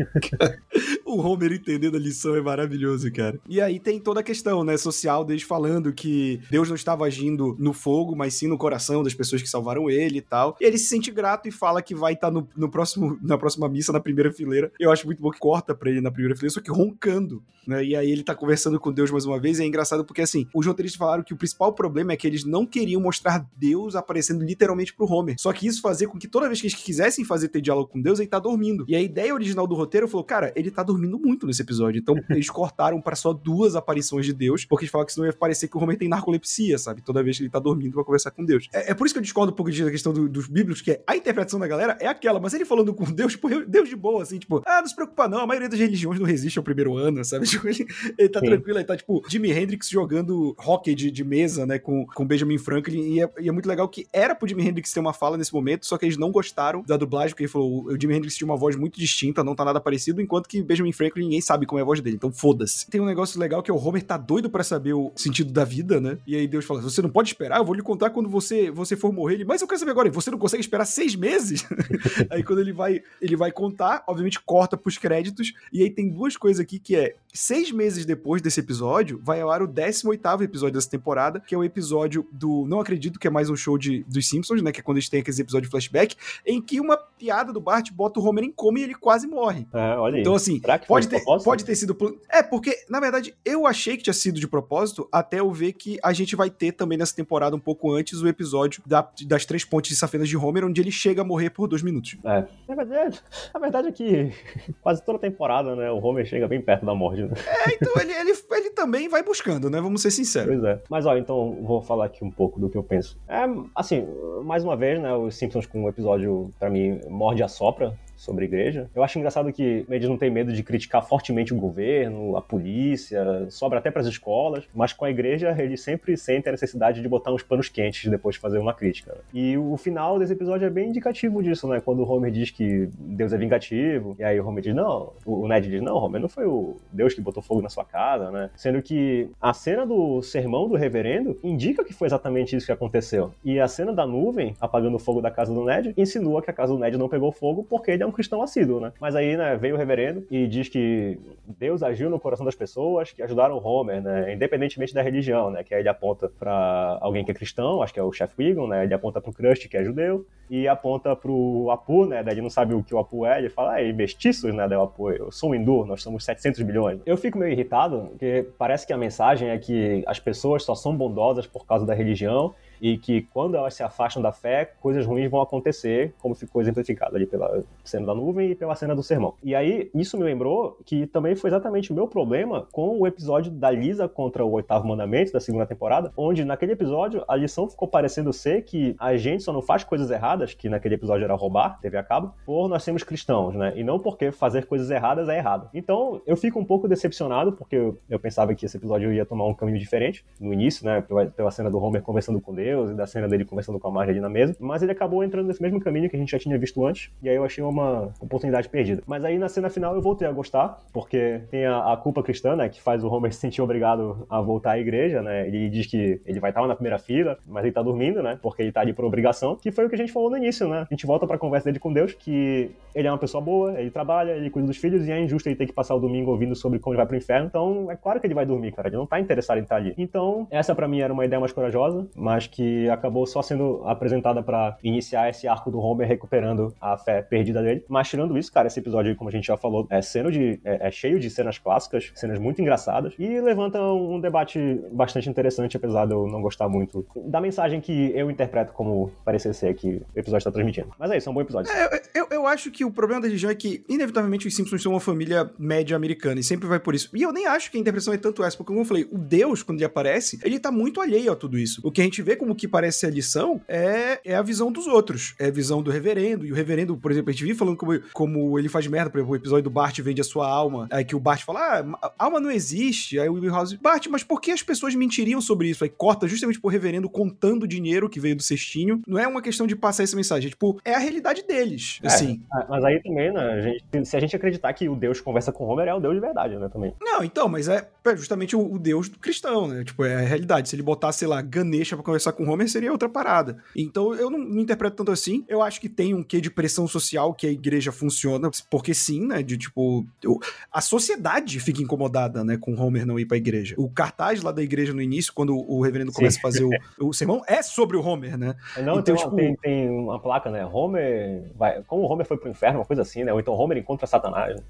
o 1.04 1.20
Homer 1.20 1.52
entendendo 1.52 1.96
a 1.96 2.00
lição 2.00 2.34
é 2.34 2.40
maravilhoso, 2.40 3.10
cara. 3.12 3.38
E 3.48 3.60
aí 3.60 3.78
tem 3.78 3.98
toda 3.98 4.20
a 4.20 4.22
questão, 4.22 4.64
né, 4.64 4.76
social 4.76 5.24
deles 5.24 5.42
falando 5.42 5.92
que 5.92 6.40
Deus 6.50 6.68
não 6.68 6.76
estava 6.76 7.04
agindo 7.04 7.56
no 7.58 7.72
fogo, 7.72 8.14
mas 8.16 8.34
sim 8.34 8.46
no 8.46 8.58
coração 8.58 9.02
das 9.02 9.14
pessoas 9.14 9.42
que 9.42 9.48
salvaram 9.48 9.90
ele 9.90 10.18
e 10.18 10.22
tal. 10.22 10.56
E 10.60 10.64
ele 10.64 10.78
se 10.78 10.88
sente 10.88 11.10
grato 11.10 11.48
e 11.48 11.52
fala 11.52 11.82
que 11.82 11.94
vai 11.94 12.12
estar 12.14 12.28
tá 12.28 12.32
no, 12.32 12.48
no 12.56 12.70
próximo, 12.70 13.18
na 13.22 13.36
próxima 13.36 13.68
missa, 13.68 13.92
na 13.92 14.00
primeira 14.00 14.32
fileira. 14.32 14.72
Eu 14.78 14.90
acho 14.90 15.06
muito 15.06 15.22
bom 15.22 15.30
que 15.30 15.38
corta 15.38 15.74
pra 15.74 15.90
ele 15.90 16.00
na 16.00 16.10
primeira 16.10 16.36
fileira, 16.36 16.54
só 16.54 16.60
que 16.60 16.70
roncando, 16.70 17.42
né? 17.66 17.84
E 17.84 17.96
aí 17.96 18.10
ele 18.10 18.22
tá 18.22 18.34
conversando 18.34 18.78
com 18.78 18.92
Deus 18.92 19.10
mais 19.10 19.24
uma 19.24 19.38
vez, 19.38 19.58
e 19.58 19.62
é 19.62 19.66
engraçado 19.66 20.04
porque, 20.04 20.22
assim, 20.22 20.46
os 20.54 20.66
roteiristas 20.66 20.98
falaram 20.98 21.22
que 21.22 21.34
o 21.34 21.36
principal 21.36 21.72
problema 21.72 22.12
é 22.12 22.16
que 22.16 22.26
eles 22.26 22.44
não 22.44 22.66
queriam 22.66 23.00
mostrar 23.00 23.46
Deus 23.56 23.94
aparecendo 23.94 24.44
literalmente 24.44 24.94
pro 24.94 25.06
Homer. 25.06 25.36
Só 25.38 25.52
que 25.52 25.66
isso 25.66 25.80
fazia 25.80 26.08
com 26.08 26.18
que 26.20 26.28
toda 26.28 26.46
vez 26.46 26.60
que 26.60 26.66
eles 26.66 26.76
quisessem 26.76 27.24
fazer 27.24 27.48
ter 27.48 27.60
diálogo 27.60 27.88
com 27.88 28.00
Deus, 28.00 28.20
ele 28.20 28.28
tá 28.28 28.38
dormindo. 28.38 28.84
E 28.86 28.94
a 28.94 29.00
ideia 29.00 29.34
original 29.34 29.66
do 29.66 29.74
roteiro 29.74 30.06
falou, 30.06 30.24
cara, 30.24 30.52
ele 30.54 30.70
tá 30.70 30.82
dormindo 30.82 31.18
muito 31.18 31.46
nesse 31.46 31.62
episódio. 31.62 31.98
Então 31.98 32.14
eles 32.30 32.50
cortaram 32.50 33.00
para 33.00 33.16
só 33.16 33.32
duas 33.32 33.74
aparições 33.74 34.26
de 34.26 34.32
Deus, 34.32 34.64
porque 34.64 34.84
eles 34.84 34.92
falaram 34.92 35.06
que 35.06 35.12
senão 35.12 35.26
ia 35.26 35.32
parecer 35.32 35.68
que 35.68 35.76
o 35.76 35.80
Homer 35.80 35.98
tem 35.98 36.08
narcolepsia, 36.08 36.78
sabe? 36.78 37.02
Toda 37.02 37.22
vez 37.22 37.36
que 37.36 37.44
ele 37.44 37.50
tá 37.50 37.58
dormindo 37.58 37.94
pra 37.94 38.04
conversar 38.04 38.30
com 38.30 38.44
Deus. 38.44 38.68
É, 38.72 38.90
é 38.90 38.94
por 38.94 39.06
isso 39.06 39.14
que 39.14 39.18
eu 39.18 39.22
discordo 39.22 39.52
um 39.52 39.54
pouco 39.54 39.70
da 39.70 39.90
questão 39.90 40.12
do, 40.12 40.28
dos 40.28 40.46
bíblicos, 40.46 40.82
que 40.82 40.92
é 40.92 41.02
a 41.06 41.16
interpretação 41.16 41.58
da 41.58 41.66
galera 41.66 41.96
é 42.00 42.06
aquela, 42.06 42.38
mas 42.38 42.52
ele 42.54 42.64
falando 42.64 42.92
com 42.94 43.04
Deus, 43.04 43.32
tipo, 43.32 43.48
Deus 43.64 43.88
de 43.88 43.96
boa, 43.96 44.22
assim, 44.22 44.38
tipo, 44.38 44.62
ah, 44.66 44.80
não 44.80 44.88
se 44.88 44.94
preocupa 44.94 45.28
não, 45.28 45.38
a 45.38 45.46
maioria 45.46 45.68
das 45.68 45.78
religiões 45.78 46.18
não 46.18 46.26
resiste 46.26 46.58
ao 46.58 46.64
primeiro 46.64 46.96
ano, 46.96 47.24
sabe? 47.24 47.46
Tipo, 47.50 47.66
ele, 47.66 47.84
ele 48.16 48.28
tá 48.28 48.38
Sim. 48.38 48.46
tranquilo, 48.46 48.78
ele 48.78 48.84
tá, 48.84 48.96
tipo, 48.96 49.22
Jimi 49.28 49.50
Hendrix 49.50 49.88
jogando 49.88 50.54
hockey 50.56 50.94
de, 50.94 51.10
de 51.10 51.24
mesa, 51.24 51.66
né, 51.66 51.78
com, 51.78 52.06
com 52.06 52.24
Benjamin 52.24 52.58
Franklin, 52.58 53.00
e 53.00 53.20
é, 53.20 53.30
e 53.40 53.48
é, 53.48 53.52
muito 53.52 53.68
legal 53.68 53.88
que 53.88 54.06
era 54.12 54.34
pro 54.34 54.46
Jimi 54.46 54.66
Hendrix 54.66 54.92
ter 54.92 55.00
uma 55.00 55.12
fala 55.12 55.36
nesse 55.36 55.52
momento, 55.52 55.84
só 55.86 55.98
que 55.98 56.06
eles 56.10 56.18
não 56.18 56.30
gostaram 56.30 56.82
da 56.86 56.96
dublagem, 56.96 57.30
porque 57.30 57.44
ele 57.44 57.50
falou, 57.50 57.84
o 57.86 58.00
Jimi 58.00 58.14
Hendrix 58.14 58.36
tinha 58.36 58.46
uma 58.46 58.56
voz 58.56 58.76
muito 58.76 58.98
distinta, 58.98 59.42
não 59.44 59.54
tá 59.54 59.64
nada 59.64 59.80
parecido, 59.80 60.20
enquanto 60.20 60.48
que 60.48 60.62
Benjamin 60.62 60.92
Franklin 60.92 61.24
ninguém 61.24 61.40
sabe 61.40 61.66
como 61.66 61.78
é 61.78 61.82
a 61.82 61.84
voz 61.84 62.00
dele, 62.00 62.16
então 62.16 62.32
foda-se. 62.32 62.88
Tem 62.88 63.00
um 63.00 63.06
negócio 63.06 63.38
legal 63.38 63.62
que 63.62 63.70
é 63.70 63.74
o 63.74 63.76
Homer 63.76 64.02
tá 64.02 64.16
doido 64.16 64.50
para 64.50 64.64
saber 64.64 64.92
o 64.92 65.12
sentido 65.16 65.52
da 65.52 65.64
vida, 65.64 66.00
né? 66.00 66.18
E 66.26 66.36
aí 66.36 66.46
Deus 66.46 66.64
fala: 66.64 66.80
você 66.80 67.00
não 67.00 67.10
pode 67.10 67.28
esperar, 67.28 67.58
eu 67.58 67.64
vou 67.64 67.74
lhe 67.74 67.82
contar 67.82 68.10
quando 68.10 68.28
você, 68.28 68.70
você 68.70 68.96
for 68.96 69.12
morrer. 69.12 69.34
Ele, 69.34 69.44
mas 69.44 69.62
eu 69.62 69.68
quero 69.68 69.78
saber 69.78 69.92
agora, 69.92 70.10
você 70.10 70.30
não 70.30 70.38
consegue 70.38 70.60
esperar 70.60 70.84
seis 70.84 71.14
meses? 71.14 71.66
aí 72.30 72.42
quando 72.42 72.60
ele 72.60 72.72
vai, 72.72 73.02
ele 73.20 73.36
vai 73.36 73.52
contar, 73.52 74.02
obviamente 74.06 74.40
corta 74.40 74.76
pros 74.76 74.98
créditos, 74.98 75.52
e 75.72 75.82
aí 75.82 75.90
tem 75.90 76.08
duas 76.08 76.36
coisas 76.36 76.60
aqui 76.60 76.78
que 76.78 76.96
é: 76.96 77.14
seis 77.32 77.70
meses 77.70 78.04
depois 78.04 78.42
desse 78.42 78.60
episódio, 78.60 79.20
vai 79.22 79.40
ao 79.40 79.50
ar 79.50 79.62
o 79.62 79.66
18 79.66 80.42
episódio 80.42 80.74
dessa 80.74 80.90
temporada, 80.90 81.40
que 81.40 81.54
é 81.54 81.58
o 81.58 81.64
episódio 81.64 82.26
do 82.32 82.66
Não 82.66 82.80
Acredito 82.80 83.18
que 83.18 83.26
é 83.26 83.30
mais 83.30 83.48
um 83.50 83.56
show 83.56 83.78
de, 83.78 84.04
dos 84.04 84.28
Simpsons, 84.28 84.62
né? 84.62 84.72
Que 84.72 84.80
é 84.80 84.82
quando 84.82 84.96
eles 84.96 85.08
têm 85.08 85.20
aqueles 85.20 85.38
episódios 85.38 85.68
de 85.68 85.70
flashback, 85.70 86.16
em 86.46 86.60
que 86.60 86.80
uma 86.80 86.96
piada 86.96 87.52
do 87.52 87.60
Bart 87.60 87.90
bota 87.92 88.18
o 88.18 88.24
Homer 88.24 88.44
em 88.44 88.52
coma 88.52 88.78
e 88.78 88.82
ele 88.82 88.94
quase 88.94 89.26
morre. 89.26 89.66
É, 89.72 89.96
olha 89.96 90.20
então, 90.20 90.34
assim, 90.34 90.60
pode 90.86 91.08
ter, 91.08 91.22
pode 91.44 91.64
ter 91.64 91.74
sido. 91.74 91.96
É, 92.30 92.42
porque, 92.42 92.74
na 92.88 92.98
verdade, 93.00 93.34
eu 93.44 93.66
achei 93.66 93.96
que 93.96 94.02
tinha 94.02 94.14
sido 94.14 94.40
de 94.40 94.48
propósito, 94.48 95.08
até 95.12 95.40
eu 95.40 95.50
ver 95.52 95.74
que 95.74 95.98
a 96.02 96.12
gente 96.12 96.34
vai 96.34 96.50
ter 96.50 96.72
também 96.72 96.98
nessa 96.98 97.14
temporada, 97.14 97.54
um 97.54 97.60
pouco 97.60 97.92
antes, 97.92 98.20
o 98.20 98.28
episódio 98.28 98.82
da, 98.86 99.08
das 99.26 99.44
três 99.44 99.64
pontes 99.64 99.90
de 99.90 99.96
safenas 99.96 100.28
de 100.28 100.36
Homer, 100.36 100.64
onde 100.64 100.80
ele 100.80 100.90
chega 100.90 101.22
a 101.22 101.24
morrer 101.24 101.50
por 101.50 101.68
dois 101.68 101.82
minutos. 101.82 102.16
É. 102.24 102.46
Na 102.68 102.74
verdade, 102.74 103.20
a 103.52 103.58
verdade 103.58 103.88
é 103.88 103.92
que 103.92 104.32
quase 104.80 105.04
toda 105.04 105.18
temporada, 105.18 105.76
né, 105.76 105.90
o 105.90 105.98
Homer 105.98 106.24
chega 106.24 106.48
bem 106.48 106.60
perto 106.60 106.86
da 106.86 106.94
morte. 106.94 107.19
É, 107.26 107.74
então 107.74 107.92
ele, 108.00 108.12
ele, 108.12 108.32
ele 108.52 108.70
também 108.70 109.08
vai 109.08 109.22
buscando, 109.22 109.68
né? 109.68 109.80
Vamos 109.80 110.02
ser 110.02 110.10
sinceros. 110.10 110.48
Pois 110.48 110.64
é. 110.64 110.82
Mas, 110.88 111.06
ó, 111.06 111.16
então 111.16 111.58
vou 111.62 111.82
falar 111.82 112.06
aqui 112.06 112.24
um 112.24 112.30
pouco 112.30 112.60
do 112.60 112.68
que 112.68 112.76
eu 112.76 112.82
penso. 112.82 113.18
É, 113.28 113.44
assim, 113.74 114.06
mais 114.44 114.64
uma 114.64 114.76
vez, 114.76 115.00
né, 115.00 115.14
os 115.14 115.36
Simpsons 115.36 115.66
com 115.66 115.84
o 115.84 115.88
episódio, 115.88 116.50
para 116.58 116.70
mim, 116.70 117.00
morde 117.08 117.42
a 117.42 117.48
sopra 117.48 117.94
sobre 118.20 118.44
igreja. 118.44 118.90
Eu 118.94 119.02
acho 119.02 119.18
engraçado 119.18 119.50
que 119.50 119.86
eles 119.88 120.08
não 120.08 120.18
têm 120.18 120.30
medo 120.30 120.52
de 120.52 120.62
criticar 120.62 121.02
fortemente 121.02 121.54
o 121.54 121.56
governo, 121.56 122.36
a 122.36 122.42
polícia, 122.42 123.46
sobra 123.48 123.78
até 123.78 123.90
para 123.90 124.02
as 124.02 124.06
escolas, 124.06 124.68
mas 124.74 124.92
com 124.92 125.06
a 125.06 125.10
igreja 125.10 125.56
eles 125.58 125.80
sempre 125.80 126.16
sentem 126.18 126.50
a 126.50 126.52
necessidade 126.52 127.00
de 127.00 127.08
botar 127.08 127.32
uns 127.32 127.42
panos 127.42 127.70
quentes 127.70 128.10
depois 128.10 128.34
de 128.34 128.40
fazer 128.40 128.58
uma 128.58 128.74
crítica. 128.74 129.16
E 129.32 129.56
o 129.56 129.76
final 129.78 130.18
desse 130.18 130.34
episódio 130.34 130.66
é 130.66 130.70
bem 130.70 130.90
indicativo 130.90 131.42
disso, 131.42 131.66
né? 131.66 131.80
Quando 131.80 132.00
o 132.00 132.10
Homer 132.10 132.30
diz 132.30 132.50
que 132.50 132.90
Deus 132.98 133.32
é 133.32 133.38
vingativo, 133.38 134.14
e 134.18 134.22
aí 134.22 134.38
o 134.38 134.46
Homer 134.46 134.62
diz, 134.62 134.74
não, 134.74 135.12
o 135.24 135.48
Ned 135.48 135.68
diz, 135.68 135.80
não, 135.80 135.96
Homer, 135.96 136.20
não 136.20 136.28
foi 136.28 136.44
o 136.44 136.76
Deus 136.92 137.14
que 137.14 137.22
botou 137.22 137.42
fogo 137.42 137.62
na 137.62 137.70
sua 137.70 137.86
casa, 137.86 138.30
né? 138.30 138.50
Sendo 138.54 138.82
que 138.82 139.30
a 139.40 139.54
cena 139.54 139.86
do 139.86 140.20
sermão 140.20 140.68
do 140.68 140.76
reverendo 140.76 141.38
indica 141.42 141.82
que 141.82 141.94
foi 141.94 142.06
exatamente 142.06 142.54
isso 142.54 142.66
que 142.66 142.72
aconteceu. 142.72 143.32
E 143.42 143.58
a 143.58 143.66
cena 143.66 143.94
da 143.94 144.06
nuvem 144.06 144.54
apagando 144.60 144.96
o 144.96 144.98
fogo 144.98 145.22
da 145.22 145.30
casa 145.30 145.54
do 145.54 145.64
Ned 145.64 145.94
insinua 145.96 146.42
que 146.42 146.50
a 146.50 146.52
casa 146.52 146.74
do 146.74 146.78
Ned 146.78 146.98
não 146.98 147.08
pegou 147.08 147.32
fogo 147.32 147.64
porque 147.68 147.90
ele 147.90 148.02
é 148.02 148.06
um 148.06 148.09
cristão 148.12 148.42
assíduo, 148.42 148.80
né? 148.80 148.92
Mas 149.00 149.14
aí, 149.14 149.36
né, 149.36 149.56
veio 149.56 149.74
o 149.74 149.78
reverendo 149.78 150.26
e 150.30 150.46
diz 150.46 150.68
que 150.68 151.18
Deus 151.58 151.82
agiu 151.82 152.10
no 152.10 152.18
coração 152.18 152.44
das 152.44 152.54
pessoas 152.54 153.12
que 153.12 153.22
ajudaram 153.22 153.56
o 153.56 153.64
Homer, 153.64 154.02
né? 154.02 154.32
Independentemente 154.34 154.94
da 154.94 155.02
religião, 155.02 155.50
né? 155.50 155.62
Que 155.62 155.74
aí 155.74 155.80
ele 155.80 155.88
aponta 155.88 156.28
para 156.28 156.98
alguém 157.00 157.24
que 157.24 157.30
é 157.30 157.34
cristão, 157.34 157.82
acho 157.82 157.92
que 157.92 158.00
é 158.00 158.02
o 158.02 158.12
Chef 158.12 158.34
Wiggum, 158.38 158.66
né? 158.66 158.84
Ele 158.84 158.94
aponta 158.94 159.20
pro 159.20 159.32
Crust, 159.32 159.68
que 159.68 159.76
é 159.76 159.84
judeu, 159.84 160.26
e 160.48 160.66
aponta 160.66 161.14
pro 161.14 161.70
Apu, 161.70 162.06
né? 162.06 162.22
Daí 162.22 162.34
ele 162.34 162.42
não 162.42 162.50
sabe 162.50 162.74
o 162.74 162.82
que 162.82 162.94
o 162.94 162.98
Apu 162.98 163.24
é, 163.24 163.38
ele 163.38 163.48
fala, 163.48 163.78
ah, 163.78 163.92
mestiços, 163.92 164.52
né? 164.52 164.66
Daí 164.66 164.76
o 164.76 164.82
Apu, 164.82 165.10
eu 165.10 165.30
sou 165.30 165.50
um 165.50 165.54
hindu, 165.54 165.86
nós 165.86 166.02
somos 166.02 166.24
700 166.24 166.60
bilhões. 166.62 167.00
Eu 167.06 167.16
fico 167.16 167.38
meio 167.38 167.52
irritado, 167.52 168.08
porque 168.10 168.48
parece 168.58 168.86
que 168.86 168.92
a 168.92 168.98
mensagem 168.98 169.48
é 169.50 169.58
que 169.58 170.02
as 170.06 170.18
pessoas 170.18 170.64
só 170.64 170.74
são 170.74 170.96
bondosas 170.96 171.46
por 171.46 171.66
causa 171.66 171.86
da 171.86 171.94
religião 171.94 172.54
e 172.80 172.96
que 172.98 173.22
quando 173.32 173.56
elas 173.56 173.74
se 173.74 173.82
afastam 173.82 174.22
da 174.22 174.32
fé, 174.32 174.72
coisas 174.80 175.06
ruins 175.06 175.30
vão 175.30 175.40
acontecer, 175.40 176.14
como 176.18 176.34
ficou 176.34 176.62
exemplificado 176.62 177.16
ali 177.16 177.26
pela 177.26 177.62
cena 177.84 178.06
da 178.06 178.14
nuvem 178.14 178.50
e 178.50 178.54
pela 178.54 178.74
cena 178.74 178.94
do 178.94 179.02
sermão. 179.02 179.34
E 179.42 179.54
aí, 179.54 179.90
isso 179.94 180.16
me 180.16 180.24
lembrou 180.24 180.78
que 180.84 181.06
também 181.06 181.34
foi 181.34 181.50
exatamente 181.50 181.92
o 181.92 181.94
meu 181.94 182.08
problema 182.08 182.66
com 182.72 182.98
o 182.98 183.06
episódio 183.06 183.50
da 183.50 183.70
Lisa 183.70 184.08
contra 184.08 184.44
o 184.44 184.52
oitavo 184.52 184.86
mandamento 184.86 185.32
da 185.32 185.40
segunda 185.40 185.66
temporada, 185.66 186.12
onde 186.16 186.44
naquele 186.44 186.72
episódio 186.72 187.24
a 187.28 187.36
lição 187.36 187.68
ficou 187.68 187.86
parecendo 187.86 188.32
ser 188.32 188.62
que 188.62 188.94
a 188.98 189.16
gente 189.16 189.42
só 189.42 189.52
não 189.52 189.62
faz 189.62 189.84
coisas 189.84 190.10
erradas, 190.10 190.54
que 190.54 190.68
naquele 190.68 190.94
episódio 190.94 191.24
era 191.24 191.34
roubar, 191.34 191.78
teve 191.80 191.96
a 191.96 192.02
cabo, 192.02 192.34
por 192.44 192.68
nós 192.68 192.82
sermos 192.82 193.02
cristãos, 193.02 193.54
né? 193.54 193.72
E 193.76 193.84
não 193.84 193.98
porque 193.98 194.32
fazer 194.32 194.66
coisas 194.66 194.90
erradas 194.90 195.28
é 195.28 195.36
errado. 195.36 195.68
Então, 195.74 196.20
eu 196.26 196.36
fico 196.36 196.58
um 196.58 196.64
pouco 196.64 196.88
decepcionado, 196.88 197.52
porque 197.52 197.76
eu, 198.08 198.20
pensava 198.20 198.54
que 198.54 198.66
esse 198.66 198.76
episódio 198.76 199.12
ia 199.12 199.24
tomar 199.24 199.46
um 199.46 199.54
caminho 199.54 199.78
diferente 199.78 200.24
no 200.38 200.52
início, 200.52 200.84
né? 200.84 201.00
Pela, 201.00 201.26
pela 201.26 201.50
cena 201.50 201.70
do 201.70 201.78
Homer 201.78 202.02
conversando 202.02 202.40
com 202.40 202.54
Deus 202.54 202.69
Deus 202.70 202.90
e 202.90 202.94
da 202.94 203.06
cena 203.06 203.28
dele 203.28 203.44
conversando 203.44 203.78
com 203.78 203.88
a 203.88 203.90
Marge 203.90 204.12
ali 204.12 204.20
na 204.20 204.28
mesa, 204.28 204.56
mas 204.60 204.82
ele 204.82 204.92
acabou 204.92 205.24
entrando 205.24 205.46
nesse 205.46 205.60
mesmo 205.60 205.80
caminho 205.80 206.08
que 206.08 206.16
a 206.16 206.18
gente 206.18 206.30
já 206.30 206.38
tinha 206.38 206.56
visto 206.58 206.84
antes, 206.86 207.10
e 207.22 207.28
aí 207.28 207.36
eu 207.36 207.44
achei 207.44 207.62
uma 207.62 208.12
oportunidade 208.20 208.68
perdida. 208.68 209.02
Mas 209.06 209.24
aí 209.24 209.38
na 209.38 209.48
cena 209.48 209.68
final 209.68 209.94
eu 209.94 210.02
voltei 210.02 210.26
a 210.26 210.32
gostar, 210.32 210.80
porque 210.92 211.40
tem 211.50 211.66
a, 211.66 211.92
a 211.92 211.96
culpa 211.96 212.22
cristã, 212.22 212.54
né, 212.54 212.68
que 212.68 212.80
faz 212.80 213.02
o 213.02 213.08
Homer 213.08 213.32
se 213.34 213.40
sentir 213.40 213.62
obrigado 213.62 214.26
a 214.28 214.40
voltar 214.40 214.72
à 214.72 214.78
igreja, 214.78 215.22
né, 215.22 215.46
ele 215.46 215.68
diz 215.68 215.86
que 215.86 216.20
ele 216.24 216.40
vai 216.40 216.50
estar 216.50 216.66
na 216.66 216.74
primeira 216.74 216.98
fila, 216.98 217.38
mas 217.46 217.64
ele 217.64 217.72
tá 217.72 217.82
dormindo, 217.82 218.22
né, 218.22 218.38
porque 218.40 218.62
ele 218.62 218.72
tá 218.72 218.80
ali 218.80 218.92
por 218.92 219.04
obrigação, 219.04 219.56
que 219.56 219.72
foi 219.72 219.86
o 219.86 219.88
que 219.88 219.94
a 219.94 219.98
gente 219.98 220.12
falou 220.12 220.30
no 220.30 220.36
início, 220.36 220.68
né, 220.68 220.86
a 220.88 220.94
gente 220.94 221.06
volta 221.06 221.26
pra 221.26 221.38
conversa 221.38 221.66
dele 221.66 221.78
com 221.78 221.92
Deus, 221.92 222.12
que 222.12 222.70
ele 222.94 223.08
é 223.08 223.10
uma 223.10 223.18
pessoa 223.18 223.40
boa, 223.40 223.80
ele 223.80 223.90
trabalha, 223.90 224.32
ele 224.32 224.50
cuida 224.50 224.66
dos 224.66 224.76
filhos, 224.76 225.06
e 225.06 225.10
é 225.10 225.20
injusto 225.20 225.48
ele 225.48 225.56
ter 225.56 225.66
que 225.66 225.72
passar 225.72 225.94
o 225.94 226.00
domingo 226.00 226.30
ouvindo 226.30 226.54
sobre 226.54 226.78
como 226.78 226.94
ele 226.94 226.98
vai 226.98 227.06
pro 227.06 227.16
inferno, 227.16 227.46
então 227.46 227.90
é 227.90 227.96
claro 227.96 228.20
que 228.20 228.26
ele 228.26 228.34
vai 228.34 228.46
dormir, 228.46 228.72
cara, 228.72 228.88
ele 228.88 228.96
não 228.96 229.06
tá 229.06 229.18
interessado 229.18 229.58
em 229.58 229.62
estar 229.62 229.76
ali. 229.76 229.94
Então, 229.96 230.46
essa 230.50 230.74
para 230.74 230.86
mim 230.86 231.00
era 231.00 231.12
uma 231.12 231.24
ideia 231.24 231.40
mais 231.40 231.52
corajosa, 231.52 232.06
mas 232.14 232.46
que 232.46 232.59
acabou 232.92 233.26
só 233.26 233.42
sendo 233.42 233.82
apresentada 233.84 234.42
para 234.42 234.76
iniciar 234.82 235.28
esse 235.28 235.46
arco 235.46 235.70
do 235.70 235.78
Homer 235.78 236.06
recuperando 236.06 236.74
a 236.80 236.96
fé 236.96 237.22
perdida 237.22 237.62
dele. 237.62 237.84
Mas 237.88 238.08
tirando 238.08 238.36
isso, 238.38 238.52
cara, 238.52 238.66
esse 238.66 238.78
episódio, 238.78 239.14
como 239.16 239.28
a 239.28 239.32
gente 239.32 239.46
já 239.46 239.56
falou, 239.56 239.86
é, 239.90 240.02
ceno 240.02 240.30
de, 240.30 240.60
é, 240.64 240.88
é 240.88 240.90
cheio 240.90 241.18
de 241.18 241.30
cenas 241.30 241.58
clássicas, 241.58 242.10
cenas 242.14 242.38
muito 242.38 242.60
engraçadas, 242.60 243.14
e 243.18 243.40
levanta 243.40 243.80
um 243.82 244.20
debate 244.20 244.80
bastante 244.92 245.28
interessante, 245.28 245.76
apesar 245.76 246.06
de 246.06 246.12
eu 246.12 246.26
não 246.26 246.40
gostar 246.40 246.68
muito 246.68 247.06
da 247.26 247.40
mensagem 247.40 247.80
que 247.80 248.12
eu 248.14 248.30
interpreto 248.30 248.72
como 248.72 249.10
parecer 249.24 249.54
ser 249.54 249.74
que 249.74 249.88
o 250.14 250.18
episódio 250.18 250.38
está 250.38 250.50
transmitindo. 250.50 250.88
Mas 250.98 251.10
é 251.10 251.16
isso, 251.18 251.28
é 251.28 251.32
um 251.32 251.34
bom 251.34 251.40
episódio. 251.40 251.70
É, 251.72 252.02
eu, 252.14 252.26
eu 252.30 252.46
acho 252.46 252.70
que 252.70 252.84
o 252.84 252.90
problema 252.90 253.20
da 253.20 253.28
religião 253.28 253.50
é 253.50 253.54
que, 253.54 253.84
inevitavelmente, 253.88 254.46
os 254.46 254.54
Simpsons 254.54 254.82
são 254.82 254.92
uma 254.92 255.00
família 255.00 255.50
média 255.58 255.96
americana, 255.96 256.40
e 256.40 256.42
sempre 256.42 256.68
vai 256.68 256.80
por 256.80 256.94
isso. 256.94 257.10
E 257.14 257.22
eu 257.22 257.32
nem 257.32 257.46
acho 257.46 257.70
que 257.70 257.76
a 257.76 257.80
interpretação 257.80 258.14
é 258.14 258.18
tanto 258.18 258.42
essa, 258.42 258.56
porque, 258.56 258.68
como 258.68 258.80
eu 258.80 258.84
falei, 258.84 259.08
o 259.10 259.18
Deus, 259.18 259.62
quando 259.62 259.78
ele 259.78 259.86
aparece, 259.86 260.38
ele 260.44 260.58
tá 260.58 260.70
muito 260.70 261.00
alheio 261.00 261.32
a 261.32 261.36
tudo 261.36 261.58
isso. 261.58 261.80
O 261.84 261.90
que 261.90 262.00
a 262.00 262.04
gente 262.04 262.22
vê 262.22 262.36
como 262.36 262.49
que 262.54 262.68
parece 262.68 263.00
ser 263.00 263.06
a 263.06 263.10
lição 263.10 263.60
é, 263.68 264.20
é 264.24 264.34
a 264.34 264.42
visão 264.42 264.70
dos 264.70 264.86
outros. 264.86 265.34
É 265.38 265.46
a 265.46 265.50
visão 265.50 265.82
do 265.82 265.90
reverendo. 265.90 266.46
E 266.46 266.52
o 266.52 266.54
reverendo, 266.54 266.96
por 266.96 267.10
exemplo, 267.10 267.30
a 267.30 267.32
gente 267.32 267.44
vive 267.44 267.58
falando 267.58 267.76
como, 267.76 268.00
como 268.12 268.58
ele 268.58 268.68
faz 268.68 268.86
merda. 268.86 269.10
Por 269.10 269.18
exemplo, 269.18 269.32
o 269.32 269.36
episódio 269.36 269.64
do 269.64 269.70
Bart 269.70 269.98
vende 270.00 270.20
a 270.20 270.24
sua 270.24 270.48
alma. 270.48 270.88
Aí 270.90 271.04
que 271.04 271.16
o 271.16 271.20
Bart 271.20 271.42
fala: 271.42 271.80
Ah, 272.02 272.12
alma 272.18 272.40
não 272.40 272.50
existe. 272.50 273.18
Aí 273.18 273.28
o 273.28 273.34
Milhouse, 273.34 273.76
Bart, 273.78 274.06
mas 274.08 274.22
por 274.22 274.40
que 274.40 274.50
as 274.50 274.62
pessoas 274.62 274.94
mentiriam 274.94 275.40
sobre 275.40 275.68
isso? 275.68 275.84
Aí 275.84 275.90
corta 275.90 276.26
justamente 276.26 276.60
pro 276.60 276.70
reverendo 276.70 277.08
contando 277.08 277.64
o 277.64 277.68
dinheiro 277.68 278.08
que 278.08 278.20
veio 278.20 278.36
do 278.36 278.42
cestinho. 278.42 279.02
Não 279.06 279.18
é 279.18 279.26
uma 279.26 279.42
questão 279.42 279.66
de 279.66 279.76
passar 279.76 280.02
essa 280.02 280.16
mensagem. 280.16 280.48
É, 280.48 280.50
tipo, 280.50 280.80
é 280.84 280.94
a 280.94 280.98
realidade 280.98 281.42
deles. 281.46 281.98
É, 282.02 282.06
assim. 282.06 282.42
Mas 282.68 282.84
aí 282.84 283.02
também, 283.02 283.32
né? 283.32 283.40
A 283.40 283.60
gente, 283.60 284.06
se 284.06 284.16
a 284.16 284.20
gente 284.20 284.36
acreditar 284.36 284.72
que 284.72 284.88
o 284.88 284.96
Deus 284.96 285.20
conversa 285.20 285.52
com 285.52 285.64
Homer, 285.64 285.88
é 285.88 285.94
o 285.94 286.00
Deus 286.00 286.14
de 286.14 286.20
verdade, 286.20 286.56
né? 286.56 286.68
Também. 286.68 286.94
Não, 287.00 287.22
então, 287.22 287.48
mas 287.48 287.68
é, 287.68 287.88
é 288.04 288.16
justamente 288.16 288.56
o, 288.56 288.74
o 288.74 288.78
Deus 288.78 289.08
cristão, 289.08 289.68
né? 289.68 289.84
Tipo, 289.84 290.04
é 290.04 290.16
a 290.16 290.20
realidade. 290.20 290.68
Se 290.68 290.76
ele 290.76 290.82
botar, 290.82 291.12
sei 291.12 291.28
lá, 291.28 291.40
Ganesha 291.42 291.96
pra 291.96 292.04
conversar 292.04 292.32
com 292.32 292.39
com 292.44 292.50
Homer 292.50 292.68
seria 292.70 292.90
outra 292.90 293.08
parada. 293.08 293.58
Então 293.76 294.14
eu 294.14 294.30
não, 294.30 294.38
não 294.38 294.60
interpreto 294.60 294.96
tanto 294.96 295.12
assim. 295.12 295.44
Eu 295.46 295.60
acho 295.62 295.78
que 295.80 295.88
tem 295.88 296.14
um 296.14 296.22
quê 296.22 296.40
de 296.40 296.50
pressão 296.50 296.88
social 296.88 297.34
que 297.34 297.46
a 297.46 297.50
igreja 297.50 297.92
funciona, 297.92 298.50
porque 298.70 298.94
sim, 298.94 299.26
né? 299.26 299.42
De 299.42 299.58
tipo, 299.58 300.06
eu- 300.22 300.38
a 300.72 300.80
sociedade 300.80 301.60
fica 301.60 301.82
incomodada, 301.82 302.42
né, 302.42 302.56
com 302.56 302.74
Homer 302.74 303.04
não 303.06 303.18
ir 303.18 303.26
pra 303.26 303.36
igreja. 303.36 303.74
O 303.78 303.90
cartaz 303.90 304.42
lá 304.42 304.52
da 304.52 304.62
igreja 304.62 304.94
no 304.94 305.02
início, 305.02 305.32
quando 305.34 305.54
o 305.54 305.82
reverendo 305.82 306.10
Sim. 306.12 306.16
começa 306.16 306.38
a 306.38 306.42
fazer 306.42 306.64
o, 306.64 306.70
o 307.08 307.12
sermão, 307.12 307.42
é 307.46 307.62
sobre 307.62 307.96
o 307.96 308.02
Homer, 308.02 308.38
né? 308.38 308.54
Não, 308.76 309.00
Então, 309.00 309.02
tem, 309.02 309.14
uma, 309.14 309.20
tipo- 309.24 309.36
tem, 309.36 309.56
tem 309.56 309.90
uma 309.90 310.18
placa, 310.18 310.50
né? 310.50 310.64
Homer. 310.64 311.50
Vai, 311.56 311.82
como 311.82 312.02
o 312.02 312.06
Homer 312.10 312.24
foi 312.26 312.38
pro 312.38 312.48
inferno, 312.48 312.78
uma 312.78 312.84
coisa 312.86 313.02
assim, 313.02 313.22
né? 313.24 313.32
Ou 313.32 313.40
então 313.40 313.52
Homer 313.54 313.76
encontra 313.76 314.06
Satanás. 314.06 314.60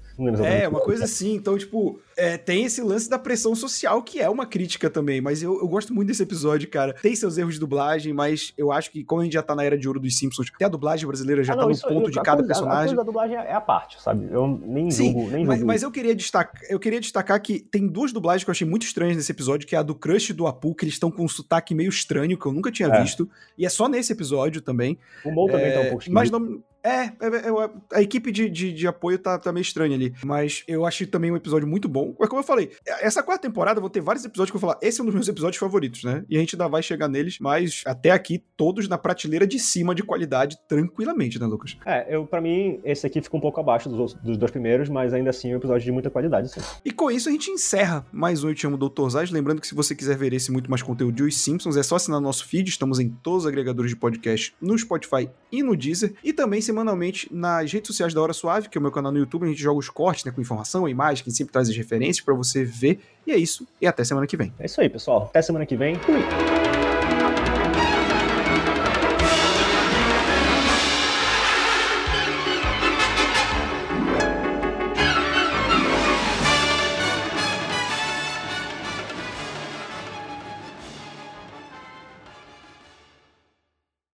É, 0.43 0.67
uma 0.67 0.81
coisa 0.81 1.05
assim. 1.05 1.35
Então, 1.35 1.57
tipo, 1.57 1.99
é, 2.21 2.37
tem 2.37 2.65
esse 2.65 2.81
lance 2.81 3.09
da 3.09 3.17
pressão 3.17 3.55
social, 3.55 4.01
que 4.03 4.19
é 4.19 4.29
uma 4.29 4.45
crítica 4.45 4.89
também. 4.89 5.19
Mas 5.21 5.41
eu, 5.41 5.59
eu 5.59 5.67
gosto 5.67 5.93
muito 5.93 6.07
desse 6.09 6.23
episódio, 6.23 6.69
cara. 6.69 6.93
Tem 7.01 7.15
seus 7.15 7.37
erros 7.37 7.55
de 7.55 7.59
dublagem, 7.59 8.13
mas 8.13 8.53
eu 8.57 8.71
acho 8.71 8.91
que, 8.91 9.03
como 9.03 9.21
a 9.21 9.23
gente 9.23 9.33
já 9.33 9.41
tá 9.43 9.55
na 9.55 9.63
era 9.63 9.77
de 9.77 9.87
ouro 9.87 9.99
dos 9.99 10.17
Simpsons, 10.17 10.51
até 10.53 10.65
a 10.65 10.69
dublagem 10.69 11.07
brasileira 11.07 11.43
já 11.43 11.53
Ah, 11.53 11.55
tá 11.55 11.61
não, 11.63 11.69
no 11.69 11.75
isso- 11.75 11.87
ponto 11.87 12.11
de 12.11 12.19
a 12.19 12.21
cada 12.21 12.37
coisa- 12.43 12.53
A 12.53 12.55
personagem. 12.55 12.85
coisa 12.87 12.95
da 12.95 13.03
dublagem 13.03 13.35
é 13.37 13.53
a 13.53 13.61
parte, 13.61 14.01
sabe? 14.01 14.27
Eu 14.31 14.47
nem 14.65 14.91
Sim, 14.91 15.11
julgo, 15.13 15.29
nem 15.31 15.45
mas, 15.45 15.57
julgo. 15.57 15.67
mas 15.67 15.83
eu 15.83 15.91
queria 15.91 16.15
destacar, 16.15 16.61
eu 16.69 16.79
queria 16.79 16.99
destacar 16.99 17.41
que 17.41 17.59
tem 17.59 17.87
duas 17.87 18.11
dublagens 18.11 18.43
que 18.43 18.49
eu 18.49 18.53
achei 18.53 18.67
muito 18.67 18.83
estranhas 18.85 19.15
nesse 19.17 19.31
episódio, 19.31 19.67
que 19.67 19.75
é 19.75 19.79
a 19.79 19.83
do 19.83 19.95
Crush 19.95 20.29
e 20.29 20.33
do 20.33 20.47
Apu, 20.47 20.75
que 20.75 20.83
eles 20.85 20.95
estão 20.95 21.09
com 21.09 21.23
um 21.23 21.27
sotaque 21.27 21.73
meio 21.73 21.89
estranho, 21.89 22.37
que 22.37 22.45
eu 22.45 22.51
nunca 22.53 22.71
tinha 22.71 22.87
É. 22.89 23.01
visto. 23.01 23.29
E 23.57 23.65
é 23.65 23.69
só 23.69 23.87
nesse 23.87 24.11
episódio 24.13 24.61
também. 24.61 24.97
O 25.25 25.31
Mo 25.31 25.47
também 25.47 25.65
É, 25.67 25.71
tá 25.71 25.79
um 25.81 25.89
pouco 25.89 26.05
Mas 26.09 26.29
não. 26.29 26.61
É, 26.83 27.03
é, 27.03 27.09
é, 27.19 27.69
a 27.93 28.01
equipe 28.01 28.31
de, 28.31 28.49
de, 28.49 28.73
de 28.73 28.87
apoio 28.87 29.17
tá, 29.17 29.37
tá 29.37 29.51
meio 29.51 29.61
estranha 29.61 29.95
ali. 29.95 30.13
Mas 30.25 30.63
eu 30.67 30.85
achei 30.85 31.05
também 31.05 31.31
um 31.31 31.35
episódio 31.35 31.67
muito 31.67 31.87
bom. 31.87 32.15
É 32.21 32.27
como 32.27 32.39
eu 32.39 32.43
falei, 32.45 32.71
essa 33.01 33.21
quarta 33.21 33.41
temporada 33.47 33.77
eu 33.77 33.81
vou 33.81 33.89
ter 33.89 34.01
vários 34.01 34.25
episódios 34.25 34.51
que 34.51 34.57
eu 34.57 34.59
vou 34.61 34.69
falar. 34.69 34.79
Esse 34.81 34.99
é 34.99 35.03
um 35.03 35.05
dos 35.05 35.15
meus 35.15 35.27
episódios 35.27 35.57
favoritos, 35.59 36.03
né? 36.03 36.23
E 36.29 36.37
a 36.37 36.39
gente 36.39 36.55
ainda 36.55 36.67
vai 36.67 36.81
chegar 36.81 37.07
neles, 37.07 37.37
mas 37.39 37.83
até 37.85 38.11
aqui, 38.11 38.43
todos 38.57 38.87
na 38.87 38.97
prateleira 38.97 39.45
de 39.45 39.59
cima 39.59 39.93
de 39.93 40.03
qualidade, 40.03 40.57
tranquilamente, 40.67 41.39
né, 41.39 41.45
Lucas? 41.45 41.77
É, 41.85 42.15
eu, 42.15 42.25
pra 42.25 42.41
mim, 42.41 42.79
esse 42.83 43.05
aqui 43.05 43.21
fica 43.21 43.35
um 43.37 43.41
pouco 43.41 43.59
abaixo 43.59 43.89
dos, 43.89 43.99
outros- 43.99 44.19
dos 44.23 44.37
dois 44.37 44.51
primeiros, 44.51 44.89
mas 44.89 45.13
ainda 45.13 45.29
assim 45.29 45.51
é 45.51 45.53
um 45.55 45.57
episódio 45.57 45.85
de 45.85 45.91
muita 45.91 46.09
qualidade, 46.09 46.49
sim. 46.51 46.61
E 46.83 46.91
com 46.91 47.11
isso 47.11 47.29
a 47.29 47.31
gente 47.31 47.49
encerra 47.51 48.05
mais 48.11 48.43
um 48.43 48.49
Eu 48.49 48.55
Te 48.55 48.65
Amo 48.67 48.77
Dr. 48.77 49.09
Zaz. 49.09 49.31
Lembrando 49.31 49.61
que 49.61 49.67
se 49.67 49.75
você 49.75 49.93
quiser 49.95 50.17
ver 50.17 50.33
esse 50.33 50.51
muito 50.51 50.69
mais 50.69 50.81
conteúdo 50.81 51.13
de 51.15 51.23
Os 51.23 51.37
Simpsons, 51.37 51.77
é 51.77 51.83
só 51.83 51.95
assinar 51.95 52.19
nosso 52.21 52.45
feed. 52.45 52.69
Estamos 52.69 52.99
em 52.99 53.09
todos 53.09 53.43
os 53.43 53.47
agregadores 53.47 53.91
de 53.91 53.97
podcast, 53.97 54.53
no 54.61 54.77
Spotify 54.77 55.29
e 55.51 55.61
no 55.63 55.75
Deezer. 55.75 56.13
E 56.23 56.31
também 56.33 56.61
semanalmente 56.71 57.27
nas 57.31 57.71
redes 57.71 57.87
sociais 57.87 58.13
da 58.13 58.21
Hora 58.21 58.33
Suave, 58.33 58.69
que 58.69 58.77
é 58.77 58.79
o 58.79 58.81
meu 58.81 58.91
canal 58.91 59.11
no 59.11 59.19
YouTube. 59.19 59.43
A 59.43 59.49
gente 59.49 59.61
joga 59.61 59.79
os 59.79 59.89
cortes 59.89 60.25
né, 60.25 60.31
com 60.31 60.41
informação, 60.41 60.87
imagem, 60.87 61.23
que 61.23 61.31
sempre 61.31 61.51
traz 61.51 61.69
as 61.69 61.75
referências 61.75 62.23
pra 62.23 62.33
você 62.33 62.63
ver. 62.63 62.99
E 63.27 63.31
é 63.31 63.37
isso. 63.37 63.67
E 63.79 63.85
até 63.85 64.03
semana 64.03 64.25
que 64.25 64.37
vem. 64.37 64.53
É 64.57 64.65
isso 64.65 64.79
aí, 64.81 64.89
pessoal. 64.89 65.23
Até 65.29 65.41
semana 65.41 65.65
que 65.65 65.75
vem. 65.75 65.95
Fui! 65.95 66.60